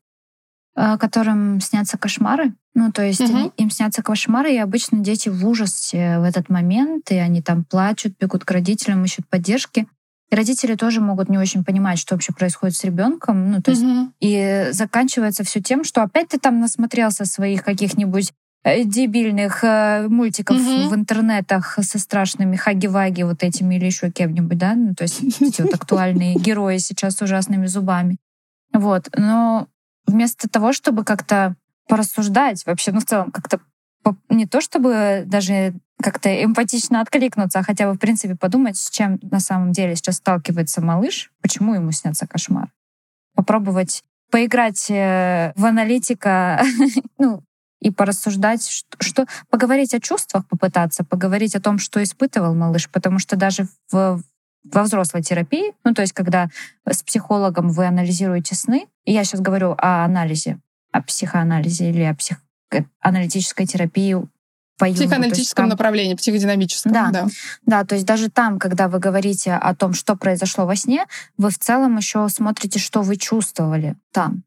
которым 0.75 1.61
снятся 1.61 1.97
кошмары. 1.97 2.53
Ну, 2.73 2.91
то 2.91 3.03
есть 3.03 3.21
угу. 3.21 3.53
им 3.55 3.69
снятся 3.69 4.03
кошмары, 4.03 4.53
и 4.53 4.57
обычно 4.57 4.99
дети 4.99 5.29
в 5.29 5.47
ужасе 5.47 6.19
в 6.19 6.23
этот 6.23 6.49
момент, 6.49 7.09
и 7.11 7.15
они 7.15 7.41
там 7.41 7.63
плачут, 7.63 8.17
бегут 8.19 8.43
к 8.43 8.51
родителям, 8.51 9.05
ищут 9.05 9.27
поддержки. 9.29 9.87
И 10.29 10.35
родители 10.35 10.75
тоже 10.75 10.99
могут 10.99 11.29
не 11.29 11.37
очень 11.37 11.63
понимать, 11.63 11.99
что 11.99 12.15
вообще 12.15 12.33
происходит 12.33 12.75
с 12.75 12.83
ребенком. 12.83 13.51
Ну, 13.51 13.61
то 13.61 13.71
есть, 13.71 13.83
угу. 13.83 14.11
и 14.19 14.69
заканчивается 14.71 15.45
все 15.45 15.61
тем, 15.61 15.85
что 15.85 16.01
опять 16.01 16.29
ты 16.29 16.39
там 16.39 16.59
насмотрелся 16.59 17.23
своих 17.25 17.63
каких-нибудь 17.63 18.31
э, 18.31 18.33
дебильных 18.65 19.63
э, 19.63 20.07
мультиков 20.09 20.57
угу. 20.57 20.89
в 20.89 20.95
интернетах 20.95 21.77
со 21.81 21.99
страшными 21.99 22.55
хаги-ваги 22.55 23.23
вот 23.23 23.43
этими 23.43 23.75
или 23.75 23.85
еще 23.85 24.11
кем-нибудь, 24.11 24.57
да? 24.57 24.73
Ну, 24.73 24.95
то 24.95 25.03
есть 25.03 25.21
эти 25.41 25.61
вот 25.61 25.73
актуальные 25.73 26.35
герои 26.35 26.77
сейчас 26.77 27.15
с 27.15 27.21
ужасными 27.21 27.67
зубами. 27.67 28.17
Вот. 28.73 29.09
Но 29.15 29.67
вместо 30.07 30.49
того, 30.49 30.73
чтобы 30.73 31.03
как-то 31.03 31.55
порассуждать 31.87 32.65
вообще, 32.65 32.91
ну, 32.91 32.99
в 32.99 33.05
целом, 33.05 33.31
как-то 33.31 33.59
не 34.29 34.45
то 34.45 34.61
чтобы 34.61 35.23
даже 35.25 35.73
как-то 36.01 36.43
эмпатично 36.43 37.01
откликнуться, 37.01 37.59
а 37.59 37.63
хотя 37.63 37.87
бы, 37.87 37.93
в 37.93 37.99
принципе, 37.99 38.35
подумать, 38.35 38.77
с 38.77 38.89
чем 38.89 39.19
на 39.21 39.39
самом 39.39 39.71
деле 39.71 39.95
сейчас 39.95 40.17
сталкивается 40.17 40.81
малыш, 40.81 41.31
почему 41.41 41.73
ему 41.73 41.91
снятся 41.91 42.27
кошмар. 42.27 42.71
Попробовать 43.35 44.03
поиграть 44.31 44.89
э, 44.89 45.53
в 45.55 45.65
аналитика, 45.65 46.61
ну, 47.17 47.43
и 47.85 47.91
порассуждать, 47.91 48.67
что, 48.67 48.97
что 48.99 49.25
поговорить 49.51 49.93
о 49.93 49.99
чувствах, 49.99 50.47
попытаться 50.47 51.03
поговорить 51.03 51.55
о 51.55 51.61
том, 51.61 51.77
что 51.77 52.01
испытывал 52.01 52.55
малыш, 52.55 52.89
потому 52.89 53.19
что 53.19 53.35
даже 53.35 53.67
в, 53.91 54.23
во 54.63 54.83
взрослой 54.83 55.21
терапии, 55.21 55.73
ну 55.83 55.93
то 55.93 56.01
есть 56.01 56.11
когда 56.13 56.49
с 56.89 57.03
психологом 57.03 57.69
вы 57.69 57.85
анализируете 57.85 58.55
сны, 58.55 58.87
и 59.05 59.13
я 59.13 59.23
сейчас 59.23 59.41
говорю 59.41 59.75
о 59.77 60.03
анализе, 60.03 60.57
о 60.91 61.03
психоанализе 61.03 61.91
или 61.91 62.01
о 62.01 62.15
психоаналитической 62.15 63.67
терапии 63.67 64.17
по 64.79 64.85
Юнгу. 64.85 65.01
Психоаналитическом 65.01 65.65
там... 65.65 65.69
направлении, 65.69 66.15
психодинамическом. 66.15 66.91
Да, 66.91 67.11
да. 67.11 67.27
Да, 67.67 67.85
то 67.85 67.93
есть 67.93 68.07
даже 68.07 68.31
там, 68.31 68.57
когда 68.57 68.87
вы 68.87 68.97
говорите 68.97 69.53
о 69.53 69.75
том, 69.75 69.93
что 69.93 70.15
произошло 70.15 70.65
во 70.65 70.75
сне, 70.75 71.05
вы 71.37 71.51
в 71.51 71.59
целом 71.59 71.97
еще 71.97 72.27
смотрите, 72.29 72.79
что 72.79 73.03
вы 73.03 73.17
чувствовали 73.17 73.95
там. 74.11 74.43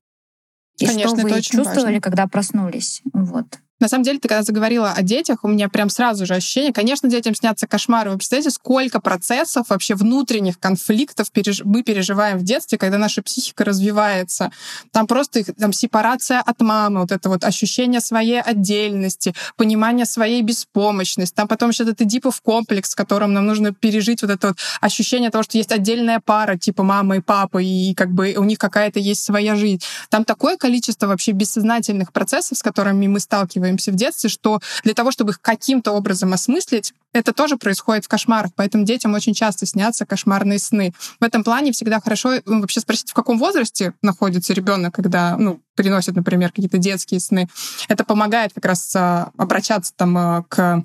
И 0.79 0.87
Конечно, 0.87 1.16
что 1.18 1.29
вы 1.29 1.43
чувствовали, 1.43 1.85
важно. 1.85 2.01
когда 2.01 2.26
проснулись. 2.26 3.03
Вот. 3.12 3.59
На 3.81 3.89
самом 3.89 4.05
деле, 4.05 4.18
ты 4.18 4.29
когда 4.29 4.43
заговорила 4.43 4.93
о 4.93 5.03
детях, 5.03 5.39
у 5.43 5.49
меня 5.49 5.68
прям 5.68 5.89
сразу 5.89 6.26
же 6.26 6.35
ощущение, 6.35 6.72
конечно, 6.72 7.09
детям 7.09 7.35
снятся 7.35 7.66
кошмары. 7.66 8.11
Вы 8.11 8.16
представляете, 8.16 8.51
сколько 8.51 9.01
процессов 9.01 9.68
вообще 9.68 9.95
внутренних 9.95 10.59
конфликтов 10.59 11.31
переж... 11.31 11.62
мы 11.64 11.83
переживаем 11.83 12.39
в 12.39 12.43
детстве, 12.43 12.76
когда 12.76 12.99
наша 12.99 13.22
психика 13.22 13.64
развивается. 13.64 14.51
Там 14.91 15.07
просто 15.07 15.45
там, 15.55 15.72
сепарация 15.72 16.41
от 16.41 16.61
мамы, 16.61 17.01
вот 17.01 17.12
это 17.12 17.29
вот 17.29 17.45
ощущение 17.45 18.01
своей 18.01 18.41
отдельности, 18.41 19.35
понимание 19.57 20.07
своей 20.07 20.43
беспомощности. 20.43 21.35
Там 21.35 21.47
потом 21.47 21.70
еще 21.70 21.85
этот 21.85 22.03
эдипов 22.03 22.41
комплекс, 22.41 22.93
в 22.93 22.97
котором 22.97 23.33
нам 23.33 23.47
нужно 23.47 23.72
пережить 23.72 24.22
вот 24.22 24.31
это 24.33 24.49
вот 24.49 24.59
ощущение 24.81 25.31
того, 25.31 25.45
что 25.45 25.57
есть 25.57 25.70
отдельная 25.70 26.20
пара, 26.24 26.57
типа 26.57 26.83
мама 26.83 27.18
и 27.18 27.20
папа, 27.20 27.59
и 27.59 27.95
как 27.95 28.11
бы 28.11 28.35
у 28.37 28.45
них 28.45 28.59
какая-то 28.59 28.99
есть 28.99 29.22
своя 29.22 29.55
жизнь. 29.55 29.83
Там 30.09 30.24
такое 30.24 30.57
количество 30.57 31.07
вообще 31.07 31.33
бессознательных 31.33 32.12
процессов, 32.12 32.59
с 32.59 32.62
которыми 32.62 33.07
мы 33.07 33.20
сталкиваемся, 33.20 33.68
сталкиваемся 33.69 33.93
в 33.93 33.95
детстве, 33.95 34.31
что 34.31 34.61
для 34.85 34.95
того, 34.95 35.11
чтобы 35.11 35.33
их 35.33 35.41
каким-то 35.41 35.93
образом 35.93 36.33
осмыслить, 36.33 36.95
это 37.12 37.33
тоже 37.33 37.57
происходит 37.57 38.05
в 38.05 38.09
кошмарах, 38.09 38.51
поэтому 38.55 38.85
детям 38.85 39.14
очень 39.14 39.35
часто 39.35 39.66
снятся 39.66 40.07
кошмарные 40.07 40.59
сны. 40.59 40.93
В 41.21 41.25
этом 41.25 41.43
плане 41.43 41.73
всегда 41.73 42.01
хорошо 42.01 42.41
ну, 42.45 42.61
вообще 42.61 42.81
спросить, 42.81 43.11
в 43.11 43.14
каком 43.14 43.39
возрасте 43.39 43.95
находится 44.03 44.53
ребенок, 44.53 44.95
когда 44.95 45.37
ну, 45.37 45.61
приносит, 45.75 46.16
например, 46.16 46.51
какие-то 46.51 46.79
детские 46.79 47.21
сны. 47.21 47.49
Это 47.89 48.05
помогает 48.05 48.53
как 48.55 48.64
раз 48.64 48.95
а, 48.95 49.31
обращаться 49.37 49.93
там 49.97 50.16
а, 50.19 50.45
к 50.49 50.85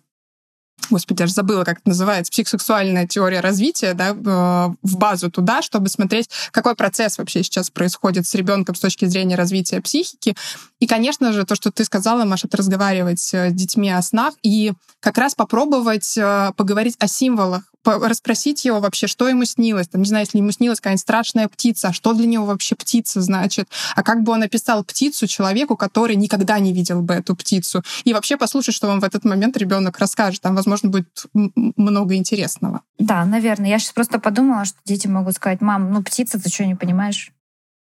господи, 0.90 1.22
я 1.22 1.28
же 1.28 1.34
забыла, 1.34 1.64
как 1.64 1.80
это 1.80 1.90
называется, 1.90 2.32
психосексуальная 2.32 3.08
теория 3.08 3.40
развития, 3.40 3.94
да, 3.94 4.14
в 4.14 4.98
базу 4.98 5.32
туда, 5.32 5.62
чтобы 5.62 5.90
смотреть, 5.90 6.30
какой 6.52 6.76
процесс 6.76 7.18
вообще 7.18 7.44
сейчас 7.44 7.70
происходит 7.70 8.28
с 8.28 8.34
ребенком 8.36 8.76
с 8.76 8.80
точки 8.80 9.06
зрения 9.06 9.36
развития 9.36 9.82
психики. 9.82 10.36
И, 10.80 10.88
конечно 10.88 11.32
же, 11.34 11.46
то, 11.46 11.56
что 11.56 11.72
ты 11.72 11.84
сказала, 11.86 12.26
Маша, 12.26 12.48
это 12.48 12.58
разговаривать 12.58 13.34
э, 13.34 13.50
с 13.50 13.54
детьми 13.54 13.90
о 13.92 14.02
снах 14.02 14.34
и 14.44 14.74
как 15.00 15.18
раз 15.18 15.36
попробовать 15.36 16.18
э, 16.18 16.52
поговорить 16.56 16.96
о 17.00 17.08
символах 17.08 17.73
расспросить 17.86 18.66
его 18.66 18.80
вообще, 18.80 19.08
что 19.08 19.28
ему 19.28 19.46
снилось. 19.46 19.88
Там, 19.88 20.02
не 20.02 20.08
знаю, 20.08 20.26
если 20.26 20.38
ему 20.38 20.52
снилась 20.52 20.80
какая-нибудь 20.80 21.02
страшная 21.02 21.48
птица, 21.48 21.90
а 21.90 21.94
что 21.94 22.14
для 22.14 22.26
него 22.26 22.46
вообще 22.46 22.76
птица 22.76 23.22
значит? 23.22 23.70
А 23.96 24.04
как 24.04 24.24
бы 24.24 24.32
он 24.32 24.44
описал 24.44 24.84
птицу 24.84 25.28
человеку, 25.28 25.76
который 25.76 26.16
никогда 26.16 26.60
не 26.60 26.74
видел 26.74 27.02
бы 27.02 27.14
эту 27.14 27.36
птицу? 27.36 27.84
И 28.04 28.14
вообще 28.14 28.38
послушать, 28.38 28.76
что 28.76 28.88
вам 28.88 29.00
в 29.00 29.04
этот 29.04 29.26
момент 29.26 29.58
ребенок 29.58 30.00
расскажет. 30.00 30.42
Там, 30.42 30.56
возможно, 30.56 30.90
будет 30.90 31.26
много 31.34 32.16
интересного. 32.16 32.82
Да, 33.00 33.26
наверное. 33.26 33.70
Я 33.70 33.80
сейчас 33.80 33.94
просто 33.94 34.20
подумала, 34.20 34.66
что 34.66 34.78
дети 34.86 35.08
могут 35.08 35.36
сказать, 35.36 35.62
мам, 35.62 35.92
ну 35.92 36.04
птица, 36.04 36.42
ты 36.42 36.50
что, 36.50 36.66
не 36.66 36.76
понимаешь? 36.76 37.32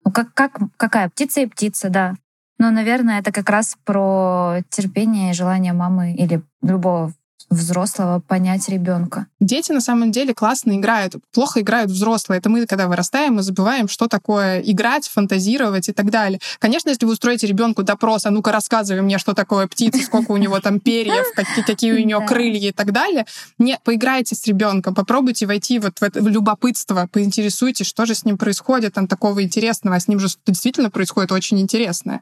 Ну 0.06 0.12
как, 0.12 0.34
как, 0.34 0.58
какая 0.78 1.10
птица 1.10 1.42
и 1.42 1.46
птица, 1.46 1.90
да. 1.90 2.16
Но, 2.60 2.72
наверное, 2.72 3.20
это 3.20 3.32
как 3.32 3.50
раз 3.50 3.78
про 3.86 4.62
терпение 4.70 5.32
и 5.32 5.34
желание 5.34 5.74
мамы 5.74 6.14
или 6.14 6.42
любого 6.62 7.14
взрослого 7.50 8.20
понять 8.20 8.68
ребенка. 8.70 9.28
Дети 9.40 9.72
на 9.72 9.82
самом 9.82 10.12
деле 10.12 10.34
классно 10.34 10.76
играют, 10.78 11.16
плохо 11.34 11.62
играют 11.62 11.92
взрослые. 11.92 12.40
Это 12.40 12.50
мы, 12.50 12.66
когда 12.66 12.88
вырастаем, 12.88 13.36
мы 13.36 13.42
забываем, 13.42 13.88
что 13.88 14.08
такое 14.08 14.60
играть, 14.60 15.08
фантазировать 15.08 15.90
и 15.90 15.94
так 15.94 16.12
далее. 16.12 16.40
Конечно, 16.60 16.90
если 16.90 17.06
вы 17.06 17.14
устроите 17.14 17.48
ребенку 17.48 17.84
допрос, 17.84 18.26
а 18.26 18.32
ну-ка 18.32 18.52
рассказывай 18.52 19.02
мне, 19.02 19.18
что 19.18 19.34
такое 19.34 19.68
птица, 19.68 20.04
сколько 20.04 20.32
у 20.32 20.38
него 20.38 20.60
там 20.60 20.80
перьев, 20.80 21.26
какие, 21.36 21.64
какие 21.64 21.92
у 21.94 22.06
нее 22.06 22.20
крылья 22.28 22.70
и 22.70 22.74
так 22.74 22.92
далее. 22.92 23.26
Не, 23.58 23.80
поиграйте 23.84 24.36
с 24.36 24.46
ребенком, 24.46 24.94
попробуйте 24.94 25.46
войти 25.46 25.80
вот 25.80 26.00
в 26.00 26.04
это 26.04 26.22
в 26.22 26.28
любопытство, 26.28 27.08
поинтересуйтесь, 27.12 27.88
что 27.88 28.06
же 28.06 28.16
с 28.16 28.26
ним 28.26 28.38
происходит 28.38 28.94
там 28.94 29.08
такого 29.08 29.44
интересного, 29.44 29.96
а 29.96 30.00
с 30.00 30.08
ним 30.08 30.20
же 30.20 30.28
действительно 30.46 30.90
происходит 30.90 31.32
очень 31.32 31.60
интересное. 31.60 32.22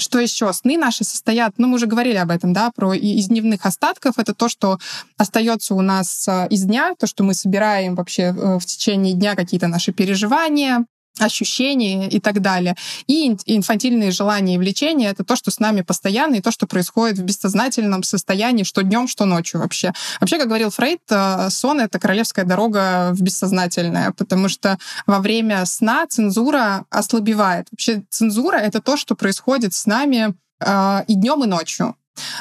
Что 0.00 0.18
еще? 0.18 0.52
Сны 0.52 0.76
наши 0.76 1.04
состоят, 1.04 1.54
ну, 1.58 1.68
мы 1.68 1.74
уже 1.74 1.86
говорили 1.86 2.16
об 2.16 2.30
этом, 2.30 2.52
да, 2.52 2.70
про 2.74 2.94
из 2.94 3.28
дневных 3.28 3.66
остатков. 3.66 4.18
Это 4.18 4.34
то, 4.34 4.48
что 4.48 4.78
остается 5.16 5.74
у 5.74 5.82
нас 5.82 6.26
э, 6.26 6.48
из 6.48 6.64
дня, 6.64 6.94
то, 6.98 7.06
что 7.06 7.22
мы 7.22 7.34
собираем 7.34 7.94
вообще 7.94 8.22
э, 8.22 8.58
в 8.58 8.64
течение 8.64 9.14
дня 9.14 9.36
какие-то 9.36 9.68
наши 9.68 9.92
переживания, 9.92 10.86
ощущения 11.20 12.08
и 12.08 12.20
так 12.20 12.40
далее. 12.40 12.76
И 13.06 13.36
инфантильные 13.46 14.10
желания 14.10 14.54
и 14.54 14.58
влечения— 14.58 15.10
это 15.12 15.24
то, 15.24 15.36
что 15.36 15.50
с 15.50 15.58
нами 15.58 15.82
постоянно, 15.82 16.36
и 16.36 16.40
то, 16.40 16.50
что 16.50 16.66
происходит 16.66 17.18
в 17.18 17.22
бессознательном 17.22 18.02
состоянии, 18.02 18.64
что 18.64 18.82
днем, 18.82 19.08
что 19.08 19.24
ночью 19.24 19.60
вообще. 19.60 19.92
Вообще, 20.20 20.38
как 20.38 20.46
говорил 20.46 20.70
Фрейд, 20.70 21.00
э, 21.10 21.50
сон— 21.50 21.80
это 21.80 21.98
королевская 21.98 22.44
дорога 22.44 23.10
в 23.12 23.20
бессознательное, 23.20 24.12
потому 24.12 24.48
что 24.48 24.78
во 25.06 25.20
время 25.20 25.64
сна 25.66 26.06
цензура 26.08 26.84
ослабевает. 26.90 27.68
Вообще 27.70 28.02
цензура— 28.10 28.56
это 28.58 28.80
то, 28.80 28.96
что 28.96 29.14
происходит 29.14 29.74
с 29.74 29.86
нами 29.86 30.34
э, 30.60 31.04
и 31.06 31.14
днем, 31.14 31.44
и 31.44 31.46
ночью. 31.46 31.96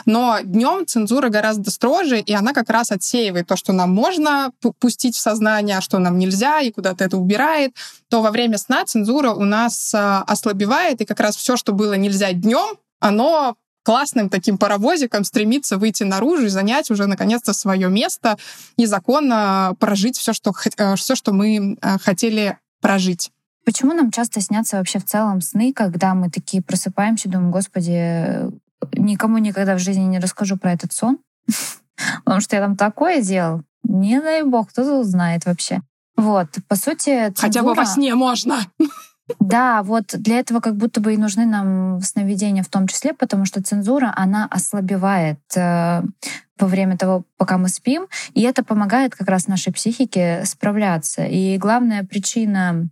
Но 0.06 0.40
днем 0.44 0.86
цензура 0.86 1.30
гораздо 1.30 1.72
строже, 1.72 2.20
и 2.20 2.34
она 2.34 2.54
как 2.54 2.70
раз 2.70 2.92
отсеивает 2.92 3.48
то, 3.48 3.56
что 3.56 3.74
нам 3.74 3.94
можно 3.94 4.52
пустить 4.80 5.16
в 5.16 5.20
сознание, 5.20 5.78
а 5.78 5.82
что 5.82 6.00
нам 6.00 6.18
нельзя, 6.18 6.62
и 6.62 6.72
куда-то 6.72 7.04
это 7.04 7.18
убирает. 7.18 7.76
То 8.10 8.22
во 8.22 8.32
время 8.32 8.58
сна 8.58 8.86
цензура 8.86 9.32
у 9.32 9.44
нас 9.44 9.94
а, 9.94 10.24
ослабевает, 10.24 11.02
и 11.02 11.06
как 11.06 11.20
раз 11.20 11.36
все, 11.36 11.58
что 11.58 11.74
было 11.74 11.94
нельзя 11.94 12.34
днем, 12.34 12.78
оно 13.00 13.56
классным 13.84 14.30
таким 14.30 14.58
паровозиком 14.58 15.24
стремится 15.24 15.78
выйти 15.78 16.04
наружу 16.04 16.46
и 16.46 16.50
занять 16.50 16.92
уже 16.92 17.08
наконец-то 17.08 17.54
свое 17.54 17.90
место 17.90 18.38
и 18.78 18.86
законно 18.86 19.76
прожить 19.80 20.18
все, 20.18 20.34
что, 20.34 20.54
э, 20.78 20.96
все, 20.96 21.16
что 21.16 21.34
мы 21.34 21.78
э, 21.82 21.98
хотели 22.00 22.58
прожить. 22.82 23.32
Почему 23.66 23.94
нам 23.94 24.12
часто 24.12 24.42
снятся 24.42 24.78
вообще 24.78 25.00
в 25.00 25.06
целом 25.06 25.42
сны, 25.42 25.74
когда 25.74 26.14
мы 26.14 26.30
такие 26.30 26.62
просыпаемся, 26.64 27.30
думаем, 27.30 27.52
господи, 27.52 28.52
никому 28.94 29.38
никогда 29.38 29.76
в 29.76 29.80
жизни 29.80 30.04
не 30.04 30.20
расскажу 30.20 30.58
про 30.58 30.74
этот 30.74 30.94
сон, 30.94 31.20
потому 32.24 32.42
что 32.42 32.56
я 32.56 32.62
там 32.62 32.76
такое 32.76 33.22
делал. 33.22 33.64
Не 33.84 34.22
дай 34.22 34.44
бог, 34.44 34.70
кто 34.70 35.00
узнает 35.00 35.46
вообще. 35.46 35.82
Вот, 36.16 36.48
по 36.68 36.76
сути, 36.76 37.30
цензура... 37.30 37.42
Хотя 37.42 37.64
бы 37.64 37.74
во 37.74 37.86
сне 37.86 38.16
можно. 38.16 38.60
Да, 39.40 39.84
вот 39.84 40.06
для 40.14 40.40
этого 40.40 40.60
как 40.60 40.76
будто 40.76 41.02
бы 41.02 41.14
и 41.14 41.18
нужны 41.18 41.46
нам 41.46 42.02
сновидения 42.02 42.64
в 42.64 42.68
том 42.68 42.88
числе, 42.88 43.14
потому 43.14 43.46
что 43.46 43.62
цензура, 43.62 44.12
она 44.16 44.48
ослабевает 44.50 45.40
э, 45.56 46.02
во 46.58 46.68
время 46.68 46.98
того, 46.98 47.26
пока 47.38 47.60
мы 47.60 47.70
спим, 47.70 48.08
и 48.34 48.42
это 48.42 48.64
помогает 48.64 49.16
как 49.16 49.28
раз 49.28 49.48
нашей 49.48 49.72
психике 49.72 50.44
справляться. 50.46 51.26
И 51.26 51.60
главная 51.60 52.04
причина 52.04 52.90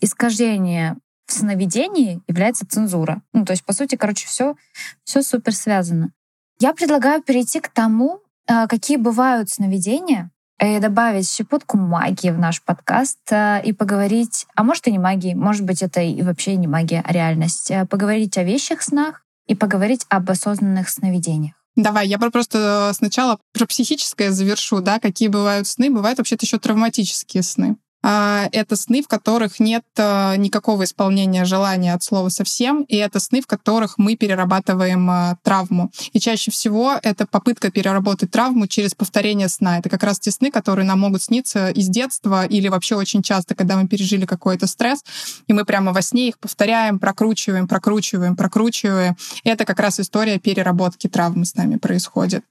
искажения 0.00 0.96
в 1.30 1.34
сновидении 1.34 2.20
является 2.28 2.66
цензура. 2.66 3.22
Ну, 3.32 3.44
то 3.44 3.52
есть, 3.52 3.64
по 3.64 3.72
сути, 3.72 3.96
короче, 3.96 4.26
все, 4.26 4.56
все 5.04 5.22
супер 5.22 5.54
связано. 5.54 6.12
Я 6.60 6.74
предлагаю 6.74 7.22
перейти 7.22 7.60
к 7.60 7.68
тому, 7.68 8.20
а, 8.46 8.66
какие 8.66 8.96
бывают 8.96 9.50
сновидения, 9.50 10.30
и 10.62 10.78
добавить 10.78 11.26
щепотку 11.26 11.78
магии 11.78 12.28
в 12.30 12.38
наш 12.38 12.62
подкаст 12.62 13.18
а, 13.32 13.60
и 13.60 13.72
поговорить, 13.72 14.46
а 14.54 14.62
может 14.62 14.86
и 14.86 14.92
не 14.92 14.98
магии, 14.98 15.34
может 15.34 15.64
быть 15.64 15.82
это 15.82 16.02
и 16.02 16.20
вообще 16.22 16.56
не 16.56 16.66
магия, 16.66 17.02
а 17.06 17.12
реальность, 17.12 17.72
поговорить 17.88 18.36
о 18.36 18.44
вещих 18.44 18.82
снах 18.82 19.24
и 19.46 19.54
поговорить 19.54 20.04
об 20.10 20.30
осознанных 20.30 20.90
сновидениях. 20.90 21.54
Давай, 21.76 22.08
я 22.08 22.18
просто 22.18 22.92
сначала 22.94 23.38
про 23.54 23.66
психическое 23.66 24.32
завершу, 24.32 24.80
да, 24.80 24.98
какие 24.98 25.28
бывают 25.28 25.66
сны. 25.66 25.88
Бывают 25.90 26.18
вообще-то 26.18 26.44
еще 26.44 26.58
травматические 26.58 27.42
сны. 27.42 27.76
А, 28.02 28.48
это 28.52 28.76
сны, 28.76 29.02
в 29.02 29.08
которых 29.08 29.60
нет 29.60 29.84
а, 29.98 30.36
никакого 30.36 30.84
исполнения 30.84 31.44
желания 31.44 31.92
от 31.92 32.02
слова 32.02 32.28
совсем, 32.30 32.82
и 32.84 32.96
это 32.96 33.20
сны, 33.20 33.42
в 33.42 33.46
которых 33.46 33.98
мы 33.98 34.16
перерабатываем 34.16 35.08
а, 35.10 35.36
травму. 35.42 35.90
И 36.12 36.20
чаще 36.20 36.50
всего 36.50 36.98
это 37.02 37.26
попытка 37.26 37.70
переработать 37.70 38.30
травму 38.30 38.66
через 38.66 38.94
повторение 38.94 39.48
сна. 39.48 39.78
Это 39.78 39.88
как 39.88 40.02
раз 40.02 40.18
те 40.18 40.30
сны, 40.30 40.50
которые 40.50 40.86
нам 40.86 41.00
могут 41.00 41.22
сниться 41.22 41.68
из 41.68 41.88
детства 41.88 42.46
или 42.46 42.68
вообще 42.68 42.94
очень 42.94 43.22
часто, 43.22 43.54
когда 43.54 43.76
мы 43.76 43.86
пережили 43.86 44.24
какой-то 44.24 44.66
стресс, 44.66 45.04
и 45.46 45.52
мы 45.52 45.64
прямо 45.64 45.92
во 45.92 46.02
сне 46.02 46.28
их 46.28 46.38
повторяем, 46.38 46.98
прокручиваем, 46.98 47.68
прокручиваем, 47.68 48.36
прокручиваем. 48.36 49.16
И 49.44 49.48
это 49.48 49.64
как 49.64 49.78
раз 49.78 50.00
история 50.00 50.38
переработки 50.38 51.08
травмы 51.08 51.44
с 51.44 51.54
нами 51.54 51.76
происходит. 51.76 52.44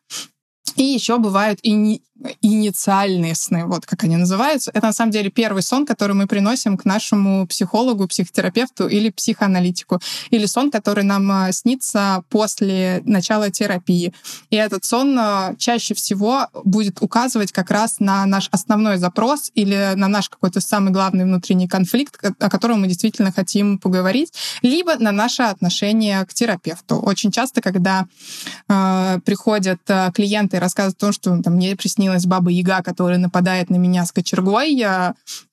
И 0.80 0.84
еще 0.84 1.18
бывают 1.18 1.60
ини 1.62 2.02
инициальные 2.42 3.36
сны, 3.36 3.66
вот 3.66 3.86
как 3.86 4.04
они 4.04 4.18
называются. 4.18 4.72
Это 4.74 4.88
на 4.88 4.94
самом 4.94 5.12
деле 5.12 5.30
первый 5.30 5.64
сон, 5.64 5.86
который 5.86 6.14
мы 6.14 6.28
приносим 6.28 6.78
к 6.78 6.86
нашему 6.86 7.48
психологу, 7.48 8.08
психотерапевту 8.08 8.88
или 8.88 9.10
психоаналитику. 9.10 10.00
Или 10.30 10.46
сон, 10.46 10.72
который 10.72 11.04
нам 11.04 11.32
а, 11.32 11.52
снится 11.52 12.24
после 12.30 13.02
начала 13.06 13.50
терапии. 13.50 14.14
И 14.50 14.56
этот 14.56 14.84
сон 14.86 15.18
а, 15.18 15.56
чаще 15.58 15.94
всего 15.94 16.48
будет 16.64 17.02
указывать 17.02 17.52
как 17.52 17.72
раз 17.72 18.00
на 18.00 18.26
наш 18.26 18.50
основной 18.52 18.98
запрос 18.98 19.52
или 19.56 19.94
на 19.96 20.08
наш 20.08 20.30
какой-то 20.30 20.60
самый 20.62 20.92
главный 20.92 21.24
внутренний 21.24 21.68
конфликт, 21.68 22.20
о 22.40 22.50
котором 22.50 22.82
мы 22.82 22.88
действительно 22.88 23.32
хотим 23.32 23.78
поговорить, 23.78 24.34
либо 24.62 24.96
на 24.96 25.12
наше 25.12 25.44
отношение 25.44 26.26
к 26.26 26.34
терапевту. 26.34 26.98
Очень 26.98 27.32
часто, 27.32 27.62
когда 27.62 28.08
э, 28.68 29.20
приходят 29.24 29.80
клиенты 30.14 30.58
и 30.58 30.60
рассказывают 30.70 30.98
о 30.98 31.06
том, 31.06 31.12
что 31.12 31.42
там, 31.42 31.56
мне 31.56 31.76
приснилось 31.76 32.00
снилась 32.00 32.26
баба 32.26 32.50
Яга, 32.50 32.82
которая 32.82 33.18
нападает 33.18 33.70
на 33.70 33.76
меня 33.76 34.06
с 34.06 34.12
кочергой, 34.12 34.82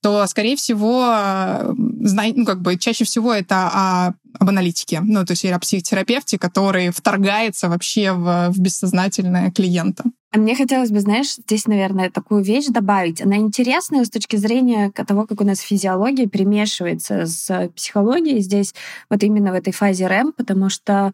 то, 0.02 0.26
скорее 0.26 0.56
всего, 0.56 1.74
ну, 1.74 2.44
как 2.44 2.60
бы 2.60 2.76
чаще 2.78 3.04
всего 3.04 3.32
это 3.32 3.68
о, 3.72 4.12
об 4.38 4.48
аналитике, 4.48 5.00
ну, 5.00 5.24
то 5.24 5.32
есть 5.32 5.44
о 5.44 5.58
психотерапевте, 5.58 6.38
который 6.38 6.90
вторгается 6.90 7.68
вообще 7.68 8.12
в, 8.12 8.50
в 8.50 8.58
бессознательное 8.58 9.50
клиента. 9.50 10.04
А 10.32 10.38
мне 10.38 10.54
хотелось 10.54 10.90
бы, 10.90 11.00
знаешь, 11.00 11.34
здесь, 11.34 11.66
наверное, 11.66 12.10
такую 12.10 12.42
вещь 12.42 12.66
добавить. 12.66 13.22
Она 13.22 13.36
интересная 13.36 14.04
с 14.04 14.10
точки 14.10 14.36
зрения 14.36 14.90
того, 14.90 15.26
как 15.26 15.40
у 15.40 15.44
нас 15.44 15.60
физиология 15.60 16.26
перемешивается 16.26 17.26
с 17.26 17.70
психологией 17.74 18.40
здесь, 18.40 18.74
вот 19.08 19.22
именно 19.22 19.52
в 19.52 19.54
этой 19.54 19.72
фазе 19.72 20.06
РЭМ, 20.06 20.32
потому 20.36 20.68
что 20.68 21.12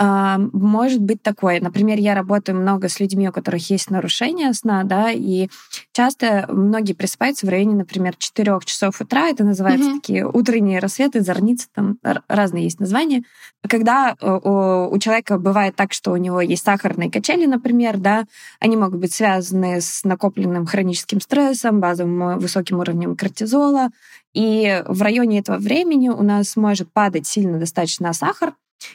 может 0.00 1.00
быть 1.02 1.22
такое. 1.22 1.60
Например, 1.60 1.98
я 1.98 2.14
работаю 2.14 2.58
много 2.58 2.88
с 2.88 3.00
людьми, 3.00 3.28
у 3.28 3.32
которых 3.32 3.68
есть 3.68 3.90
нарушение 3.90 4.54
сна, 4.54 4.82
да, 4.84 5.10
и 5.10 5.48
часто 5.92 6.46
многие 6.48 6.94
просыпаются 6.94 7.46
в 7.46 7.50
районе, 7.50 7.74
например, 7.74 8.14
4 8.16 8.60
часов 8.64 9.00
утра. 9.00 9.28
Это 9.28 9.44
называется 9.44 9.90
mm-hmm. 9.90 10.00
такие 10.00 10.26
утренние 10.26 10.78
рассветы, 10.78 11.20
зорницы, 11.20 11.68
там 11.74 11.98
разные 12.28 12.64
есть 12.64 12.80
названия. 12.80 13.24
Когда 13.68 14.16
э, 14.18 14.26
у, 14.26 14.94
у 14.94 14.98
человека 14.98 15.38
бывает 15.38 15.76
так, 15.76 15.92
что 15.92 16.12
у 16.12 16.16
него 16.16 16.40
есть 16.40 16.64
сахарные 16.64 17.10
качели, 17.10 17.44
например, 17.44 17.98
да, 17.98 18.24
они 18.58 18.76
могут 18.78 19.00
быть 19.00 19.12
связаны 19.12 19.82
с 19.82 20.04
накопленным 20.04 20.64
хроническим 20.64 21.20
стрессом, 21.20 21.80
базовым 21.80 22.22
э, 22.22 22.36
высоким 22.36 22.78
уровнем 22.78 23.16
кортизола. 23.16 23.90
И 24.32 24.82
в 24.86 25.02
районе 25.02 25.40
этого 25.40 25.58
времени 25.58 26.08
у 26.08 26.22
нас 26.22 26.56
может 26.56 26.90
падать 26.90 27.26
сильно 27.26 27.58
достаточно 27.58 28.12
сахар, 28.12 28.54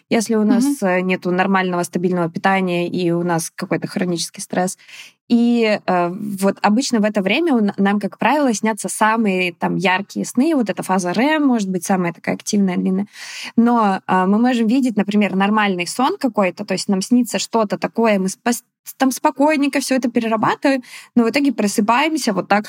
если 0.10 0.36
у 0.36 0.44
нас 0.44 0.66
mm-hmm. 0.82 1.02
нет 1.02 1.26
нормального 1.26 1.84
стабильного 1.84 2.30
питания 2.30 2.88
и 2.88 3.12
у 3.12 3.24
нас 3.24 3.52
какой-то 3.56 3.88
хронический 3.88 4.42
стресс. 4.42 4.78
И 5.28 5.80
э, 5.86 6.10
вот 6.10 6.58
обычно 6.62 7.00
в 7.00 7.04
это 7.04 7.22
время 7.22 7.74
нам, 7.78 8.00
как 8.00 8.20
правило, 8.20 8.54
снятся 8.54 8.90
самые 8.90 9.54
там 9.54 9.76
яркие 9.76 10.26
сны. 10.26 10.56
Вот 10.56 10.70
эта 10.70 10.84
фаза 10.84 11.14
РЭМ 11.14 11.44
может 11.44 11.70
быть 11.70 11.84
самая 11.84 12.14
такая 12.14 12.36
активная, 12.36 12.78
длинная. 12.78 13.08
Но 13.56 14.02
э, 14.06 14.26
мы 14.26 14.38
можем 14.38 14.68
видеть, 14.68 14.96
например, 14.96 15.36
нормальный 15.36 15.88
сон 15.88 16.18
какой-то, 16.20 16.64
то 16.66 16.74
есть 16.74 16.88
нам 16.90 17.02
снится 17.02 17.40
что-то 17.40 17.78
такое, 17.80 18.20
мы 18.20 18.28
там 18.98 19.12
спокойненько 19.12 19.80
все 19.80 19.96
это 19.96 20.10
перерабатываем, 20.12 20.84
но 21.16 21.24
в 21.24 21.30
итоге 21.30 21.52
просыпаемся 21.52 22.34
вот 22.34 22.48
так 22.48 22.66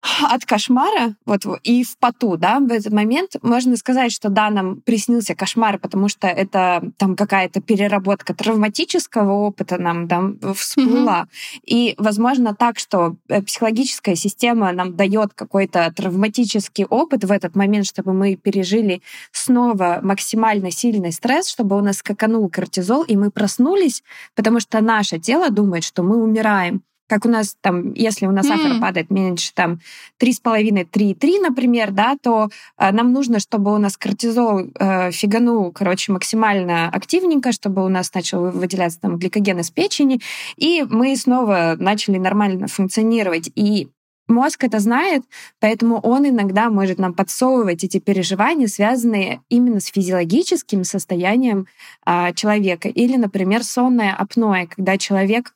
от 0.00 0.44
кошмара, 0.44 1.16
вот 1.26 1.42
и 1.64 1.82
в 1.82 1.98
поту, 1.98 2.36
да, 2.36 2.60
в 2.60 2.70
этот 2.70 2.92
момент 2.92 3.36
можно 3.42 3.76
сказать, 3.76 4.12
что 4.12 4.28
да, 4.28 4.48
нам 4.50 4.80
приснился 4.80 5.34
кошмар, 5.34 5.78
потому 5.78 6.08
что 6.08 6.28
это 6.28 6.82
там 6.96 7.16
какая-то 7.16 7.60
переработка 7.60 8.32
травматического 8.32 9.32
опыта 9.32 9.76
нам 9.78 10.06
там 10.06 10.38
всплыла. 10.54 11.22
Mm-hmm. 11.22 11.60
И, 11.66 11.94
возможно, 11.98 12.54
так, 12.54 12.78
что 12.78 13.16
э, 13.28 13.42
психологическая 13.42 14.14
система 14.14 14.72
нам 14.72 14.96
дает 14.96 15.34
какой-то 15.34 15.92
травматический 15.94 16.84
опыт 16.84 17.24
в 17.24 17.32
этот 17.32 17.56
момент, 17.56 17.86
чтобы 17.86 18.12
мы 18.12 18.36
пережили 18.36 19.02
снова 19.32 19.98
максимально 20.02 20.70
сильный 20.70 21.12
стресс, 21.12 21.48
чтобы 21.48 21.76
у 21.76 21.80
нас 21.80 21.98
скаканул 21.98 22.48
кортизол, 22.48 23.02
и 23.02 23.16
мы 23.16 23.30
проснулись, 23.30 24.02
потому 24.36 24.60
что 24.60 24.80
наше 24.80 25.18
тело 25.18 25.50
думает, 25.50 25.82
что 25.82 26.02
мы 26.02 26.22
умираем 26.22 26.82
как 27.08 27.26
у 27.26 27.28
нас 27.28 27.56
там, 27.60 27.92
если 27.94 28.26
у 28.26 28.32
нас 28.32 28.46
mm. 28.46 28.48
сахар 28.48 28.80
падает 28.80 29.10
меньше 29.10 29.52
там 29.54 29.80
3,5-3,3, 30.20 31.40
например, 31.40 31.90
да, 31.90 32.16
то 32.20 32.50
э, 32.76 32.92
нам 32.92 33.12
нужно, 33.12 33.40
чтобы 33.40 33.74
у 33.74 33.78
нас 33.78 33.96
кортизол 33.96 34.70
э, 34.78 35.10
фиганул, 35.10 35.72
короче, 35.72 36.12
максимально 36.12 36.88
активненько, 36.88 37.52
чтобы 37.52 37.84
у 37.84 37.88
нас 37.88 38.12
начал 38.14 38.50
выделяться 38.50 39.00
там 39.00 39.18
гликоген 39.18 39.58
из 39.60 39.70
печени, 39.70 40.20
и 40.56 40.84
мы 40.88 41.16
снова 41.16 41.76
начали 41.78 42.18
нормально 42.18 42.68
функционировать. 42.68 43.50
И 43.54 43.88
Мозг 44.28 44.64
это 44.64 44.78
знает, 44.78 45.22
поэтому 45.58 45.98
он 46.00 46.28
иногда 46.28 46.68
может 46.68 46.98
нам 46.98 47.14
подсовывать 47.14 47.82
эти 47.82 47.98
переживания, 47.98 48.66
связанные 48.66 49.40
именно 49.48 49.80
с 49.80 49.86
физиологическим 49.86 50.84
состоянием 50.84 51.66
а, 52.04 52.34
человека. 52.34 52.90
Или, 52.90 53.16
например, 53.16 53.64
сонное 53.64 54.14
апноэ, 54.14 54.66
когда 54.66 54.98
человек 54.98 55.54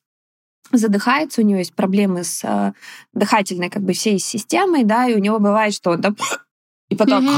задыхается, 0.72 1.40
у 1.40 1.44
него 1.44 1.58
есть 1.58 1.74
проблемы 1.74 2.24
с 2.24 2.42
э, 2.44 2.72
дыхательной 3.12 3.70
как 3.70 3.82
бы 3.82 3.92
всей 3.92 4.18
системой, 4.18 4.84
да, 4.84 5.06
и 5.06 5.14
у 5.14 5.18
него 5.18 5.38
бывает, 5.38 5.74
что 5.74 5.90
он 5.90 6.02
там 6.02 6.16
и 6.90 6.94
потом 6.94 7.28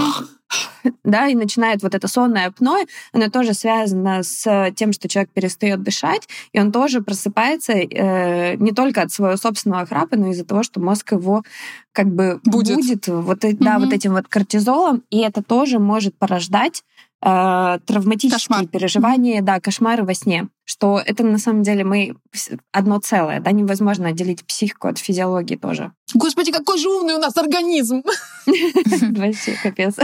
да, 1.04 1.28
и 1.28 1.34
начинает 1.34 1.82
вот 1.82 1.94
это 1.94 2.08
сонное 2.08 2.46
апноэ, 2.46 2.86
оно 3.12 3.28
тоже 3.30 3.54
связано 3.54 4.22
с 4.22 4.72
тем, 4.76 4.92
что 4.92 5.08
человек 5.08 5.30
перестает 5.32 5.82
дышать, 5.82 6.28
и 6.52 6.60
он 6.60 6.72
тоже 6.72 7.00
просыпается 7.00 7.72
э, 7.72 8.56
не 8.56 8.72
только 8.72 9.02
от 9.02 9.12
своего 9.12 9.36
собственного 9.36 9.86
храпа, 9.86 10.16
но 10.16 10.28
и 10.28 10.30
из-за 10.30 10.44
того, 10.44 10.62
что 10.62 10.80
мозг 10.80 11.12
его 11.12 11.42
как 11.92 12.06
бы 12.06 12.40
будет, 12.44 12.76
будет 12.76 13.08
вот, 13.08 13.44
mm 13.44 13.56
да, 13.60 13.78
вот 13.78 13.92
этим 13.92 14.12
вот 14.12 14.28
кортизолом, 14.28 15.02
и 15.10 15.18
это 15.18 15.42
тоже 15.42 15.78
может 15.78 16.16
порождать 16.16 16.84
э, 17.24 17.78
травматические 17.86 18.56
Кошмар. 18.56 18.66
переживания, 18.66 19.42
да, 19.42 19.60
кошмары 19.60 20.04
во 20.04 20.14
сне. 20.14 20.48
Что 20.64 21.00
это 21.04 21.24
на 21.24 21.38
самом 21.38 21.62
деле 21.62 21.84
мы 21.84 22.14
одно 22.72 22.98
целое, 23.00 23.40
да, 23.40 23.50
невозможно 23.50 24.08
отделить 24.08 24.44
психику 24.44 24.88
от 24.88 24.98
физиологии 24.98 25.56
тоже. 25.56 25.92
Господи, 26.14 26.52
какой 26.52 26.78
же 26.78 26.88
умный 26.88 27.14
у 27.14 27.18
нас 27.18 27.36
организм! 27.36 28.02
Вообще, 28.46 29.56
капец. 29.62 29.96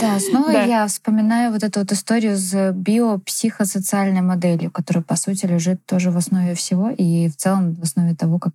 Да, 0.00 0.18
снова 0.20 0.52
да. 0.52 0.62
я 0.64 0.86
вспоминаю 0.86 1.52
вот 1.52 1.64
эту 1.64 1.80
вот 1.80 1.90
историю 1.90 2.36
с 2.36 2.72
биопсихосоциальной 2.72 4.20
моделью, 4.20 4.70
которая, 4.70 5.02
по 5.02 5.16
сути, 5.16 5.44
лежит 5.46 5.84
тоже 5.86 6.12
в 6.12 6.16
основе 6.16 6.54
всего 6.54 6.90
и 6.90 7.28
в 7.28 7.36
целом 7.36 7.74
в 7.74 7.82
основе 7.82 8.14
того, 8.14 8.38
как 8.38 8.52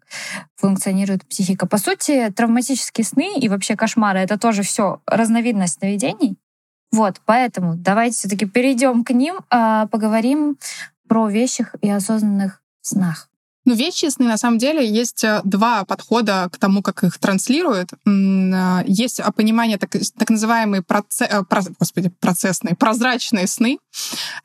функционирует 0.55 1.25
психика. 1.27 1.67
По 1.67 1.77
сути, 1.77 2.31
травматические 2.31 3.03
сны 3.03 3.37
и 3.37 3.49
вообще 3.49 3.75
кошмары— 3.75 4.19
это 4.21 4.39
тоже 4.39 4.63
все 4.63 5.01
разновидность 5.05 5.79
сновидений, 5.79 6.37
вот, 6.91 7.21
поэтому 7.25 7.75
давайте 7.75 8.17
все-таки 8.17 8.45
перейдем 8.45 9.03
к 9.03 9.11
ним, 9.11 9.39
а, 9.49 9.87
поговорим 9.87 10.57
про 11.07 11.27
вещих 11.27 11.75
и 11.81 11.89
осознанных 11.89 12.61
снах. 12.81 13.30
Ну, 13.63 13.75
вещи 13.75 14.09
сны, 14.09 14.25
на 14.25 14.37
самом 14.37 14.57
деле, 14.57 14.87
есть 14.87 15.23
э, 15.23 15.41
два 15.43 15.85
подхода 15.85 16.49
к 16.51 16.57
тому, 16.57 16.81
как 16.81 17.03
их 17.03 17.19
транслируют. 17.19 17.91
Э, 17.93 18.83
есть 18.87 19.21
понимание 19.35 19.77
так, 19.77 19.91
так 20.17 20.29
называемые 20.31 20.81
проце, 20.81 21.25
э, 21.25 21.43
про, 21.43 21.61
господи, 21.79 22.09
процессные, 22.19 22.75
прозрачные 22.75 23.45
сны, 23.45 23.77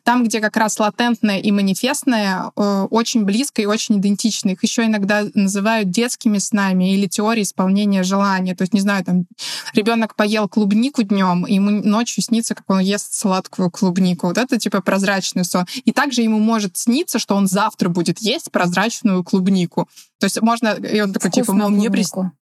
там, 0.03 0.25
где 0.25 0.41
как 0.41 0.57
раз 0.59 0.79
латентное 0.79 1.39
и 1.39 1.51
манифестное 1.51 2.51
очень 2.57 3.25
близко 3.25 3.63
и 3.63 3.67
очень 3.67 3.99
идентично. 3.99 4.51
Их 4.51 4.63
еще 4.63 4.85
иногда 4.85 5.25
называют 5.35 5.91
детскими 5.91 6.39
снами 6.39 6.93
или 6.95 7.07
теорией 7.07 7.45
исполнения 7.45 8.03
желания. 8.03 8.55
То 8.55 8.63
есть, 8.63 8.75
не 8.75 8.81
знаю, 8.81 9.05
там 9.05 9.25
ребенок 9.73 10.15
поел 10.15 10.49
клубнику 10.49 11.03
днем, 11.03 11.47
и 11.47 11.55
ему 11.55 11.71
ночью 11.71 12.23
снится, 12.23 12.55
как 12.55 12.69
он 12.69 12.81
ест 12.81 13.15
сладкую 13.15 13.71
клубнику. 13.71 14.27
Вот 14.27 14.37
это 14.37 14.59
типа 14.59 14.83
прозрачный 14.83 15.45
сон. 15.45 15.65
И 15.85 15.93
также 15.93 16.23
ему 16.23 16.39
может 16.39 16.77
сниться, 16.77 17.19
что 17.19 17.35
он 17.35 17.47
завтра 17.47 17.89
будет 17.89 18.19
есть 18.19 18.51
прозрачную 18.51 19.06
прозрачную 19.07 19.25
клубнику. 19.25 19.89
То 20.19 20.27
есть 20.27 20.41
можно... 20.43 20.69
И 20.69 21.01
он 21.01 21.13
такой, 21.13 21.31
типа, 21.31 21.53
мол, 21.53 21.71
мне 21.71 21.91
при... 21.91 22.05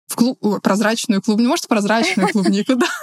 В 0.06 0.14
клуб... 0.14 0.38
прозрачную 0.62 1.20
клубнику. 1.20 1.50
Может, 1.50 1.68
прозрачную 1.68 2.28
клубнику, 2.32 2.76
да. 2.76 2.86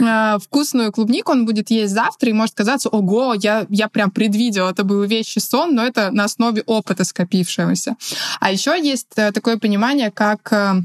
А, 0.00 0.38
вкусную 0.38 0.92
клубнику 0.92 1.32
он 1.32 1.46
будет 1.46 1.70
есть 1.70 1.92
завтра, 1.94 2.28
и 2.30 2.32
может 2.32 2.54
казаться, 2.54 2.88
ого, 2.88 3.34
я, 3.34 3.66
я 3.68 3.88
прям 3.88 4.10
предвидел, 4.10 4.68
это 4.68 4.84
был 4.84 5.02
вещий 5.04 5.40
сон, 5.40 5.74
но 5.74 5.84
это 5.84 6.10
на 6.10 6.24
основе 6.24 6.62
опыта 6.66 7.04
скопившегося. 7.04 7.96
А 8.40 8.52
еще 8.52 8.78
есть 8.80 9.12
э, 9.16 9.32
такое 9.32 9.56
понимание, 9.58 10.10
как 10.10 10.52
э, 10.52 10.82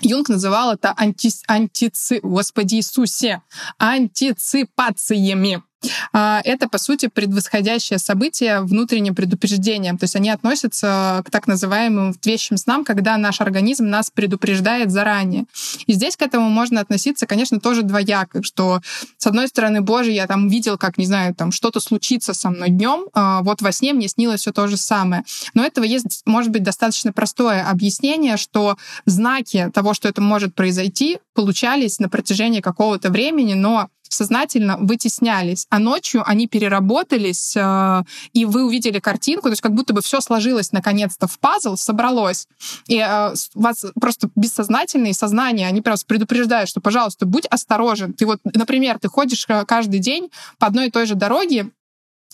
Юнг 0.00 0.28
называл 0.28 0.72
это 0.72 0.94
анти, 0.96 1.30
антици, 1.46 2.20
господи 2.22 2.76
Иисусе, 2.76 3.42
антиципациями. 3.78 5.62
А, 6.12 6.40
это, 6.44 6.68
по 6.68 6.78
сути, 6.78 7.08
предвосходящее 7.08 7.98
событие 7.98 8.60
внутренним 8.60 9.14
предупреждением. 9.14 9.98
То 9.98 10.04
есть 10.04 10.16
они 10.16 10.30
относятся 10.30 11.22
к 11.26 11.30
так 11.30 11.46
называемым 11.46 12.14
вещим 12.24 12.56
снам, 12.56 12.84
когда 12.84 13.16
наш 13.16 13.40
организм 13.40 13.86
нас 13.88 14.10
предупреждает 14.10 14.90
заранее. 14.90 15.44
И 15.86 15.92
здесь 15.92 16.16
к 16.16 16.22
этому 16.22 16.48
можно 16.48 16.80
относиться, 16.80 17.26
конечно, 17.26 17.60
тоже 17.60 17.82
двояко, 17.82 18.42
что, 18.42 18.80
с 19.18 19.26
одной 19.26 19.48
стороны, 19.48 19.80
боже, 19.80 20.10
я 20.10 20.26
там 20.26 20.48
видел, 20.48 20.78
как, 20.78 20.98
не 20.98 21.06
знаю, 21.06 21.34
там 21.34 21.52
что-то 21.52 21.80
случится 21.80 22.34
со 22.34 22.50
мной 22.50 22.70
днем, 22.70 23.06
а, 23.12 23.42
вот 23.42 23.62
во 23.62 23.72
сне 23.72 23.92
мне 23.92 24.08
снилось 24.08 24.40
все 24.40 24.52
то 24.52 24.66
же 24.68 24.76
самое. 24.76 25.24
Но 25.54 25.64
этого 25.64 25.84
есть, 25.84 26.22
может 26.26 26.50
быть, 26.50 26.62
достаточно 26.62 27.12
простое 27.12 27.68
объяснение, 27.68 28.36
что 28.36 28.76
знаки 29.06 29.70
того, 29.72 29.94
что 29.94 30.08
это 30.08 30.20
может 30.20 30.54
произойти, 30.54 31.18
получались 31.34 31.98
на 31.98 32.08
протяжении 32.08 32.60
какого-то 32.60 33.10
времени, 33.10 33.54
но 33.54 33.88
сознательно 34.08 34.76
вытеснялись, 34.78 35.66
а 35.70 35.78
ночью 35.78 36.22
они 36.26 36.46
переработались, 36.46 37.56
э, 37.56 38.02
и 38.32 38.44
вы 38.44 38.64
увидели 38.64 38.98
картинку, 38.98 39.44
то 39.44 39.50
есть 39.50 39.62
как 39.62 39.74
будто 39.74 39.92
бы 39.92 40.02
все 40.02 40.20
сложилось 40.20 40.72
наконец-то 40.72 41.26
в 41.26 41.38
пазл, 41.38 41.76
собралось. 41.76 42.46
И 42.86 42.98
э, 42.98 43.34
вас 43.54 43.84
просто 44.00 44.30
бессознательные 44.36 45.14
сознания, 45.14 45.66
они 45.66 45.80
просто 45.80 46.06
предупреждают, 46.06 46.68
что, 46.68 46.80
пожалуйста, 46.80 47.26
будь 47.26 47.46
осторожен. 47.46 48.12
Ты 48.12 48.26
вот, 48.26 48.40
например, 48.44 48.98
ты 48.98 49.08
ходишь 49.08 49.44
э, 49.48 49.64
каждый 49.66 50.00
день 50.00 50.30
по 50.58 50.66
одной 50.66 50.88
и 50.88 50.90
той 50.90 51.06
же 51.06 51.14
дороге, 51.14 51.70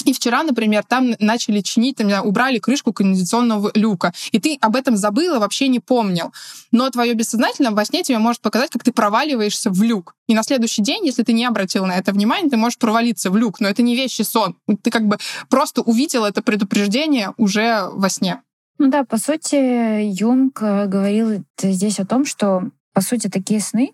и 0.05 0.13
вчера, 0.13 0.43
например, 0.43 0.85
там 0.85 1.15
начали 1.19 1.61
чинить, 1.61 1.97
там, 1.97 2.11
убрали 2.27 2.59
крышку 2.59 2.93
канализационного 2.93 3.71
люка, 3.75 4.13
и 4.33 4.39
ты 4.39 4.59
об 4.61 4.77
этом 4.77 4.97
забыла, 4.97 5.39
вообще 5.39 5.69
не 5.69 5.81
помнил. 5.81 6.33
Но 6.73 6.89
твое 6.91 7.15
бессознательное 7.15 7.73
во 7.73 7.85
сне 7.85 8.03
тебе 8.03 8.19
может 8.19 8.41
показать, 8.41 8.71
как 8.71 8.85
ты 8.85 8.93
проваливаешься 8.93 9.71
в 9.71 9.83
люк. 9.83 10.15
И 10.29 10.35
на 10.35 10.43
следующий 10.43 10.83
день, 10.83 11.07
если 11.07 11.23
ты 11.23 11.33
не 11.33 11.45
обратил 11.45 11.87
на 11.87 11.97
это 11.97 12.13
внимание, 12.13 12.51
ты 12.51 12.57
можешь 12.57 12.79
провалиться 12.79 13.31
в 13.31 13.37
люк. 13.37 13.61
Но 13.61 13.69
это 13.69 13.83
не 13.83 13.97
вещий 13.97 14.25
сон. 14.25 14.57
Ты 14.83 14.91
как 14.91 15.07
бы 15.07 15.19
просто 15.49 15.83
увидел 15.83 16.25
это 16.25 16.43
предупреждение 16.43 17.35
уже 17.37 17.89
во 17.93 18.09
сне. 18.09 18.43
Ну 18.79 18.89
да, 18.89 19.05
по 19.05 19.19
сути, 19.19 20.03
Юнг 20.03 20.63
э, 20.63 20.87
говорил 20.87 21.45
здесь 21.61 22.01
о 22.01 22.07
том, 22.07 22.25
что, 22.25 22.71
по 22.95 23.03
сути, 23.03 23.29
такие 23.29 23.61
сны, 23.61 23.93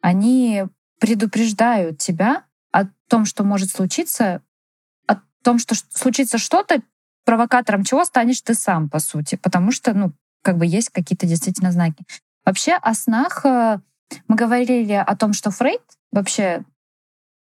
они 0.00 0.64
предупреждают 1.00 1.98
тебя 1.98 2.44
о 2.70 2.84
том, 3.08 3.24
что 3.24 3.42
может 3.42 3.70
случиться 3.70 4.42
том, 5.44 5.58
что 5.58 5.74
случится 5.90 6.38
что-то, 6.38 6.82
провокатором 7.24 7.84
чего 7.84 8.04
станешь 8.04 8.40
ты 8.40 8.54
сам, 8.54 8.88
по 8.88 8.98
сути, 8.98 9.36
потому 9.36 9.72
что, 9.72 9.92
ну, 9.94 10.12
как 10.42 10.56
бы 10.56 10.66
есть 10.66 10.90
какие-то 10.90 11.26
действительно 11.26 11.72
знаки. 11.72 12.04
Вообще 12.44 12.74
о 12.74 12.94
снах 12.94 13.44
э, 13.44 13.80
мы 14.28 14.36
говорили 14.36 14.94
о 14.94 15.16
том, 15.16 15.32
что 15.32 15.50
Фрейд 15.50 15.82
вообще 16.12 16.64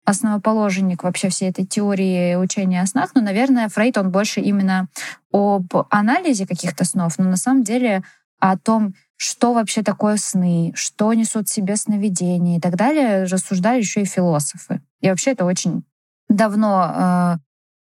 основоположник 0.04 1.02
вообще 1.02 1.28
всей 1.28 1.50
этой 1.50 1.66
теории 1.66 2.36
учения 2.36 2.80
о 2.80 2.86
снах, 2.86 3.14
но, 3.14 3.20
наверное, 3.20 3.68
Фрейд, 3.68 3.98
он 3.98 4.10
больше 4.10 4.40
именно 4.40 4.88
об 5.32 5.66
анализе 5.90 6.46
каких-то 6.46 6.84
снов, 6.84 7.18
но 7.18 7.24
на 7.24 7.36
самом 7.36 7.64
деле 7.64 8.02
о 8.38 8.56
том, 8.56 8.94
что 9.16 9.52
вообще 9.52 9.82
такое 9.82 10.16
сны, 10.16 10.72
что 10.74 11.12
несут 11.14 11.48
в 11.48 11.52
себе 11.52 11.76
сновидения 11.76 12.58
и 12.58 12.60
так 12.60 12.76
далее, 12.76 13.24
рассуждали 13.24 13.78
еще 13.78 14.02
и 14.02 14.06
философы. 14.06 14.82
И 15.00 15.08
вообще 15.08 15.32
это 15.32 15.44
очень 15.44 15.84
давно 16.28 16.92
э, 16.94 17.36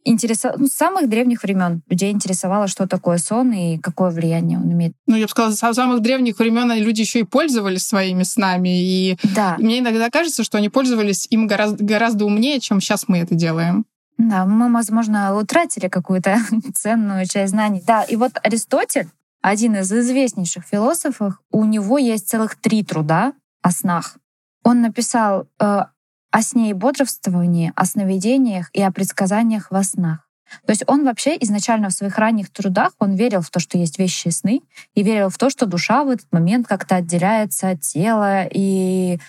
интересо... 0.08 0.54
ну, 0.56 0.66
с 0.66 0.72
самых 0.72 1.08
древних 1.08 1.42
времен 1.42 1.82
людей 1.88 2.12
интересовало, 2.12 2.68
что 2.68 2.86
такое 2.86 3.18
сон 3.18 3.52
и 3.52 3.78
какое 3.78 4.10
влияние 4.10 4.58
он 4.58 4.72
имеет. 4.72 4.94
Ну, 5.06 5.16
я 5.16 5.24
бы 5.24 5.30
сказала, 5.30 5.52
с 5.52 5.74
самых 5.74 6.00
древних 6.00 6.38
времен 6.38 6.72
люди 6.72 7.00
еще 7.00 7.20
и 7.20 7.24
пользовались 7.24 7.86
своими 7.86 8.22
снами. 8.22 8.68
И 8.80 9.18
да. 9.22 9.56
мне 9.58 9.80
иногда 9.80 10.10
кажется, 10.10 10.44
что 10.44 10.58
они 10.58 10.68
пользовались 10.68 11.26
им 11.30 11.46
гораздо, 11.46 11.84
гораздо 11.84 12.24
умнее, 12.24 12.60
чем 12.60 12.80
сейчас 12.80 13.08
мы 13.08 13.18
это 13.18 13.34
делаем. 13.34 13.84
Да, 14.18 14.46
мы, 14.46 14.72
возможно, 14.72 15.36
утратили 15.36 15.88
какую-то 15.88 16.38
ценную 16.74 17.26
часть 17.26 17.52
знаний. 17.52 17.82
Да, 17.86 18.02
и 18.02 18.16
вот 18.16 18.32
Аристотель, 18.42 19.08
один 19.40 19.76
из 19.76 19.92
известнейших 19.92 20.64
философов, 20.64 21.40
у 21.50 21.64
него 21.64 21.98
есть 21.98 22.28
целых 22.28 22.56
три 22.56 22.82
труда 22.82 23.32
о 23.62 23.70
снах. 23.70 24.16
Он 24.64 24.82
написал 24.82 25.46
э, 25.60 25.82
о 26.30 26.42
сне 26.42 26.70
и 26.70 26.74
бодрствовании, 26.74 27.72
о 27.74 27.84
сновидениях 27.84 28.70
и 28.72 28.82
о 28.82 28.92
предсказаниях 28.92 29.70
во 29.70 29.82
снах. 29.82 30.28
То 30.66 30.72
есть 30.72 30.84
он 30.86 31.04
вообще 31.04 31.36
изначально 31.40 31.88
в 31.90 31.92
своих 31.92 32.16
ранних 32.18 32.50
трудах, 32.50 32.92
он 32.98 33.14
верил 33.14 33.42
в 33.42 33.50
то, 33.50 33.60
что 33.60 33.78
есть 33.78 33.98
вещи 33.98 34.28
сны, 34.28 34.62
и 34.94 35.02
верил 35.02 35.28
в 35.28 35.38
то, 35.38 35.50
что 35.50 35.66
душа 35.66 36.04
в 36.04 36.08
этот 36.08 36.30
момент 36.32 36.66
как-то 36.66 36.96
отделяется 36.96 37.70
от 37.70 37.80
тела. 37.80 38.46
И 38.50 39.20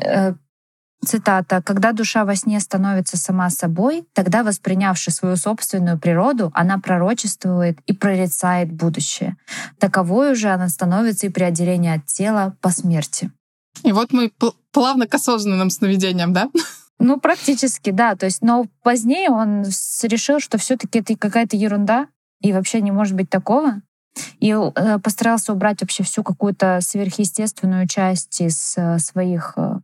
э, 0.00 0.34
цитата, 1.04 1.62
«Когда 1.62 1.92
душа 1.92 2.24
во 2.24 2.36
сне 2.36 2.58
становится 2.60 3.16
сама 3.16 3.50
собой, 3.50 4.06
тогда, 4.14 4.42
воспринявши 4.42 5.10
свою 5.10 5.36
собственную 5.36 5.98
природу, 5.98 6.50
она 6.54 6.78
пророчествует 6.78 7.78
и 7.86 7.92
прорицает 7.92 8.72
будущее. 8.72 9.36
Таковой 9.78 10.32
уже 10.32 10.48
она 10.48 10.68
становится 10.68 11.26
и 11.26 11.30
при 11.30 11.44
отделении 11.44 11.94
от 11.94 12.06
тела 12.06 12.56
по 12.60 12.70
смерти». 12.70 13.30
И 13.84 13.92
вот 13.92 14.12
мы 14.12 14.32
плавно 14.70 15.06
к 15.06 15.14
осознанным 15.14 15.70
сновидениям, 15.70 16.32
да? 16.32 16.50
Ну, 16.98 17.18
практически, 17.18 17.90
да. 17.90 18.14
То 18.14 18.26
есть, 18.26 18.42
но 18.42 18.66
позднее 18.82 19.30
он 19.30 19.64
решил, 20.02 20.38
что 20.38 20.56
все-таки 20.58 21.00
это 21.00 21.16
какая-то 21.16 21.56
ерунда, 21.56 22.06
и 22.40 22.52
вообще 22.52 22.80
не 22.80 22.92
может 22.92 23.16
быть 23.16 23.28
такого. 23.28 23.82
И 24.40 24.50
э, 24.50 24.98
постарался 24.98 25.52
убрать 25.52 25.80
вообще 25.80 26.02
всю 26.02 26.22
какую-то 26.22 26.80
сверхъестественную 26.82 27.88
часть 27.88 28.40
из 28.40 28.74
э, 28.76 28.98
своих 28.98 29.54
э, 29.56 29.80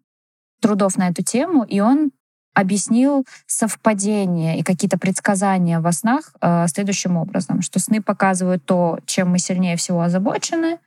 трудов 0.61 0.97
на 0.97 1.09
эту 1.09 1.23
тему. 1.23 1.65
И 1.65 1.81
он 1.81 2.11
объяснил 2.55 3.25
совпадения 3.47 4.57
и 4.57 4.63
какие-то 4.63 4.99
предсказания 4.99 5.79
во 5.79 5.93
снах 5.93 6.33
следующим 6.67 7.17
образом, 7.17 7.63
что 7.63 7.79
сны 7.79 8.03
показывают 8.03 8.65
то, 8.65 8.99
чем 9.07 9.31
мы 9.31 9.39
сильнее 9.39 9.77
всего 9.77 10.03
озабочены. 10.03 10.81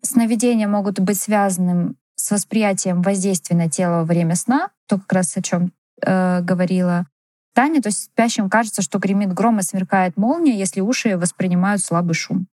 Сновидения 0.00 0.66
могут 0.66 1.00
быть 1.00 1.20
связаны 1.20 1.94
с 2.16 2.30
восприятием 2.30 3.02
воздействия 3.02 3.56
на 3.56 3.68
тело 3.68 3.98
во 3.98 4.04
время 4.04 4.34
сна, 4.34 4.70
то 4.86 4.98
как 4.98 5.12
раз 5.12 5.36
о 5.36 5.42
чем 5.42 5.72
э, 6.00 6.40
говорила 6.40 7.06
Таня, 7.54 7.80
то 7.80 7.88
есть 7.88 8.04
спящим 8.04 8.50
кажется, 8.50 8.82
что 8.82 8.98
гремит 8.98 9.32
гром 9.32 9.60
и 9.60 9.62
сверкает 9.62 10.16
молния, 10.16 10.58
если 10.58 10.80
уши 10.80 11.16
воспринимают 11.16 11.80
слабый 11.80 12.14
шум. 12.14 12.48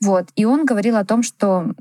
Вот. 0.00 0.28
И 0.34 0.46
он 0.46 0.64
говорил 0.64 0.96
о 0.96 1.04
том, 1.04 1.22
что, 1.22 1.74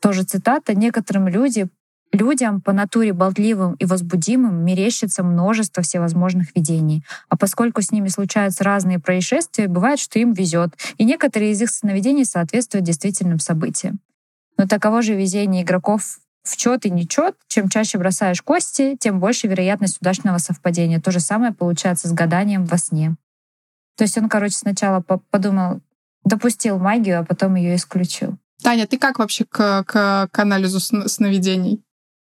тоже 0.00 0.22
цитата, 0.22 0.74
некоторым 0.74 1.26
люди, 1.26 1.66
людям 2.12 2.60
по 2.60 2.72
натуре 2.72 3.12
болтливым 3.12 3.74
и 3.74 3.84
возбудимым 3.84 4.64
мерещится 4.64 5.24
множество 5.24 5.82
всевозможных 5.82 6.54
видений. 6.54 7.04
А 7.28 7.36
поскольку 7.36 7.82
с 7.82 7.90
ними 7.90 8.06
случаются 8.06 8.62
разные 8.62 9.00
происшествия, 9.00 9.66
бывает, 9.66 9.98
что 9.98 10.20
им 10.20 10.32
везет, 10.32 10.70
и 10.98 11.04
некоторые 11.04 11.50
из 11.50 11.62
их 11.62 11.70
сновидений 11.70 12.24
соответствуют 12.24 12.86
действительным 12.86 13.40
событиям. 13.40 13.98
Но 14.56 14.68
таково 14.68 15.02
же 15.02 15.14
везение 15.14 15.64
игроков 15.64 16.20
в 16.44 16.56
чет 16.56 16.86
и 16.86 16.90
нечет, 16.90 17.36
чем 17.48 17.68
чаще 17.68 17.98
бросаешь 17.98 18.42
кости, 18.42 18.96
тем 19.00 19.18
больше 19.18 19.48
вероятность 19.48 19.98
удачного 20.00 20.38
совпадения. 20.38 21.00
То 21.00 21.10
же 21.10 21.20
самое 21.20 21.52
получается 21.52 22.06
с 22.08 22.12
гаданием 22.12 22.64
во 22.66 22.78
сне. 22.78 23.16
То 23.96 24.04
есть 24.04 24.16
он, 24.18 24.28
короче, 24.28 24.56
сначала 24.56 25.00
подумал, 25.00 25.80
допустил 26.24 26.78
магию, 26.78 27.20
а 27.20 27.24
потом 27.24 27.54
ее 27.54 27.76
исключил. 27.76 28.38
Таня, 28.62 28.86
ты 28.86 28.98
как 28.98 29.18
вообще 29.18 29.44
к, 29.44 29.84
к, 29.84 30.28
к 30.30 30.38
анализу 30.38 30.80
сновидений? 30.80 31.82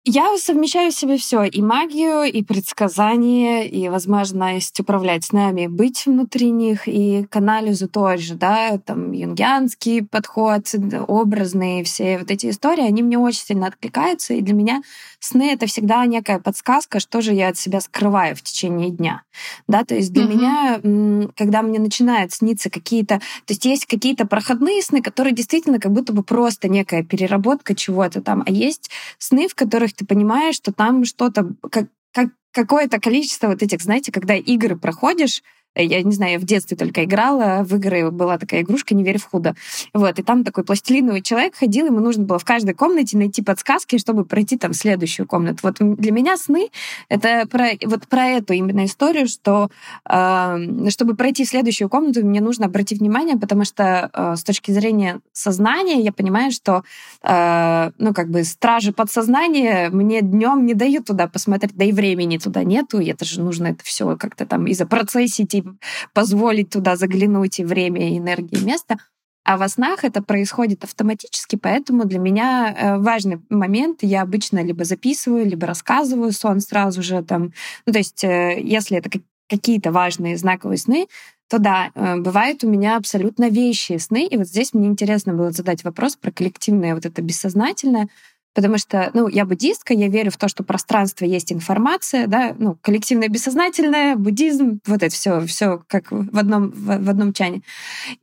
Я 0.03 0.35
совмещаю 0.39 0.91
в 0.91 0.95
себе 0.95 1.15
все 1.17 1.43
и 1.43 1.61
магию, 1.61 2.23
и 2.23 2.41
предсказание, 2.41 3.69
и 3.69 3.87
возможность 3.87 4.79
управлять 4.79 5.31
нами, 5.31 5.67
быть 5.67 6.07
внутри 6.07 6.49
них, 6.49 6.87
и 6.87 7.27
к 7.29 7.35
анализу 7.35 7.87
тоже, 7.87 8.33
да, 8.33 8.79
там 8.79 9.11
юнгианский 9.11 10.03
подход, 10.03 10.73
образные 11.07 11.83
все 11.83 12.17
вот 12.17 12.31
эти 12.31 12.49
истории, 12.49 12.83
они 12.83 13.03
мне 13.03 13.19
очень 13.19 13.45
сильно 13.45 13.67
откликаются, 13.67 14.33
и 14.33 14.41
для 14.41 14.55
меня 14.55 14.81
сны— 15.19 15.51
это 15.53 15.67
всегда 15.67 16.03
некая 16.07 16.39
подсказка, 16.39 16.99
что 16.99 17.21
же 17.21 17.33
я 17.33 17.49
от 17.49 17.57
себя 17.57 17.79
скрываю 17.79 18.35
в 18.35 18.41
течение 18.41 18.89
дня, 18.89 19.21
да, 19.67 19.83
то 19.83 19.93
есть 19.93 20.11
для 20.11 20.23
mm-hmm. 20.23 20.87
меня, 20.87 21.29
когда 21.35 21.61
мне 21.61 21.77
начинают 21.77 22.33
сниться 22.33 22.71
какие-то, 22.71 23.19
то 23.19 23.51
есть 23.53 23.65
есть 23.65 23.85
какие-то 23.85 24.25
проходные 24.25 24.81
сны, 24.81 25.03
которые 25.03 25.35
действительно 25.35 25.79
как 25.79 25.91
будто 25.91 26.11
бы 26.11 26.23
просто 26.23 26.69
некая 26.69 27.03
переработка 27.03 27.75
чего-то 27.75 28.23
там, 28.23 28.43
а 28.47 28.49
есть 28.49 28.89
сны, 29.19 29.47
в 29.47 29.53
которых 29.53 29.90
которых 29.91 29.97
ты 29.97 30.05
понимаешь, 30.05 30.55
что 30.55 30.71
там 30.71 31.05
что-то, 31.05 31.53
как, 31.69 31.87
как, 32.13 32.29
какое-то 32.51 32.99
количество 32.99 33.47
вот 33.47 33.61
этих, 33.61 33.81
знаете, 33.81 34.11
когда 34.11 34.35
игры 34.35 34.77
проходишь, 34.77 35.43
я 35.75 36.01
не 36.03 36.11
знаю, 36.11 36.33
я 36.33 36.39
в 36.39 36.43
детстве 36.43 36.75
только 36.75 37.03
играла, 37.03 37.63
в 37.63 37.75
игры 37.75 38.11
была 38.11 38.37
такая 38.37 38.61
игрушка 38.61 38.95
«Не 38.95 39.03
верь 39.03 39.19
в 39.19 39.25
худо». 39.25 39.55
Вот, 39.93 40.19
и 40.19 40.23
там 40.23 40.43
такой 40.43 40.63
пластилиновый 40.63 41.21
человек 41.21 41.55
ходил, 41.55 41.85
ему 41.85 41.99
нужно 41.99 42.23
было 42.23 42.39
в 42.39 42.45
каждой 42.45 42.73
комнате 42.73 43.17
найти 43.17 43.41
подсказки, 43.41 43.97
чтобы 43.97 44.25
пройти 44.25 44.57
там 44.57 44.73
следующую 44.73 45.27
комнату. 45.27 45.59
Вот 45.63 45.77
для 45.79 46.11
меня 46.11 46.37
сны— 46.37 46.69
это 47.09 47.47
про, 47.47 47.69
вот 47.85 48.07
про 48.07 48.27
эту 48.27 48.53
именно 48.53 48.85
историю, 48.85 49.27
что 49.27 49.69
э, 50.09 50.89
чтобы 50.89 51.15
пройти 51.15 51.45
в 51.45 51.49
следующую 51.49 51.89
комнату, 51.89 52.25
мне 52.25 52.41
нужно 52.41 52.65
обратить 52.65 52.99
внимание, 52.99 53.37
потому 53.37 53.65
что 53.65 54.09
э, 54.13 54.35
с 54.35 54.43
точки 54.43 54.71
зрения 54.71 55.21
сознания 55.31 56.01
я 56.01 56.11
понимаю, 56.11 56.51
что, 56.51 56.83
э, 57.23 57.91
ну, 57.97 58.13
как 58.13 58.29
бы 58.29 58.43
стражи 58.43 58.91
подсознания 58.91 59.89
мне 59.89 60.21
днем 60.21 60.65
не 60.65 60.73
дают 60.73 61.05
туда 61.05 61.27
посмотреть, 61.27 61.75
да 61.75 61.85
и 61.85 61.91
времени 61.91 62.37
туда 62.37 62.63
нету, 62.63 62.99
это 62.99 63.25
же 63.25 63.41
нужно 63.41 63.67
это 63.67 63.83
все 63.83 64.17
как-то 64.17 64.45
там 64.45 64.67
и 64.67 64.73
запроцессить, 64.73 65.60
позволить 66.13 66.69
туда 66.69 66.95
заглянуть 66.95 67.59
и 67.59 67.63
время, 67.63 68.09
и 68.09 68.17
энергию, 68.17 68.61
и 68.61 68.65
место. 68.65 68.97
А 69.43 69.57
во 69.57 69.67
снах 69.67 70.03
это 70.03 70.21
происходит 70.21 70.83
автоматически, 70.83 71.55
поэтому 71.55 72.05
для 72.05 72.19
меня 72.19 72.75
э, 72.77 72.97
важный 72.99 73.41
момент. 73.49 73.99
Я 74.01 74.21
обычно 74.21 74.63
либо 74.63 74.83
записываю, 74.83 75.45
либо 75.45 75.65
рассказываю 75.65 76.31
сон 76.31 76.59
сразу 76.59 77.01
же 77.01 77.23
там. 77.23 77.51
Ну, 77.87 77.93
то 77.93 77.99
есть, 77.99 78.23
э, 78.23 78.59
если 78.61 78.97
это 78.97 79.09
какие-то 79.49 79.91
важные 79.91 80.37
знаковые 80.37 80.77
сны, 80.77 81.07
то 81.49 81.59
да, 81.59 81.91
э, 81.95 82.17
бывают 82.17 82.63
у 82.63 82.69
меня 82.69 82.95
абсолютно 82.97 83.49
вещие 83.49 83.99
сны. 83.99 84.25
И 84.25 84.37
вот 84.37 84.47
здесь 84.47 84.73
мне 84.73 84.87
интересно 84.87 85.33
было 85.33 85.51
задать 85.51 85.83
вопрос 85.83 86.15
про 86.15 86.31
коллективное 86.31 86.93
вот 86.93 87.05
это 87.05 87.21
бессознательное. 87.21 88.09
Потому 88.53 88.77
что, 88.77 89.11
ну, 89.13 89.27
я 89.27 89.45
буддистка, 89.45 89.93
я 89.93 90.07
верю 90.07 90.31
в 90.31 90.37
то, 90.37 90.47
что 90.47 90.63
пространство 90.63 91.25
есть 91.25 91.53
информация, 91.53 92.27
да, 92.27 92.55
ну, 92.57 92.77
коллективное 92.81 93.29
бессознательное, 93.29 94.15
буддизм, 94.15 94.79
вот 94.85 95.03
это 95.03 95.13
все, 95.13 95.45
все 95.45 95.81
как 95.87 96.11
в 96.11 96.37
одном, 96.37 96.71
в, 96.71 97.03
в 97.03 97.09
одном 97.09 97.33
чане. 97.33 97.61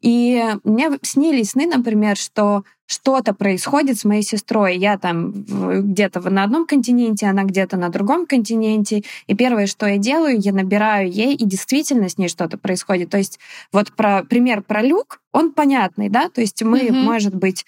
И 0.01 0.43
мне 0.65 0.91
снились 1.03 1.51
сны, 1.51 1.67
например, 1.67 2.17
что 2.17 2.65
что-то 2.89 3.35
происходит 3.35 3.99
с 3.99 4.05
моей 4.05 4.23
сестрой. 4.23 4.77
Я 4.79 4.97
там 4.97 5.33
где-то 5.33 6.21
на 6.31 6.43
одном 6.43 6.67
континенте, 6.67 7.27
она 7.27 7.45
где-то 7.45 7.77
на 7.77 7.91
другом 7.91 8.27
континенте. 8.27 9.03
И 9.27 9.35
первое, 9.35 9.67
что 9.67 9.87
я 9.87 9.99
делаю, 9.99 10.39
я 10.41 10.53
набираю 10.53 11.11
ей, 11.11 11.35
и 11.35 11.45
действительно 11.45 12.09
с 12.09 12.17
ней 12.17 12.29
что-то 12.29 12.57
происходит. 12.57 13.11
То 13.11 13.19
есть 13.19 13.39
вот 13.73 13.93
про 13.93 14.25
пример 14.25 14.63
про 14.63 14.83
люк, 14.83 15.21
он 15.33 15.53
понятный, 15.53 16.09
да, 16.09 16.31
то 16.31 16.41
есть 16.41 16.63
мы, 16.63 16.81
mm-hmm. 16.81 17.03
может 17.03 17.35
быть, 17.35 17.67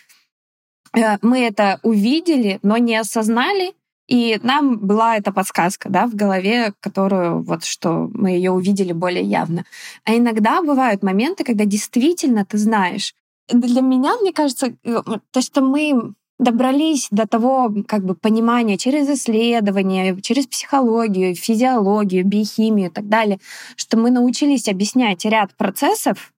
мы 1.23 1.41
это 1.41 1.79
увидели, 1.83 2.59
но 2.63 2.77
не 2.77 2.97
осознали, 2.97 3.75
и 4.11 4.41
нам 4.43 4.77
была 4.79 5.17
эта 5.17 5.33
подсказка 5.33 5.89
да, 5.89 6.09
в 6.09 6.17
голове, 6.17 6.73
которую 6.81 7.43
вот 7.43 7.65
что 7.65 8.11
мы 8.13 8.31
ее 8.31 8.51
увидели 8.51 8.93
более 8.93 9.23
явно. 9.23 9.65
А 10.05 10.17
иногда 10.17 10.63
бывают 10.63 11.05
моменты, 11.05 11.45
когда 11.45 11.65
действительно 11.65 12.45
ты 12.45 12.59
знаешь. 12.59 13.15
Для 13.49 13.81
меня, 13.81 14.17
мне 14.17 14.33
кажется, 14.33 14.75
э, 14.85 15.03
то, 15.31 15.41
что 15.41 15.61
мы 15.61 16.15
добрались 16.41 17.07
до 17.13 17.29
того 17.29 17.73
как 17.87 18.05
бы 18.05 18.15
понимания 18.15 18.79
через 18.79 19.09
исследования, 19.09 20.17
через 20.23 20.49
психологию, 20.49 21.37
физиологию, 21.37 22.27
биохимию 22.27 22.89
и 22.89 22.93
так 22.93 23.09
далее, 23.09 23.39
что 23.77 23.97
мы 23.97 24.11
научились 24.11 24.67
объяснять 24.67 25.25
ряд 25.25 25.55
процессов, 25.57 26.33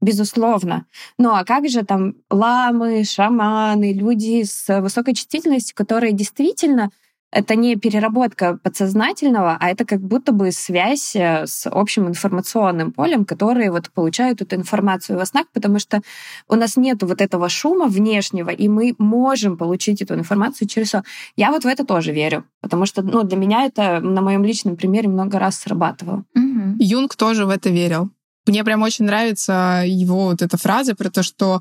безусловно. 0.00 0.86
Ну 1.18 1.30
а 1.34 1.44
как 1.44 1.68
же 1.68 1.84
там 1.84 2.14
ламы, 2.30 3.04
шаманы, 3.04 3.92
люди 3.92 4.44
с 4.44 4.80
высокой 4.80 5.14
чувствительностью, 5.14 5.74
которые 5.76 6.12
действительно 6.12 6.90
это 7.30 7.56
не 7.56 7.76
переработка 7.76 8.58
подсознательного, 8.62 9.56
а 9.60 9.68
это 9.68 9.84
как 9.84 10.00
будто 10.00 10.32
бы 10.32 10.50
связь 10.50 11.14
э, 11.14 11.46
с 11.46 11.68
общим 11.70 12.08
информационным 12.08 12.92
полем, 12.92 13.24
которые 13.24 13.70
вот 13.70 13.90
получают 13.90 14.40
эту 14.40 14.56
информацию 14.56 15.18
во 15.18 15.26
снах, 15.26 15.46
потому 15.52 15.78
что 15.78 16.00
у 16.48 16.54
нас 16.54 16.76
нету 16.76 17.06
вот 17.06 17.20
этого 17.20 17.48
шума 17.48 17.86
внешнего, 17.86 18.50
и 18.50 18.68
мы 18.68 18.94
можем 18.98 19.58
получить 19.58 20.00
эту 20.00 20.14
информацию 20.14 20.68
через 20.68 20.90
сон. 20.90 21.02
Я 21.36 21.50
вот 21.50 21.64
в 21.64 21.66
это 21.66 21.84
тоже 21.84 22.12
верю, 22.12 22.44
потому 22.62 22.86
что 22.86 23.02
ну, 23.02 23.22
для 23.24 23.36
меня 23.36 23.64
это 23.66 24.00
на 24.00 24.22
моем 24.22 24.44
личном 24.44 24.76
примере 24.76 25.08
много 25.08 25.38
раз 25.38 25.58
срабатывало. 25.58 26.24
Угу. 26.34 26.76
Юнг 26.78 27.14
тоже 27.14 27.44
в 27.44 27.50
это 27.50 27.68
верил. 27.68 28.10
Мне 28.48 28.64
прям 28.64 28.82
очень 28.82 29.04
нравится 29.04 29.82
его 29.86 30.24
вот 30.24 30.42
эта 30.42 30.56
фраза 30.56 30.94
про 30.94 31.10
то, 31.10 31.22
что 31.22 31.60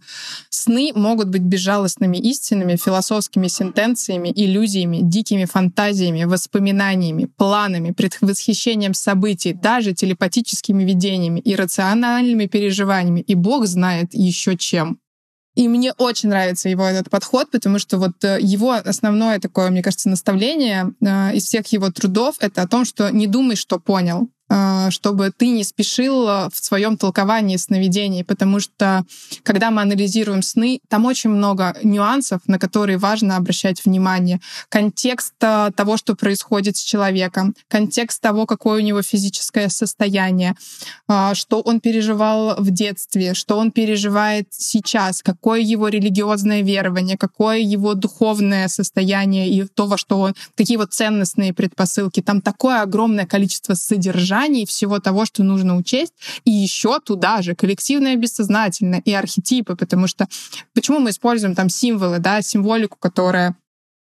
сны 0.49 0.91
могут 0.95 1.27
быть 1.27 1.41
безжалостными 1.41 2.17
истинами, 2.17 2.77
философскими 2.77 3.47
сентенциями, 3.47 4.31
иллюзиями, 4.33 4.99
дикими 5.01 5.45
фантазиями, 5.45 6.23
воспоминаниями, 6.23 7.25
планами, 7.25 7.91
предвосхищением 7.91 8.93
событий, 8.93 9.53
даже 9.53 9.93
телепатическими 9.93 10.83
видениями, 10.83 11.41
иррациональными 11.43 12.45
переживаниями. 12.45 13.19
И 13.19 13.35
Бог 13.35 13.67
знает 13.67 14.13
еще 14.13 14.55
чем. 14.55 14.99
И 15.55 15.67
мне 15.67 15.91
очень 15.97 16.29
нравится 16.29 16.69
его 16.69 16.85
этот 16.85 17.09
подход, 17.09 17.49
потому 17.49 17.79
что 17.79 17.97
вот 17.97 18.23
э, 18.23 18.37
его 18.39 18.73
основное 18.73 19.39
такое, 19.39 19.71
мне 19.71 19.81
кажется, 19.81 20.07
наставление 20.07 20.93
э, 21.01 21.35
из 21.35 21.45
всех 21.45 21.65
его 21.67 21.89
трудов— 21.89 22.35
это 22.39 22.61
о 22.61 22.67
том, 22.67 22.85
что 22.85 23.09
не 23.09 23.25
думай, 23.25 23.55
что 23.55 23.79
понял, 23.79 24.29
чтобы 24.89 25.31
ты 25.35 25.49
не 25.49 25.63
спешил 25.63 26.25
в 26.25 26.53
своем 26.53 26.97
толковании 26.97 27.57
сновидений, 27.57 28.23
потому 28.23 28.59
что 28.59 29.05
когда 29.43 29.71
мы 29.71 29.81
анализируем 29.81 30.41
сны, 30.41 30.79
там 30.87 31.05
очень 31.05 31.29
много 31.29 31.75
нюансов, 31.83 32.41
на 32.47 32.59
которые 32.59 32.97
важно 32.97 33.35
обращать 33.35 33.83
внимание. 33.85 34.39
Контекст 34.69 35.33
а, 35.41 35.71
того, 35.71 35.97
что 35.97 36.15
происходит 36.15 36.77
с 36.77 36.81
человеком, 36.81 37.55
контекст 37.67 38.21
того, 38.21 38.45
какое 38.45 38.81
у 38.81 38.85
него 38.85 39.01
физическое 39.01 39.69
состояние, 39.69 40.55
а, 41.07 41.35
что 41.35 41.61
он 41.61 41.79
переживал 41.79 42.55
в 42.57 42.71
детстве, 42.71 43.33
что 43.33 43.57
он 43.57 43.71
переживает 43.71 44.47
сейчас, 44.51 45.21
какое 45.21 45.59
его 45.59 45.87
религиозное 45.87 46.61
верование, 46.61 47.17
какое 47.17 47.59
его 47.59 47.93
духовное 47.93 48.67
состояние 48.67 49.49
и 49.49 49.63
то, 49.65 49.87
во 49.87 49.97
что 49.97 50.19
он, 50.19 50.35
какие 50.55 50.77
вот 50.77 50.93
ценностные 50.93 51.53
предпосылки. 51.53 52.21
Там 52.21 52.41
такое 52.41 52.81
огромное 52.81 53.25
количество 53.25 53.73
содержания, 53.73 54.36
содержании 54.37 54.65
всего 54.65 54.99
того, 54.99 55.25
что 55.25 55.43
нужно 55.43 55.77
учесть, 55.77 56.13
и 56.45 56.51
еще 56.51 56.99
туда 56.99 57.41
же 57.41 57.55
коллективное 57.55 58.15
бессознательное 58.15 59.01
и 59.05 59.13
архетипы, 59.13 59.75
потому 59.75 60.07
что 60.07 60.27
почему 60.73 60.99
мы 60.99 61.09
используем 61.09 61.55
там 61.55 61.69
символы, 61.69 62.19
да, 62.19 62.41
символику, 62.41 62.97
которая 62.99 63.55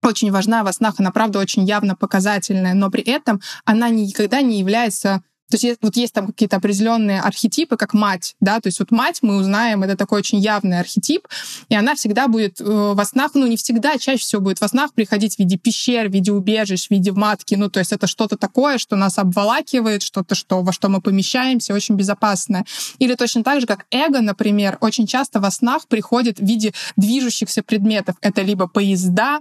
очень 0.04 0.32
важна 0.32 0.64
во 0.64 0.72
снах, 0.72 0.96
она 1.00 1.12
правда 1.12 1.40
очень 1.40 1.66
явно 1.66 1.96
показательная, 1.96 2.74
но 2.74 2.90
при 2.90 3.04
этом 3.04 3.42
она 3.66 3.90
никогда 3.90 4.42
не 4.42 4.60
является 4.60 5.22
то 5.50 5.58
есть 5.58 5.80
вот 5.82 5.96
есть 5.96 6.14
там 6.14 6.28
какие-то 6.28 6.58
определенные 6.58 7.22
архетипы, 7.22 7.78
как 7.78 7.94
мать, 7.94 8.36
да, 8.40 8.60
то 8.60 8.68
есть 8.68 8.80
вот 8.80 8.92
мать 8.92 9.20
мы 9.22 9.38
узнаем, 9.38 9.84
это 9.84 9.96
такой 9.96 10.20
очень 10.20 10.40
явный 10.40 10.80
архетип, 10.80 11.28
и 11.70 11.76
она 11.76 11.96
всегда 11.96 12.28
будет 12.28 12.62
э, 12.62 12.64
во 12.64 13.06
снах, 13.06 13.32
ну 13.34 13.48
не 13.48 13.58
всегда, 13.58 13.98
чаще 13.98 14.22
всего 14.22 14.42
будет 14.42 14.62
во 14.62 14.68
снах 14.68 14.94
приходить 14.94 15.36
в 15.36 15.40
виде 15.40 15.58
пещер, 15.58 16.10
в 16.10 16.14
виде 16.14 16.32
убежищ, 16.32 16.88
в 16.88 16.92
виде 16.92 17.12
матки, 17.12 17.56
ну 17.56 17.70
то 17.70 17.80
есть 17.80 17.92
это 17.92 18.08
что-то 18.08 18.38
такое, 18.38 18.78
что 18.78 18.96
нас 18.96 19.18
обволакивает, 19.18 20.04
что-то, 20.04 20.36
что, 20.36 20.62
во 20.62 20.72
что 20.72 20.90
мы 20.90 21.02
помещаемся, 21.02 21.74
очень 21.74 21.96
безопасное. 21.96 22.66
Или 23.00 23.16
точно 23.16 23.44
так 23.44 23.62
же, 23.62 23.68
как 23.68 23.86
эго, 23.92 24.22
например, 24.22 24.78
очень 24.82 25.08
часто 25.08 25.40
во 25.40 25.52
снах 25.52 25.88
приходит 25.88 26.40
в 26.40 26.46
виде 26.46 26.74
движущихся 26.96 27.64
предметов. 27.64 28.16
Это 28.22 28.42
либо 28.42 28.68
поезда, 28.68 29.40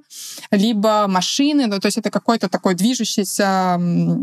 либо 0.50 1.06
машины, 1.06 1.66
ну 1.66 1.78
то 1.78 1.86
есть 1.86 1.98
это 1.98 2.10
какой-то 2.10 2.48
такой 2.48 2.74
движущийся 2.74 3.80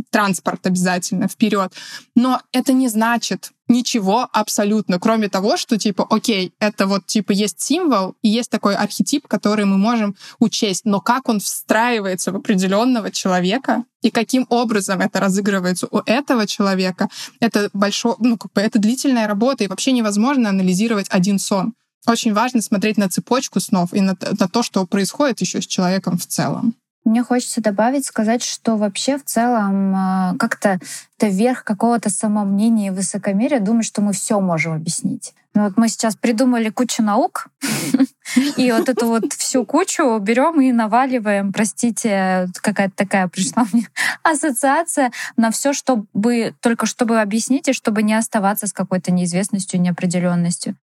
транспорт 0.10 0.66
обязательно 0.66 1.28
вперед. 1.28 1.75
Но 2.16 2.42
это 2.52 2.74
не 2.74 2.88
значит 2.88 3.52
ничего 3.68 4.28
абсолютно, 4.32 5.00
кроме 5.00 5.30
того, 5.30 5.58
что 5.58 5.78
типа, 5.78 6.06
окей, 6.10 6.54
это 6.60 6.86
вот 6.88 7.06
типа 7.06 7.32
есть 7.32 7.62
символ 7.62 8.16
и 8.22 8.30
есть 8.30 8.50
такой 8.52 8.76
архетип, 8.76 9.28
который 9.28 9.66
мы 9.66 9.78
можем 9.78 10.16
учесть, 10.40 10.86
но 10.86 11.02
как 11.02 11.30
он 11.30 11.40
встраивается 11.40 12.32
в 12.32 12.36
определенного 12.36 13.12
человека 13.12 13.84
и 14.02 14.12
каким 14.12 14.46
образом 14.50 15.02
это 15.02 15.20
разыгрывается 15.20 15.88
у 15.90 16.00
этого 16.06 16.46
человека, 16.46 17.10
это 17.40 17.70
большой, 17.74 18.16
ну 18.20 18.38
как 18.38 18.54
бы 18.54 18.62
это 18.62 18.78
длительная 18.78 19.28
работа 19.28 19.64
и 19.64 19.68
вообще 19.68 19.92
невозможно 19.92 20.50
анализировать 20.50 21.08
один 21.10 21.40
сон. 21.40 21.74
Очень 22.08 22.34
важно 22.34 22.62
смотреть 22.62 22.98
на 22.98 23.10
цепочку 23.10 23.60
снов 23.60 23.94
и 23.94 24.02
на, 24.02 24.16
на 24.40 24.48
то, 24.48 24.62
что 24.62 24.86
происходит 24.86 25.42
еще 25.42 25.60
с 25.62 25.66
человеком 25.66 26.20
в 26.20 26.28
целом. 26.28 26.76
Мне 27.06 27.24
хочется 27.24 27.62
добавить, 27.62 28.06
сказать, 28.06 28.44
что 28.44 28.78
вообще 28.78 29.20
в 29.20 29.24
целом 29.24 29.94
а, 29.96 30.36
как-то 30.40 30.80
это 31.18 31.28
верх 31.28 31.64
какого-то 31.64 32.10
самомнения 32.10 32.88
и 32.88 32.90
высокомерия, 32.90 33.60
думать, 33.60 33.86
что 33.86 34.02
мы 34.02 34.12
все 34.12 34.40
можем 34.40 34.74
объяснить. 34.74 35.36
Ну 35.54 35.64
вот 35.64 35.78
мы 35.78 35.88
сейчас 35.88 36.16
придумали 36.16 36.70
кучу 36.70 37.04
наук, 37.04 37.48
и 38.58 38.72
вот 38.72 38.90
эту 38.90 39.06
вот 39.06 39.34
всю 39.34 39.66
кучу 39.66 40.18
берем 40.18 40.60
и 40.60 40.72
наваливаем, 40.72 41.54
простите, 41.54 42.48
какая-то 42.62 42.96
такая 42.96 43.28
пришла 43.28 43.66
мне 43.72 43.88
ассоциация 44.24 45.12
на 45.38 45.52
все, 45.52 45.74
чтобы 45.74 46.56
только 46.60 46.88
чтобы 46.88 47.22
объяснить 47.22 47.68
и 47.68 47.74
чтобы 47.74 48.02
не 48.02 48.16
оставаться 48.16 48.66
с 48.66 48.74
какой-то 48.74 49.12
неизвестностью, 49.12 49.80
неопределенностью. 49.80 50.76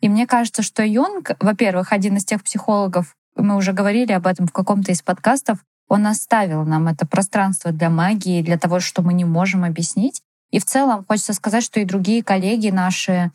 И 0.00 0.08
мне 0.08 0.26
кажется, 0.26 0.62
что 0.62 0.82
Юнг, 0.82 1.32
во-первых, 1.38 1.92
один 1.92 2.16
из 2.16 2.24
тех 2.24 2.42
психологов, 2.42 3.14
мы 3.42 3.56
уже 3.56 3.72
говорили 3.72 4.12
об 4.12 4.26
этом 4.26 4.46
в 4.46 4.52
каком-то 4.52 4.92
из 4.92 5.02
подкастов, 5.02 5.58
он 5.88 6.06
оставил 6.06 6.64
нам 6.64 6.88
это 6.88 7.06
пространство 7.06 7.70
для 7.72 7.90
магии, 7.90 8.42
для 8.42 8.58
того, 8.58 8.80
что 8.80 9.02
мы 9.02 9.14
не 9.14 9.24
можем 9.24 9.64
объяснить. 9.64 10.22
И 10.50 10.58
в 10.58 10.64
целом 10.64 11.04
хочется 11.06 11.32
сказать, 11.32 11.62
что 11.64 11.80
и 11.80 11.84
другие 11.84 12.22
коллеги 12.22 12.70
наши, 12.70 13.30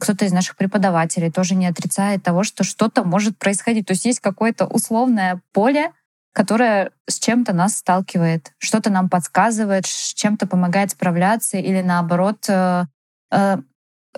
кто-то 0.00 0.24
из 0.24 0.32
наших 0.32 0.56
преподавателей 0.56 1.30
тоже 1.30 1.54
не 1.54 1.66
отрицает 1.66 2.22
того, 2.22 2.44
что 2.44 2.64
что-то 2.64 3.04
может 3.04 3.38
происходить. 3.38 3.86
То 3.86 3.92
есть 3.92 4.04
есть 4.04 4.20
какое-то 4.20 4.66
условное 4.66 5.40
поле, 5.52 5.92
которое 6.32 6.90
с 7.08 7.18
чем-то 7.18 7.52
нас 7.52 7.76
сталкивает, 7.76 8.52
что-то 8.58 8.90
нам 8.90 9.08
подсказывает, 9.08 9.86
с 9.86 10.12
чем-то 10.12 10.46
помогает 10.46 10.90
справляться 10.90 11.56
или 11.56 11.80
наоборот 11.82 12.44
э, 12.48 12.84
э, 13.30 13.56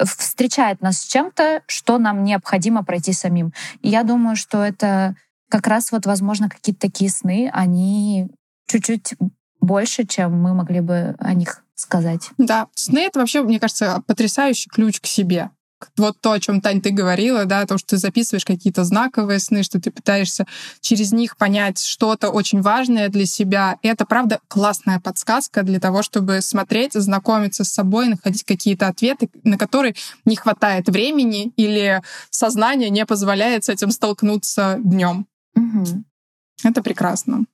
встречает 0.05 0.81
нас 0.81 0.99
с 0.99 1.07
чем-то, 1.07 1.63
что 1.67 1.99
нам 1.99 2.25
необходимо 2.25 2.83
пройти 2.83 3.13
самим. 3.13 3.53
И 3.83 3.89
я 3.89 4.03
думаю, 4.03 4.37
что 4.37 4.65
это 4.65 5.15
как 5.49 5.67
раз 5.67 5.93
вот, 5.93 6.07
возможно, 6.07 6.49
какие-то 6.49 6.81
такие 6.81 7.11
сны, 7.11 7.51
они 7.53 8.29
чуть-чуть 8.67 9.15
больше, 9.61 10.05
чем 10.05 10.41
мы 10.41 10.55
могли 10.55 10.81
бы 10.81 11.17
о 11.19 11.35
них 11.35 11.65
сказать. 11.75 12.31
Да, 12.39 12.69
сны— 12.75 12.99
это 13.07 13.21
вообще, 13.21 13.43
мне 13.43 13.61
кажется, 13.61 14.03
потрясающий 14.07 14.69
ключ 14.69 15.01
к 15.01 15.07
себе 15.07 15.51
вот 15.97 16.21
то, 16.21 16.33
о 16.33 16.41
чем, 16.41 16.61
Тань, 16.61 16.81
ты 16.81 16.91
говорила, 16.91 17.45
да, 17.45 17.67
то, 17.67 17.79
что 17.79 17.91
ты 17.91 17.97
записываешь 17.99 18.45
какие-то 18.45 18.85
знаковые 18.85 19.39
сны, 19.39 19.63
что 19.63 19.81
ты 19.81 19.91
пытаешься 19.91 20.47
через 20.81 21.13
них 21.13 21.37
понять 21.37 21.83
что-то 21.83 22.31
очень 22.31 22.63
важное 22.63 23.09
для 23.09 23.27
себя. 23.27 23.77
И 23.83 23.89
это, 23.89 24.05
правда, 24.05 24.41
классная 24.49 25.01
подсказка 25.01 25.63
для 25.63 25.81
того, 25.81 26.03
чтобы 26.03 26.41
смотреть, 26.41 26.95
знакомиться 26.95 27.65
с 27.65 27.73
собой, 27.73 28.09
находить 28.09 28.45
какие-то 28.45 28.89
ответы, 28.89 29.29
на 29.45 29.59
которые 29.59 29.95
не 30.25 30.37
хватает 30.37 30.89
времени 30.89 31.53
или 31.57 32.03
сознание 32.31 32.91
не 32.91 33.07
позволяет 33.07 33.65
с 33.65 33.69
этим 33.69 33.91
столкнуться 33.91 34.77
днем. 34.79 35.27
Угу. 35.59 36.05
Это 36.65 36.83
прекрасно. 36.83 37.45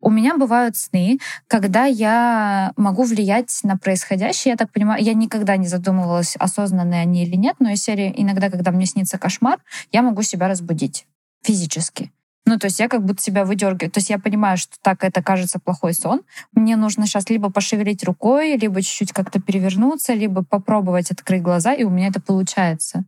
У 0.00 0.10
меня 0.10 0.36
бывают 0.36 0.76
сны, 0.76 1.20
когда 1.46 1.84
я 1.84 2.72
могу 2.76 3.04
влиять 3.04 3.60
на 3.62 3.76
происходящее. 3.76 4.52
Я 4.52 4.56
так 4.56 4.72
понимаю, 4.72 5.02
я 5.02 5.14
никогда 5.14 5.56
не 5.56 5.68
задумывалась, 5.68 6.34
осознанные 6.36 7.02
они 7.02 7.24
или 7.24 7.36
нет, 7.36 7.56
но 7.60 7.70
из 7.70 7.84
серии 7.84 8.12
иногда, 8.16 8.50
когда 8.50 8.72
мне 8.72 8.86
снится 8.86 9.16
кошмар, 9.16 9.60
я 9.92 10.02
могу 10.02 10.22
себя 10.22 10.48
разбудить 10.48 11.06
физически. 11.44 12.10
Ну, 12.44 12.58
то 12.58 12.66
есть 12.66 12.80
я 12.80 12.88
как 12.88 13.04
будто 13.04 13.22
себя 13.22 13.44
выдергиваю. 13.44 13.92
То 13.92 13.98
есть 13.98 14.10
я 14.10 14.18
понимаю, 14.18 14.56
что 14.56 14.74
так 14.82 15.04
это 15.04 15.22
кажется 15.22 15.60
плохой 15.60 15.94
сон. 15.94 16.22
Мне 16.50 16.74
нужно 16.74 17.06
сейчас 17.06 17.30
либо 17.30 17.50
пошевелить 17.50 18.02
рукой, 18.02 18.56
либо 18.56 18.82
чуть-чуть 18.82 19.12
как-то 19.12 19.40
перевернуться, 19.40 20.14
либо 20.14 20.42
попробовать 20.42 21.12
открыть 21.12 21.42
глаза, 21.42 21.72
и 21.74 21.84
у 21.84 21.90
меня 21.90 22.08
это 22.08 22.20
получается. 22.20 23.04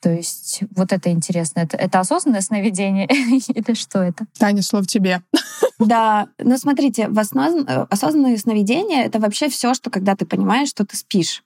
То 0.00 0.10
есть 0.10 0.62
вот 0.76 0.92
это 0.92 1.10
интересно. 1.10 1.60
Это, 1.60 1.76
это 1.76 2.00
осознанное 2.00 2.40
сновидение 2.40 3.06
или 3.08 3.74
что 3.74 4.00
это? 4.00 4.26
Таня, 4.38 4.62
слово 4.62 4.86
тебе. 4.86 5.22
Да, 5.78 6.28
но 6.38 6.56
смотрите, 6.56 7.08
в 7.08 7.18
основ... 7.18 7.64
Э, 7.68 7.86
осознанное 7.90 8.36
сновидение— 8.36 9.04
это 9.06 9.18
вообще 9.18 9.48
все, 9.48 9.74
что 9.74 9.90
когда 9.90 10.14
ты 10.16 10.26
понимаешь, 10.26 10.68
что 10.68 10.84
ты 10.84 10.96
спишь. 10.96 11.42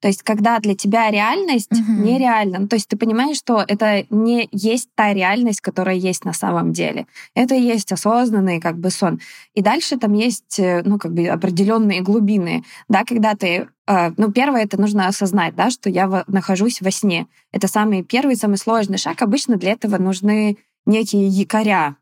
То 0.00 0.08
есть, 0.08 0.22
когда 0.22 0.58
для 0.58 0.74
тебя 0.74 1.10
реальность 1.10 1.72
угу. 1.72 1.92
нереальна, 1.92 2.60
ну, 2.60 2.68
то 2.68 2.76
есть 2.76 2.88
ты 2.88 2.96
понимаешь, 2.96 3.36
что 3.36 3.64
это 3.66 4.04
не 4.10 4.48
есть 4.52 4.88
та 4.94 5.12
реальность, 5.12 5.60
которая 5.60 5.96
есть 5.96 6.24
на 6.24 6.32
самом 6.32 6.72
деле. 6.72 7.06
Это 7.34 7.54
и 7.54 7.62
есть 7.62 7.92
осознанный 7.92 8.60
как 8.60 8.78
бы 8.78 8.90
сон. 8.90 9.20
И 9.54 9.62
дальше 9.62 9.98
там 9.98 10.12
есть, 10.14 10.58
э, 10.58 10.82
ну, 10.84 10.98
как 10.98 11.12
бы 11.12 11.26
определенные 11.26 12.00
глубины, 12.00 12.64
да, 12.88 13.04
когда 13.04 13.34
ты 13.34 13.68
э, 13.86 14.12
ну, 14.16 14.32
первое, 14.32 14.64
это 14.64 14.80
нужно 14.80 15.06
осознать, 15.06 15.54
да, 15.54 15.70
что 15.70 15.90
я 15.90 16.24
нахожусь 16.26 16.80
во 16.80 16.90
сне. 16.90 17.26
Это 17.52 17.68
самый 17.68 18.02
первый, 18.02 18.36
самый 18.36 18.58
сложный 18.58 18.98
шаг. 18.98 19.22
Обычно 19.22 19.56
для 19.56 19.72
этого 19.72 19.98
нужны 19.98 20.58
некие 20.86 21.26
якоря, 21.28 21.96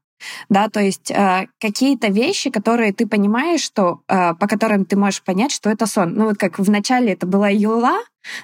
да, 0.48 0.68
то 0.68 0.80
есть 0.80 1.10
э, 1.10 1.46
какие-то 1.60 2.08
вещи, 2.08 2.50
которые 2.50 2.92
ты 2.92 3.06
понимаешь, 3.06 3.60
что 3.60 4.00
э, 4.08 4.34
по 4.34 4.46
которым 4.46 4.84
ты 4.84 4.96
можешь 4.96 5.22
понять, 5.22 5.52
что 5.52 5.70
это 5.70 5.86
сон. 5.86 6.14
Ну 6.14 6.26
вот 6.26 6.38
как 6.38 6.58
в 6.58 6.70
начале 6.70 7.12
это 7.12 7.26
была 7.26 7.48
юла, 7.48 7.98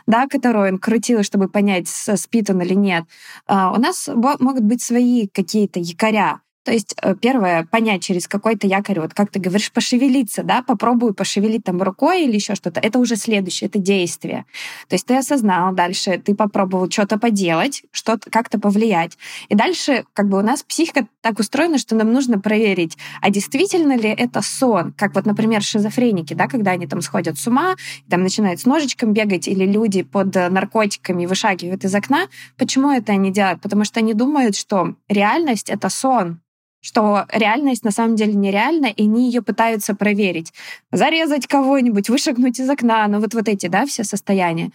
да, 0.07 0.27
которую 0.27 0.73
он 0.73 0.79
крутил, 0.79 1.23
чтобы 1.23 1.49
понять, 1.49 1.89
спит 1.89 2.51
он 2.51 2.63
или 2.63 2.75
нет. 2.75 3.05
Э, 3.49 3.71
у 3.75 3.81
нас 3.81 4.09
могут 4.15 4.63
быть 4.63 4.83
свои 4.83 5.29
какие-то 5.29 5.81
якоря. 5.81 6.41
То 6.65 6.73
есть 6.73 6.95
э, 7.03 7.15
первое, 7.15 7.65
понять 7.65 8.03
через 8.03 8.27
какой-то 8.27 8.67
якорь, 8.67 9.01
вот 9.01 9.13
как 9.13 9.31
ты 9.31 9.39
говоришь, 9.39 9.71
пошевелиться, 9.71 10.43
да, 10.43 10.63
попробуй 10.63 11.13
пошевелить 11.13 11.65
там 11.65 11.83
рукой 11.83 12.25
или 12.25 12.35
еще 12.35 12.55
что-то. 12.55 12.81
Это 12.81 12.99
уже 12.99 13.17
следующее, 13.17 13.69
это 13.69 13.79
действие. 13.79 14.47
То 14.89 14.95
есть 14.95 15.07
ты 15.07 15.17
осознал 15.17 15.75
дальше, 15.75 16.19
ты 16.19 16.35
попробовал 16.35 16.91
что-то 16.91 17.19
поделать, 17.19 17.83
что-то 17.93 18.31
как-то 18.31 18.59
повлиять. 18.59 19.19
И 19.49 19.55
дальше 19.55 20.05
как 20.15 20.29
бы 20.29 20.39
у 20.39 20.43
нас 20.43 20.63
психика 20.63 21.07
так 21.21 21.39
устроена, 21.39 21.77
что 21.77 21.95
нам 21.97 22.13
нужно 22.13 22.41
проверить, 22.41 22.97
а 23.21 23.31
действительно 23.31 23.97
ли 23.97 24.09
это 24.09 24.41
сон, 24.41 24.95
как 24.97 25.15
вот, 25.15 25.27
например, 25.27 25.63
шизофреники, 25.63 26.33
да, 26.33 26.49
когда 26.49 26.71
они 26.71 26.87
там 26.87 27.03
сходят 27.03 27.39
с 27.39 27.47
ума, 27.47 27.77
там 28.09 28.23
начинают 28.23 28.61
с 28.61 28.65
ножичком 28.65 29.13
бегать, 29.13 29.49
или 29.49 29.67
люди 29.67 30.03
под 30.03 30.35
наркотиками 30.35 31.27
вышагивают 31.27 31.85
из 31.85 31.95
окна. 31.95 32.29
Почему 32.57 32.91
это 32.91 33.13
они 33.13 33.31
делают? 33.31 33.61
Потому 33.61 33.85
что 33.85 34.01
они 34.01 34.15
думают, 34.15 34.57
что 34.57 34.95
реальность— 35.09 35.69
это 35.69 35.91
сон, 35.91 36.41
что 36.85 37.25
реальность 37.33 37.83
на 37.83 37.91
самом 37.91 38.15
деле 38.15 38.35
нереальна, 38.35 38.87
и 38.87 39.05
они 39.05 39.27
ее 39.27 39.41
пытаются 39.41 39.95
проверить. 39.95 40.53
Зарезать 40.93 41.47
кого-нибудь, 41.47 42.11
вышагнуть 42.11 42.61
из 42.61 42.69
окна, 42.69 43.09
ну 43.09 43.21
вот, 43.21 43.33
вот 43.33 43.49
эти, 43.49 43.69
да, 43.69 43.87
все 43.87 44.05
состояния. 44.05 44.71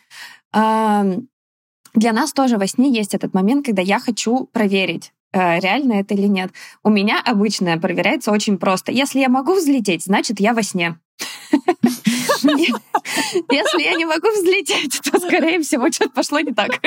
Для 0.51 2.13
нас 2.13 2.33
тоже 2.33 2.57
во 2.57 2.65
сне 2.65 2.91
есть 2.91 3.13
этот 3.13 3.35
момент, 3.35 3.67
когда 3.67 3.83
я 3.83 3.99
хочу 3.99 4.49
проверить, 4.51 5.11
э, 5.33 5.59
реально 5.59 5.93
это 5.93 6.15
или 6.15 6.27
нет. 6.27 6.51
У 6.83 6.89
меня 6.89 7.21
обычно 7.23 7.77
проверяется 7.77 8.31
очень 8.31 8.57
просто. 8.57 8.91
Если 8.91 9.19
я 9.19 9.29
могу 9.29 9.53
взлететь, 9.53 10.03
значит, 10.03 10.39
я 10.39 10.53
во 10.53 10.63
сне. 10.63 10.97
Если 13.51 13.83
я 13.83 13.95
не 13.95 14.05
могу 14.05 14.29
взлететь, 14.29 15.01
то, 15.03 15.19
скорее 15.19 15.59
всего, 15.61 15.91
что-то 15.91 16.11
пошло 16.11 16.39
не 16.39 16.53
так. 16.53 16.79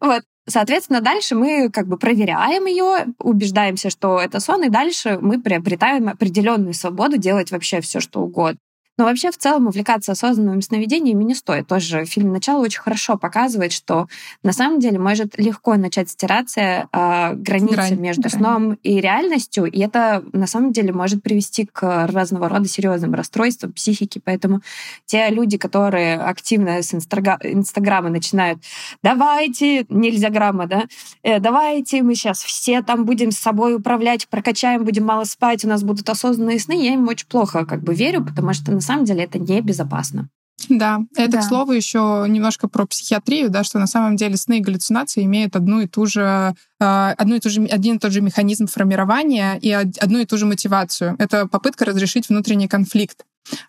Вот. 0.00 0.22
Соответственно, 0.48 1.00
дальше 1.00 1.34
мы 1.34 1.70
как 1.70 1.86
бы 1.86 1.96
проверяем 1.96 2.66
ее, 2.66 3.06
убеждаемся, 3.18 3.90
что 3.90 4.18
это 4.18 4.40
сон, 4.40 4.64
и 4.64 4.68
дальше 4.68 5.18
мы 5.20 5.40
приобретаем 5.40 6.08
определенную 6.08 6.74
свободу 6.74 7.18
делать 7.18 7.50
вообще 7.50 7.80
все, 7.80 8.00
что 8.00 8.20
угодно. 8.20 8.58
Но 9.00 9.06
вообще 9.06 9.30
в 9.30 9.38
целом 9.38 9.66
увлекаться 9.66 10.12
осознанными 10.12 10.60
сновидениями 10.60 11.24
не 11.24 11.34
стоит. 11.34 11.66
Тоже 11.66 12.04
фильм 12.04 12.34
«Начало» 12.34 12.64
очень 12.64 12.82
хорошо 12.82 13.16
показывает, 13.16 13.72
что 13.72 14.08
на 14.42 14.52
самом 14.52 14.78
деле 14.78 14.98
может 14.98 15.38
легко 15.38 15.76
начать 15.76 16.10
стираться 16.10 16.60
э, 16.60 17.34
граница 17.34 17.74
грань, 17.76 17.98
между 17.98 18.28
грань. 18.28 18.32
сном 18.34 18.72
и 18.82 19.00
реальностью, 19.00 19.64
и 19.64 19.80
это 19.80 20.22
на 20.34 20.46
самом 20.46 20.72
деле 20.72 20.92
может 20.92 21.22
привести 21.22 21.64
к 21.64 22.08
разного 22.08 22.50
рода 22.50 22.68
серьезным 22.68 23.14
расстройствам 23.14 23.72
психики. 23.72 24.20
Поэтому 24.22 24.60
те 25.06 25.30
люди, 25.30 25.56
которые 25.56 26.18
активно 26.18 26.82
с 26.82 26.92
Инстаграма 26.92 28.10
начинают 28.10 28.58
«давайте», 29.02 29.86
нельзя 29.88 30.28
грамма, 30.28 30.66
да, 30.66 30.82
э, 31.22 31.40
«давайте, 31.40 32.02
мы 32.02 32.14
сейчас 32.16 32.42
все 32.42 32.82
там 32.82 33.06
будем 33.06 33.30
с 33.30 33.38
собой 33.38 33.76
управлять, 33.76 34.28
прокачаем, 34.28 34.84
будем 34.84 35.06
мало 35.06 35.24
спать, 35.24 35.64
у 35.64 35.68
нас 35.68 35.82
будут 35.82 36.10
осознанные 36.10 36.60
сны», 36.60 36.84
я 36.84 36.92
им 36.92 37.08
очень 37.08 37.28
плохо 37.28 37.64
как 37.64 37.82
бы 37.82 37.94
верю, 37.94 38.22
потому 38.22 38.52
что 38.52 38.72
на 38.72 38.82
самом 38.92 39.04
деле 39.04 39.24
это 39.24 39.38
небезопасно. 39.38 40.28
Да, 40.68 41.00
это, 41.16 41.32
да. 41.32 41.38
к 41.40 41.44
слову, 41.44 41.72
еще 41.72 42.26
немножко 42.28 42.68
про 42.68 42.86
психиатрию, 42.86 43.50
да, 43.50 43.64
что 43.64 43.78
на 43.78 43.86
самом 43.86 44.16
деле 44.16 44.36
сны 44.36 44.58
и 44.58 44.60
галлюцинации 44.60 45.24
имеют 45.24 45.56
одну 45.56 45.80
и 45.80 45.86
ту 45.86 46.06
же, 46.06 46.54
а, 46.80 47.14
одну 47.16 47.36
и 47.36 47.40
ту 47.40 47.48
же, 47.48 47.64
один 47.64 47.96
и 47.96 47.98
тот 47.98 48.12
же 48.12 48.20
механизм 48.20 48.66
формирования 48.66 49.58
и 49.60 49.70
одну 49.72 50.18
и 50.18 50.26
ту 50.26 50.36
же 50.36 50.46
мотивацию. 50.46 51.16
Это 51.18 51.46
попытка 51.46 51.84
разрешить 51.84 52.28
внутренний 52.28 52.68
конфликт. 52.68 53.24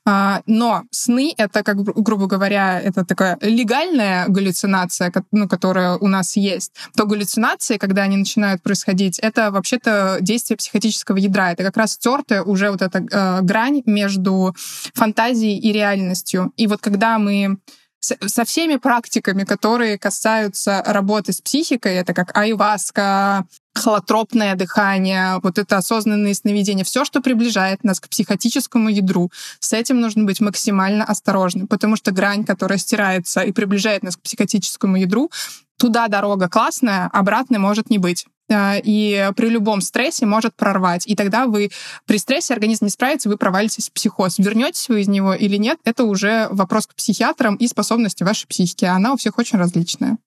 А, 0.06 0.42
но 0.46 0.84
сны— 0.92 1.34
это, 1.38 1.64
как 1.64 1.78
грубо 1.78 2.28
говоря, 2.28 2.80
это 2.80 3.06
такая 3.06 3.38
легальная 3.42 4.28
галлюцинация, 4.28 5.12
ну, 5.32 5.48
которая 5.48 5.98
у 5.98 6.08
нас 6.08 6.36
есть. 6.36 6.74
То 6.96 7.06
галлюцинации, 7.06 7.78
когда 7.78 8.04
они 8.04 8.18
начинают 8.18 8.62
происходить, 8.62 9.20
это 9.20 9.52
вообще-то 9.52 10.18
действие 10.22 10.58
психотического 10.58 11.18
ядра. 11.18 11.52
Это 11.52 11.64
как 11.64 11.78
раз 11.78 11.94
стертая 11.94 12.44
уже 12.44 12.72
вот 12.72 12.82
эта 12.82 13.00
э, 13.00 13.42
грань 13.42 13.82
между 13.86 14.56
фантазией 14.94 15.58
и 15.60 15.72
реальностью. 15.72 16.52
И 16.58 16.68
вот 16.68 16.82
когда 16.82 17.18
мы 17.18 17.58
со 18.02 18.46
всеми 18.46 18.78
практиками, 18.78 19.44
которые 19.44 19.98
касаются 19.98 20.84
работы 20.86 21.34
с 21.34 21.42
психикой, 21.42 21.96
это 21.96 22.14
как 22.14 22.36
айваска, 22.36 23.46
холотропное 23.76 24.56
дыхание, 24.56 25.40
вот 25.44 25.58
это 25.60 25.78
осознанные 25.78 26.34
сновидения, 26.34 26.84
все, 26.84 27.06
что 27.06 27.22
приближает 27.22 27.84
нас 27.84 28.00
к 28.00 28.10
психотическому 28.10 28.90
ядру, 28.90 29.32
с 29.60 29.72
этим 29.74 30.02
нужно 30.02 30.24
быть 30.24 30.42
максимально 30.42 31.06
осторожным, 31.06 31.68
потому 31.68 31.96
что 31.96 32.12
грань, 32.12 32.44
которая 32.44 32.80
стирается 32.80 33.42
и 33.42 33.52
приближает 33.52 34.04
нас 34.04 34.18
к 34.18 34.22
психотическому 34.22 34.98
ядру, 34.98 35.32
туда 35.78 36.08
дорога 36.08 36.50
классная, 36.50 37.10
обратной 37.14 37.60
может 37.60 37.90
не 37.90 37.98
быть 37.98 38.26
и 38.52 39.30
при 39.36 39.50
любом 39.50 39.82
стрессе 39.82 40.26
может 40.26 40.56
прорвать. 40.56 41.08
И 41.08 41.16
тогда 41.16 41.48
вы 41.48 41.72
при 42.06 42.18
стрессе 42.18 42.54
организм 42.54 42.86
не 42.86 42.92
справится, 42.92 43.30
вы 43.30 43.38
провалитесь 43.38 43.90
в 43.90 43.94
психоз. 43.94 44.38
Вернетесь 44.40 44.90
вы 44.90 45.02
из 45.02 45.08
него 45.08 45.34
или 45.34 45.58
нет, 45.58 45.80
это 45.84 46.04
уже 46.04 46.48
вопрос 46.52 46.88
к 46.88 46.96
психиатрам 46.96 47.56
и 47.56 47.68
способности 47.68 48.24
вашей 48.24 48.48
психики. 48.48 48.86
Она 48.86 49.14
у 49.14 49.18
всех 49.18 49.38
очень 49.38 49.58
различная. 49.58 50.18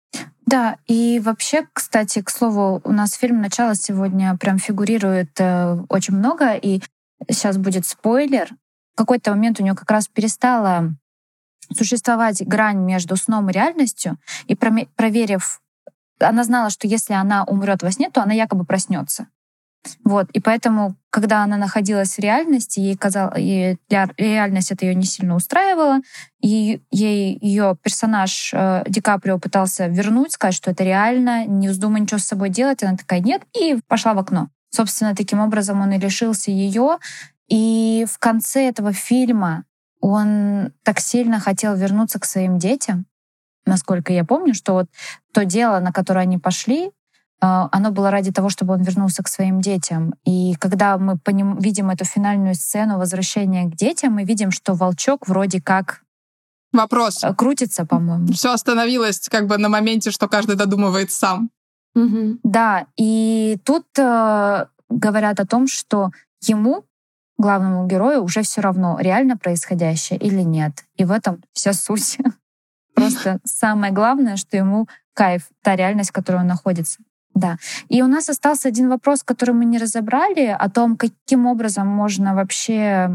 Да, 0.47 0.77
и 0.87 1.21
вообще, 1.25 1.67
кстати, 1.73 2.23
к 2.23 2.31
слову, 2.31 2.81
у 2.85 2.93
нас 2.93 3.15
фильм 3.15 3.41
«Начало» 3.41 3.75
сегодня 3.75 4.37
прям 4.37 4.59
фигурирует 4.59 5.31
э, 5.41 5.79
очень 5.89 6.15
много, 6.15 6.55
и 6.55 6.81
сейчас 7.29 7.57
будет 7.57 7.87
спойлер. 7.87 8.51
В 8.95 8.99
какой-то 8.99 9.31
момент 9.31 9.59
у 9.59 9.63
нее 9.65 9.75
как 9.75 9.91
раз 9.91 10.07
перестала 10.07 10.95
существовать 11.73 12.47
грань 12.47 12.79
между 12.79 13.17
сном 13.17 13.51
и 13.51 13.53
реальностью, 13.53 14.19
и 14.47 14.55
проверив, 14.55 15.61
она 16.21 16.45
знала, 16.45 16.71
что 16.71 16.87
если 16.87 17.15
она 17.15 17.45
умрет 17.45 17.83
во 17.83 17.91
сне, 17.91 18.11
то 18.11 18.23
она 18.23 18.33
якобы 18.33 18.65
проснется. 18.65 19.29
Вот, 20.03 20.31
и 20.31 20.41
поэтому, 20.41 20.97
когда 21.11 21.43
она 21.43 21.57
находилась 21.57 22.17
в 22.17 22.19
реальности, 22.19 22.81
ей 22.81 22.97
казалось, 22.97 23.39
ей 23.39 23.79
реальность 24.17 24.73
это 24.73 24.87
ее 24.87 24.95
не 24.95 25.05
сильно 25.05 25.35
устраивала, 25.35 26.01
и 26.41 26.81
ей 26.91 27.39
ее 27.41 27.77
персонаж 27.83 28.51
э, 28.55 28.85
Ди 28.89 29.03
Каприо 29.03 29.39
пытался 29.39 29.87
вернуть, 29.87 30.33
сказать, 30.33 30.55
что 30.55 30.71
это 30.71 30.85
реально, 30.85 31.45
не 31.45 31.69
вздумай 31.69 32.01
ничего 32.01 32.19
с 32.19 32.25
собой 32.25 32.49
делать, 32.49 32.83
она 32.83 32.97
такая 32.97 33.21
нет, 33.21 33.43
и 33.55 33.79
пошла 33.87 34.15
в 34.15 34.19
окно. 34.19 34.49
Собственно, 34.71 35.15
таким 35.15 35.41
образом 35.41 35.81
он 35.83 35.93
и 35.93 35.99
лишился 35.99 36.51
ее. 36.51 36.99
И 37.49 38.07
в 38.11 38.19
конце 38.19 38.69
этого 38.69 38.93
фильма 38.93 39.65
он 40.01 40.73
так 40.83 40.99
сильно 40.99 41.39
хотел 41.39 41.77
вернуться 41.77 42.19
к 42.19 42.25
своим 42.25 42.59
детям, 42.59 43.07
насколько 43.67 44.13
я 44.13 44.25
помню, 44.25 44.55
что 44.55 44.75
вот 44.75 44.87
то 45.33 45.45
дело, 45.45 45.81
на 45.81 45.93
которое 45.93 46.21
они 46.21 46.39
пошли, 46.39 46.91
а, 47.41 47.69
оно 47.73 47.91
было 47.91 48.11
ради 48.11 48.33
того, 48.33 48.49
чтобы 48.49 48.75
он 48.75 48.83
вернулся 48.83 49.23
к 49.23 49.29
своим 49.29 49.61
детям. 49.61 50.15
И 50.25 50.55
когда 50.55 50.97
мы 50.99 51.19
по 51.19 51.31
ним 51.31 51.59
видим 51.59 51.91
эту 51.91 52.05
финальную 52.05 52.55
сцену 52.55 52.99
возвращения 52.99 53.65
к 53.65 53.75
детям, 53.75 54.15
мы 54.15 54.25
видим, 54.25 54.51
что 54.51 54.75
волчок 54.75 55.29
вроде 55.29 55.61
как 55.61 56.05
Вопрос. 56.75 57.23
Э, 57.23 57.33
крутится, 57.35 57.87
по-моему. 57.87 58.27
Все 58.33 58.53
остановилось 58.53 59.29
как 59.29 59.47
бы 59.47 59.59
на 59.59 59.69
моменте, 59.69 60.11
что 60.11 60.29
каждый 60.29 60.57
додумывает 60.57 61.13
сам. 61.13 61.51
Угу. 61.95 62.41
Да, 62.43 62.87
и 62.97 63.59
тут 63.65 63.87
э, 63.97 64.67
говорят 64.89 65.39
о 65.39 65.47
том, 65.47 65.69
что 65.69 66.11
ему, 66.43 66.85
главному 67.39 67.87
герою, 67.87 68.25
уже 68.25 68.43
все 68.43 68.61
равно, 68.61 68.99
реально 68.99 69.37
происходящее 69.37 70.19
или 70.19 70.43
нет. 70.43 70.85
И 70.97 71.05
в 71.05 71.13
этом 71.13 71.43
вся 71.53 71.73
суть. 71.73 72.19
Просто 73.11 73.41
самое 73.45 73.93
главное, 73.93 74.37
что 74.37 74.57
ему 74.57 74.89
кайф, 75.15 75.49
та 75.63 75.77
реальность, 75.77 76.11
в 76.11 76.13
которой 76.13 76.41
он 76.41 76.47
находится. 76.47 77.01
Да. 77.35 77.57
И 77.89 78.03
у 78.03 78.07
нас 78.07 78.29
остался 78.29 78.69
один 78.69 78.89
вопрос, 78.89 79.23
который 79.23 79.55
мы 79.55 79.65
не 79.65 79.79
разобрали, 79.79 80.47
о 80.47 80.71
том, 80.71 80.97
каким 80.97 81.47
образом 81.47 81.89
можно 81.89 82.35
вообще 82.35 83.11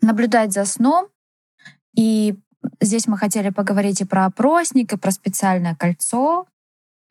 наблюдать 0.00 0.52
за 0.52 0.64
сном. 0.64 1.06
И 1.96 2.36
здесь 2.80 3.06
мы 3.06 3.18
хотели 3.18 3.50
поговорить 3.50 4.00
и 4.00 4.04
про 4.04 4.26
опросник, 4.26 4.92
и 4.92 4.98
про 4.98 5.10
специальное 5.10 5.74
кольцо. 5.74 6.46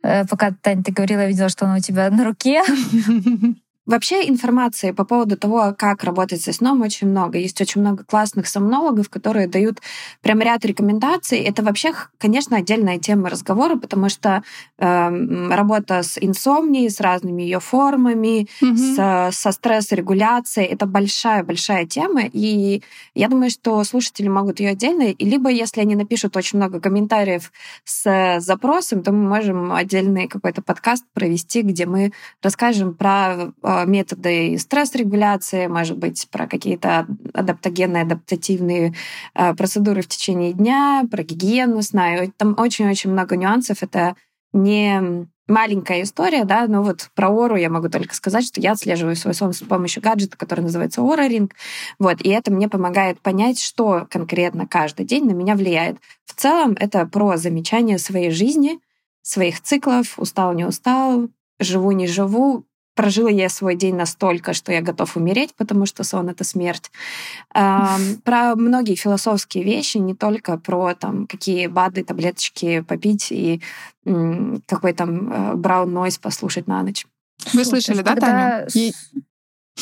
Э, 0.03 0.25
пока, 0.25 0.51
Таня, 0.51 0.83
ты 0.83 0.91
говорила, 0.91 1.21
я 1.21 1.27
видела, 1.27 1.49
что 1.49 1.65
оно 1.65 1.77
у 1.77 1.79
тебя 1.79 2.09
на 2.09 2.23
руке. 2.23 2.61
Вообще 3.85 4.29
информации 4.29 4.91
по 4.91 5.03
поводу 5.03 5.37
того, 5.37 5.75
как 5.77 6.05
работать 6.05 6.41
со 6.41 6.53
сном, 6.53 6.81
очень 6.81 7.09
много. 7.09 7.37
Есть 7.37 7.59
очень 7.59 7.81
много 7.81 8.05
классных 8.05 8.47
сомнологов, 8.47 9.09
которые 9.09 9.47
дают 9.47 9.79
прям 10.21 10.39
ряд 10.39 10.63
рекомендаций. 10.63 11.39
Это 11.39 11.63
вообще, 11.63 11.93
конечно, 12.17 12.55
отдельная 12.55 12.97
тема 12.97 13.29
разговора, 13.29 13.75
потому 13.75 14.07
что 14.07 14.41
э, 14.77 15.47
работа 15.49 16.01
с 16.01 16.17
инсомнией, 16.17 16.89
с 16.89 17.01
разными 17.01 17.43
ее 17.43 17.59
формами, 17.59 18.47
угу. 18.61 18.77
с, 18.77 19.31
со 19.31 19.51
стрессорегуляцией, 19.51 20.67
это 20.67 20.85
большая-большая 20.85 21.85
тема. 21.85 22.21
И 22.31 22.81
я 23.15 23.27
думаю, 23.27 23.49
что 23.49 23.83
слушатели 23.83 24.29
могут 24.29 24.61
ее 24.61 24.69
отдельно, 24.69 25.09
и 25.09 25.25
либо 25.25 25.49
если 25.49 25.81
они 25.81 25.95
напишут 25.95 26.37
очень 26.37 26.57
много 26.57 26.79
комментариев 26.79 27.51
с 27.83 28.37
запросом, 28.39 29.03
то 29.03 29.11
мы 29.11 29.27
можем 29.27 29.73
отдельный 29.73 30.29
какой-то 30.29 30.61
подкаст 30.61 31.03
провести, 31.13 31.63
где 31.63 31.85
мы 31.85 32.13
расскажем 32.41 32.93
про 32.93 33.51
э, 33.61 33.72
методы 33.85 34.57
стресс-регуляции, 34.57 35.67
может 35.67 35.97
быть, 35.97 36.27
про 36.31 36.47
какие-то 36.47 37.07
адаптогенные, 37.33 38.03
адаптативные 38.03 38.93
э, 39.33 39.53
процедуры 39.53 40.01
в 40.01 40.07
течение 40.07 40.53
дня, 40.53 41.03
про 41.09 41.23
гигиену 41.23 41.81
сна. 41.81 42.27
Там 42.37 42.55
очень-очень 42.57 43.11
много 43.11 43.35
нюансов. 43.35 43.83
Это 43.83 44.15
не 44.53 45.27
маленькая 45.47 46.03
история, 46.03 46.45
да, 46.45 46.67
но 46.67 46.83
вот 46.83 47.09
про 47.15 47.29
Ору 47.29 47.55
я 47.55 47.69
могу 47.69 47.89
только 47.89 48.15
сказать, 48.15 48.45
что 48.45 48.61
я 48.61 48.73
отслеживаю 48.73 49.15
свой 49.15 49.33
сон 49.33 49.53
с 49.53 49.59
помощью 49.59 50.01
гаджета, 50.01 50.37
который 50.37 50.61
называется 50.61 51.01
Ора 51.01 51.27
Ринг, 51.27 51.53
вот, 51.99 52.21
и 52.21 52.29
это 52.29 52.51
мне 52.51 52.69
помогает 52.69 53.19
понять, 53.19 53.59
что 53.59 54.07
конкретно 54.09 54.67
каждый 54.67 55.05
день 55.05 55.25
на 55.25 55.33
меня 55.33 55.55
влияет. 55.55 55.97
В 56.25 56.33
целом 56.33 56.75
это 56.79 57.05
про 57.05 57.37
замечание 57.37 57.97
своей 57.97 58.31
жизни, 58.31 58.79
своих 59.21 59.61
циклов, 59.61 60.17
устал, 60.17 60.53
не 60.53 60.65
устал, 60.65 61.29
живу, 61.59 61.91
не 61.91 62.07
живу, 62.07 62.65
прожила 62.95 63.29
я 63.29 63.49
свой 63.49 63.75
день 63.75 63.95
настолько, 63.95 64.53
что 64.53 64.71
я 64.71 64.81
готов 64.81 65.17
умереть, 65.17 65.53
потому 65.55 65.85
что 65.85 66.03
сон— 66.03 66.29
это 66.29 66.43
смерть. 66.43 66.91
Про 67.53 68.55
многие 68.55 68.95
философские 68.95 69.63
вещи, 69.63 69.97
не 69.97 70.15
только 70.15 70.57
про 70.57 70.93
там, 70.93 71.27
какие 71.27 71.67
БАДы, 71.67 72.03
таблеточки 72.03 72.81
попить 72.81 73.31
и 73.31 73.61
какой 74.03 74.93
там 74.93 75.61
браун 75.61 75.97
э, 75.97 76.09
послушать 76.21 76.67
на 76.67 76.83
ночь. 76.83 77.05
Вы 77.53 77.65
слышали, 77.65 78.01
да, 78.01 78.15
Таня? 78.15 78.67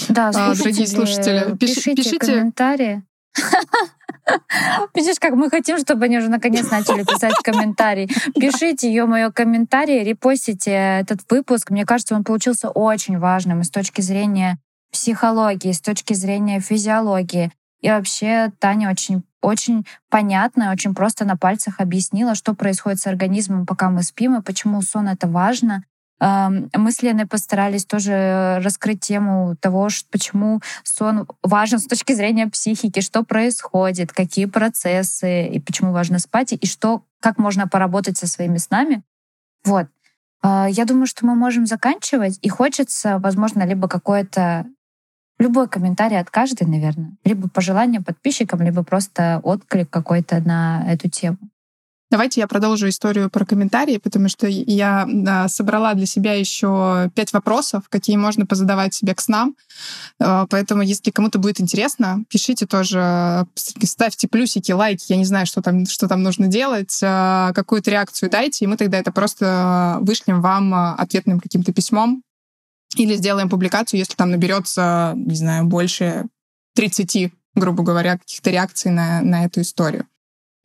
Да, 0.09 0.31
слушатели, 0.31 0.63
дорогие 0.63 0.87
слушатели, 0.87 1.57
пишите, 1.57 1.95
пишите 1.95 2.19
комментарии. 2.19 3.03
Видишь, 4.95 5.19
как 5.19 5.33
мы 5.33 5.49
хотим, 5.49 5.77
чтобы 5.77 6.05
они 6.05 6.17
уже 6.17 6.29
наконец 6.29 6.69
начали 6.69 7.03
писать 7.03 7.35
комментарии. 7.43 8.09
Пишите, 8.35 9.05
мое 9.05 9.31
комментарии, 9.31 10.03
репостите 10.03 10.71
этот 10.71 11.19
выпуск. 11.29 11.71
Мне 11.71 11.85
кажется, 11.85 12.15
он 12.15 12.23
получился 12.23 12.69
очень 12.69 13.17
важным 13.17 13.61
и 13.61 13.63
с 13.63 13.69
точки 13.69 14.01
зрения 14.01 14.57
психологии, 14.91 15.71
с 15.71 15.81
точки 15.81 16.13
зрения 16.13 16.59
физиологии. 16.59 17.51
И 17.81 17.89
вообще 17.89 18.51
Таня 18.59 18.91
очень 18.91 19.23
очень 19.41 19.87
понятно, 20.09 20.71
очень 20.71 20.93
просто 20.93 21.25
на 21.25 21.35
пальцах 21.35 21.79
объяснила, 21.79 22.35
что 22.35 22.53
происходит 22.53 22.99
с 22.99 23.07
организмом, 23.07 23.65
пока 23.65 23.89
мы 23.89 24.03
спим, 24.03 24.37
и 24.37 24.43
почему 24.43 24.81
сон 24.83 25.07
это 25.07 25.27
важно, 25.27 25.83
мы 26.21 26.91
с 26.91 27.01
Леной 27.01 27.25
постарались 27.25 27.85
тоже 27.85 28.59
раскрыть 28.63 29.01
тему 29.01 29.55
того, 29.59 29.89
почему 30.11 30.61
сон 30.83 31.27
важен 31.41 31.79
с 31.79 31.87
точки 31.87 32.13
зрения 32.13 32.47
психики, 32.47 32.99
что 33.01 33.23
происходит, 33.23 34.11
какие 34.13 34.45
процессы, 34.45 35.47
и 35.47 35.59
почему 35.59 35.91
важно 35.91 36.19
спать, 36.19 36.53
и 36.53 36.67
что, 36.67 37.03
как 37.19 37.39
можно 37.39 37.67
поработать 37.67 38.17
со 38.17 38.27
своими 38.27 38.57
снами. 38.57 39.01
Вот. 39.63 39.87
А, 40.43 40.67
я 40.69 40.85
думаю, 40.85 41.07
что 41.07 41.25
мы 41.25 41.35
можем 41.35 41.65
заканчивать, 41.65 42.37
и 42.41 42.49
хочется, 42.49 43.17
возможно, 43.19 43.63
либо 43.63 43.87
какое-то 43.87 44.67
любой 45.39 45.67
комментарий 45.67 46.19
от 46.19 46.29
каждой, 46.29 46.67
наверное, 46.67 47.17
либо 47.23 47.49
пожелание 47.49 48.01
подписчикам, 48.01 48.61
либо 48.61 48.83
просто 48.83 49.39
отклик 49.43 49.89
какой-то 49.89 50.39
на 50.39 50.85
эту 50.87 51.09
тему. 51.09 51.37
Давайте 52.11 52.41
я 52.41 52.47
продолжу 52.47 52.89
историю 52.89 53.29
про 53.29 53.45
комментарии, 53.45 53.95
потому 53.95 54.27
что 54.27 54.45
я 54.45 55.07
собрала 55.47 55.93
для 55.93 56.05
себя 56.05 56.33
еще 56.33 57.09
пять 57.15 57.31
вопросов, 57.31 57.83
какие 57.87 58.17
можно 58.17 58.45
позадавать 58.45 58.93
себе 58.93 59.15
к 59.15 59.21
снам. 59.21 59.55
Э, 60.19 60.45
поэтому, 60.49 60.81
если 60.81 61.09
кому-то 61.09 61.39
будет 61.39 61.61
интересно, 61.61 62.25
пишите 62.27 62.65
тоже, 62.65 63.47
ставьте 63.55 64.27
плюсики, 64.27 64.73
лайки, 64.73 65.05
я 65.07 65.15
не 65.15 65.23
знаю, 65.23 65.45
что 65.45 65.61
там, 65.61 65.85
что 65.85 66.09
там 66.09 66.21
нужно 66.21 66.47
делать, 66.47 66.99
э, 67.01 67.53
какую-то 67.55 67.89
реакцию 67.89 68.29
дайте, 68.29 68.65
и 68.65 68.67
мы 68.67 68.75
тогда 68.75 68.97
это 68.97 69.13
просто 69.13 69.97
вышлем 70.01 70.41
вам 70.41 70.73
ответным 70.73 71.39
каким-то 71.39 71.71
письмом 71.71 72.23
или 72.97 73.15
сделаем 73.15 73.49
публикацию, 73.49 73.99
если 74.01 74.15
там 74.15 74.31
наберется, 74.31 75.13
не 75.15 75.35
знаю, 75.35 75.63
больше 75.63 76.25
30, 76.75 77.31
грубо 77.55 77.83
говоря, 77.83 78.17
каких-то 78.17 78.49
реакций 78.49 78.91
на, 78.91 79.21
на 79.21 79.45
эту 79.45 79.61
историю. 79.61 80.07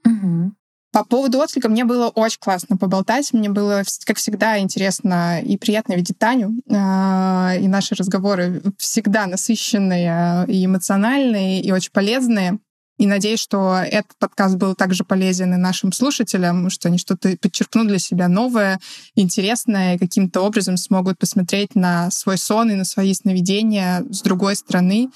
Угу. 0.05 0.56
По 0.97 1.05
поводу 1.05 1.41
отклика 1.41 1.69
мне 1.69 1.85
было 1.85 2.09
очень 2.09 2.39
классно 2.41 2.79
поболтать. 2.79 3.35
Мне 3.35 3.51
было, 3.51 3.83
как 4.07 4.17
всегда, 4.17 4.59
интересно 4.59 5.43
и 5.43 5.59
приятно 5.59 5.93
видеть 5.93 6.19
Таню. 6.19 6.55
А, 6.73 7.53
и 7.61 7.69
наши 7.69 7.95
разговоры 7.95 8.63
всегда 8.79 9.27
насыщенные 9.27 10.47
и 10.49 10.65
эмоциональные, 10.65 11.61
и 11.61 11.71
очень 11.71 11.91
полезные. 11.93 12.61
И 12.97 13.07
надеюсь, 13.07 13.41
что 13.41 13.77
этот 13.77 14.13
подкаст 14.19 14.57
был 14.57 14.75
также 14.75 15.05
полезен 15.05 15.53
и 15.53 15.59
нашим 15.59 15.93
слушателям, 15.93 16.71
что 16.71 16.89
они 16.89 16.97
что-то 16.97 17.37
подчеркнут 17.43 17.89
для 17.89 17.99
себя 17.99 18.27
новое, 18.29 18.81
интересное, 19.15 19.97
и 19.97 19.99
каким-то 19.99 20.41
образом 20.41 20.79
смогут 20.79 21.19
посмотреть 21.19 21.75
на 21.75 22.11
свой 22.11 22.39
сон 22.39 22.71
и 22.71 22.75
на 22.75 22.87
свои 22.87 23.13
сновидения 23.13 24.03
с 24.09 24.23
другой 24.23 24.57
стороны, 24.57 25.11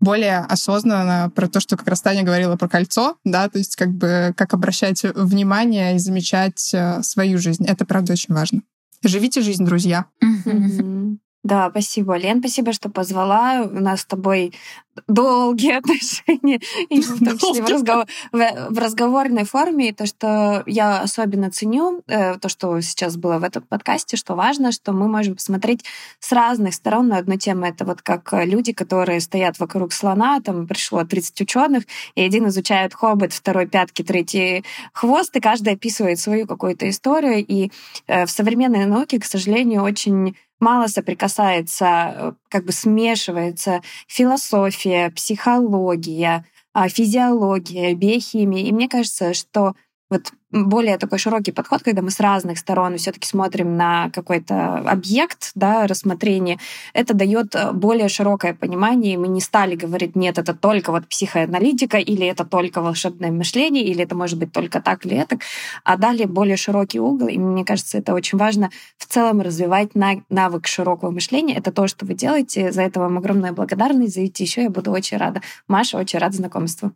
более 0.00 0.38
осознанно 0.38 1.30
про 1.34 1.48
то, 1.48 1.60
что 1.60 1.76
как 1.76 1.86
раз 1.88 2.00
Таня 2.00 2.22
говорила 2.22 2.56
про 2.56 2.68
кольцо, 2.68 3.16
да, 3.24 3.48
то 3.48 3.58
есть 3.58 3.76
как 3.76 3.90
бы 3.90 4.32
как 4.36 4.54
обращать 4.54 5.02
внимание 5.14 5.96
и 5.96 5.98
замечать 5.98 6.72
э, 6.74 7.02
свою 7.02 7.38
жизнь. 7.38 7.66
Это, 7.66 7.84
правда, 7.84 8.14
очень 8.14 8.34
важно. 8.34 8.62
Живите 9.02 9.40
жизнь, 9.40 9.64
друзья. 9.64 10.06
Да, 11.42 11.70
спасибо, 11.70 12.18
Лен, 12.18 12.40
спасибо, 12.40 12.74
что 12.74 12.90
позвала. 12.90 13.62
У 13.62 13.80
нас 13.80 14.02
с 14.02 14.04
тобой 14.04 14.52
долгие 15.06 15.72
отношения, 15.78 16.60
и 16.88 17.00
в 17.00 17.24
том 17.24 17.38
числе 17.38 17.62
в, 17.62 17.68
разговор, 17.68 18.06
в, 18.32 18.66
в 18.70 18.78
разговорной 18.78 19.44
форме. 19.44 19.88
И 19.88 19.92
то, 19.92 20.06
что 20.06 20.62
я 20.66 21.00
особенно 21.00 21.50
ценю, 21.50 22.02
э, 22.06 22.38
то, 22.38 22.48
что 22.48 22.80
сейчас 22.80 23.16
было 23.16 23.38
в 23.38 23.44
этом 23.44 23.62
подкасте, 23.62 24.16
что 24.16 24.34
важно, 24.34 24.72
что 24.72 24.92
мы 24.92 25.08
можем 25.08 25.36
посмотреть 25.36 25.84
с 26.18 26.32
разных 26.32 26.74
сторон 26.74 27.08
на 27.08 27.18
одну 27.18 27.36
тему. 27.36 27.66
Это 27.66 27.84
вот 27.84 28.02
как 28.02 28.32
люди, 28.32 28.72
которые 28.72 29.20
стоят 29.20 29.58
вокруг 29.58 29.92
слона, 29.92 30.40
там 30.40 30.66
пришло 30.66 31.04
30 31.04 31.40
ученых, 31.40 31.84
и 32.14 32.22
один 32.22 32.48
изучает 32.48 32.94
хобот, 32.94 33.32
второй 33.32 33.66
пятки, 33.66 34.02
третий 34.02 34.64
хвост, 34.92 35.34
и 35.36 35.40
каждый 35.40 35.74
описывает 35.74 36.18
свою 36.18 36.46
какую-то 36.46 36.88
историю. 36.88 37.44
И 37.46 37.70
э, 38.06 38.26
в 38.26 38.30
современной 38.30 38.86
науке, 38.86 39.18
к 39.18 39.24
сожалению, 39.24 39.82
очень 39.82 40.36
мало 40.60 40.86
соприкасается, 40.86 41.86
э, 41.86 42.32
как 42.48 42.64
бы 42.64 42.72
смешивается 42.72 43.80
философия, 44.06 44.79
психология, 45.14 46.44
а, 46.72 46.88
физиология, 46.88 47.94
биохимия. 47.94 48.64
И 48.64 48.72
мне 48.72 48.88
кажется, 48.88 49.34
что 49.34 49.74
вот 50.10 50.32
более 50.50 50.98
такой 50.98 51.18
широкий 51.18 51.52
подход, 51.52 51.82
когда 51.82 52.02
мы 52.02 52.10
с 52.10 52.18
разных 52.18 52.58
сторон 52.58 52.96
все-таки 52.96 53.26
смотрим 53.26 53.76
на 53.76 54.10
какой-то 54.10 54.78
объект, 54.78 55.52
да, 55.54 55.86
рассмотрение, 55.86 56.58
это 56.92 57.14
дает 57.14 57.54
э, 57.54 57.70
более 57.70 58.08
широкое 58.08 58.54
понимание, 58.54 59.14
и 59.14 59.16
мы 59.16 59.28
не 59.28 59.40
стали 59.40 59.76
говорить, 59.76 60.16
нет, 60.16 60.38
это 60.38 60.52
только 60.52 60.90
вот 60.90 61.06
психоаналитика, 61.06 61.98
или 61.98 62.26
это 62.26 62.44
только 62.44 62.82
волшебное 62.82 63.30
мышление, 63.30 63.84
или 63.84 64.02
это 64.02 64.16
может 64.16 64.38
быть 64.38 64.52
только 64.52 64.80
так 64.80 65.06
или 65.06 65.16
это, 65.16 65.38
а 65.84 65.96
дали 65.96 66.24
более 66.24 66.56
широкий 66.56 66.98
угол, 66.98 67.28
и 67.28 67.38
мне 67.38 67.64
кажется, 67.64 67.98
это 67.98 68.12
очень 68.12 68.36
важно 68.36 68.70
в 68.98 69.06
целом 69.06 69.40
развивать 69.40 69.90
навык 69.94 70.66
широкого 70.66 71.12
мышления. 71.12 71.56
Это 71.56 71.70
то, 71.70 71.86
что 71.86 72.04
вы 72.04 72.14
делаете, 72.14 72.72
за 72.72 72.82
это 72.82 72.98
вам 72.98 73.18
огромная 73.18 73.52
благодарность, 73.52 74.14
зайдите 74.14 74.42
еще, 74.44 74.62
я 74.64 74.70
буду 74.70 74.90
очень 74.90 75.16
рада. 75.16 75.42
Маша, 75.68 75.96
очень 75.96 76.18
рада 76.18 76.36
знакомству. 76.36 76.92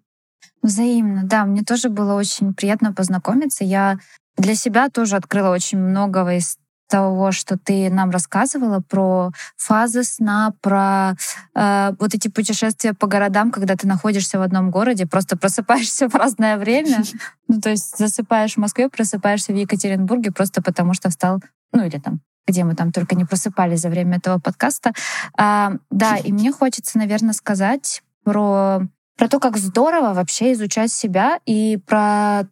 Взаимно, 0.62 1.22
да. 1.24 1.44
Мне 1.44 1.62
тоже 1.62 1.88
было 1.88 2.14
очень 2.14 2.54
приятно 2.54 2.92
познакомиться. 2.92 3.64
Я 3.64 3.98
для 4.36 4.54
себя 4.54 4.88
тоже 4.88 5.16
открыла 5.16 5.50
очень 5.50 5.78
многого 5.78 6.34
из 6.34 6.58
того, 6.88 7.32
что 7.32 7.58
ты 7.58 7.90
нам 7.90 8.10
рассказывала 8.10 8.80
про 8.80 9.30
фазы 9.56 10.04
сна, 10.04 10.52
про 10.60 11.14
э, 11.54 11.92
вот 11.98 12.14
эти 12.14 12.28
путешествия 12.28 12.92
по 12.92 13.06
городам, 13.06 13.50
когда 13.50 13.74
ты 13.76 13.86
находишься 13.86 14.38
в 14.38 14.42
одном 14.42 14.70
городе, 14.70 15.06
просто 15.06 15.36
просыпаешься 15.36 16.08
в 16.10 16.14
разное 16.14 16.56
время. 16.56 17.02
Ну, 17.48 17.60
то 17.60 17.70
есть 17.70 17.96
засыпаешь 17.98 18.54
в 18.54 18.58
Москве, 18.58 18.88
просыпаешься 18.88 19.52
в 19.52 19.56
Екатеринбурге 19.56 20.30
просто 20.30 20.62
потому, 20.62 20.94
что 20.94 21.10
встал, 21.10 21.40
ну 21.72 21.84
или 21.84 21.98
там 21.98 22.20
где 22.46 22.62
мы 22.62 22.74
там 22.74 22.92
только 22.92 23.14
не 23.14 23.24
просыпались 23.24 23.80
за 23.80 23.88
время 23.88 24.18
этого 24.18 24.38
подкаста. 24.38 24.92
А, 25.34 25.72
да, 25.90 26.18
и 26.18 26.30
мне 26.30 26.52
хочется, 26.52 26.98
наверное, 26.98 27.32
сказать 27.32 28.02
про 28.22 28.82
про 29.16 29.28
то, 29.28 29.38
как 29.40 29.56
здорово 29.56 30.14
вообще 30.14 30.52
изучать 30.52 30.92
себя 30.92 31.40
и 31.46 31.76
про 31.76 32.44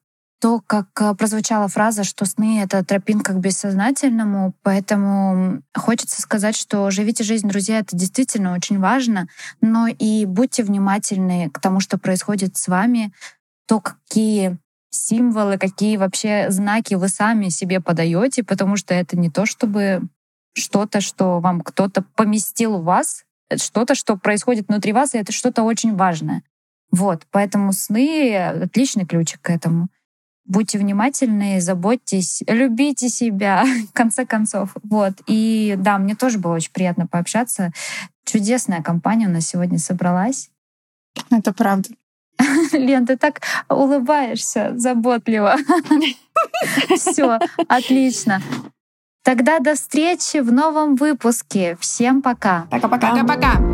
то, 0.43 0.61
как 0.67 0.89
э, 1.01 1.15
прозвучала 1.15 1.69
фраза, 1.69 2.03
что 2.03 2.25
сны— 2.25 2.61
это 2.65 2.85
тропинка 2.85 3.33
к 3.33 3.39
бессознательному, 3.39 4.55
поэтому 4.63 5.63
хочется 5.73 6.21
сказать, 6.21 6.57
что 6.57 6.91
живите 6.91 7.23
жизнь, 7.23 7.49
друзья, 7.49 7.79
это 7.79 7.97
действительно 7.97 8.53
очень 8.53 8.81
важно, 8.81 9.29
но 9.61 9.87
и 9.87 10.27
будьте 10.27 10.65
внимательны 10.65 11.49
к 11.49 11.61
тому, 11.61 11.79
что 11.79 11.97
происходит 11.97 12.57
с 12.57 12.67
вами, 12.67 13.13
то, 13.69 13.79
какие 13.79 14.59
символы, 14.91 15.59
какие 15.59 15.97
вообще 15.97 16.51
знаки 16.51 16.95
вы 16.95 17.09
сами 17.09 17.49
себе 17.49 17.81
подаете, 17.81 18.43
потому 18.43 18.77
что 18.77 18.95
это 18.95 19.17
не 19.17 19.31
то, 19.31 19.47
чтобы 19.47 20.03
что-то, 20.55 21.01
что 21.01 21.39
вам 21.39 21.61
кто-то 21.61 22.03
поместил 22.17 22.79
в 22.79 22.85
вас, 22.85 23.23
это 23.49 23.63
что-то, 23.63 23.95
что 23.95 24.17
происходит 24.17 24.67
внутри 24.67 24.93
вас, 24.93 25.15
и 25.15 25.19
это 25.19 25.31
что-то 25.31 25.63
очень 25.63 25.95
важное. 25.95 26.43
Вот, 26.93 27.27
поэтому 27.31 27.73
сны— 27.73 28.37
отличный 28.63 29.07
ключик 29.07 29.41
к 29.41 29.51
этому. 29.51 29.89
Будьте 30.45 30.79
внимательны, 30.79 31.61
заботьтесь, 31.61 32.43
любите 32.47 33.09
себя, 33.09 33.65
в 33.89 33.93
конце 33.93 34.27
концов. 34.27 34.77
Вот. 34.83 35.15
И 35.27 35.75
да, 35.79 35.99
мне 35.99 36.15
тоже 36.15 36.39
было 36.39 36.55
очень 36.55 36.73
приятно 36.73 37.07
пообщаться. 37.07 37.73
Чудесная 38.25 38.83
компания 38.83 39.27
у 39.27 39.31
нас 39.31 39.47
сегодня 39.47 39.79
собралась. 39.79 40.51
Это 41.31 41.53
правда. 41.53 41.89
Лен, 42.73 43.07
ты 43.07 43.17
так 43.17 43.41
улыбаешься 43.69 44.73
заботливо. 44.77 45.57
Все, 46.97 47.39
отлично. 47.69 48.43
Тогда 49.23 49.61
до 49.61 49.75
встречи 49.75 50.39
в 50.39 50.53
новом 50.53 50.97
выпуске. 50.97 51.77
Всем 51.81 52.23
пока. 52.23 52.67
Пока-пока. 52.71 53.11
Пока-пока. 53.11 53.72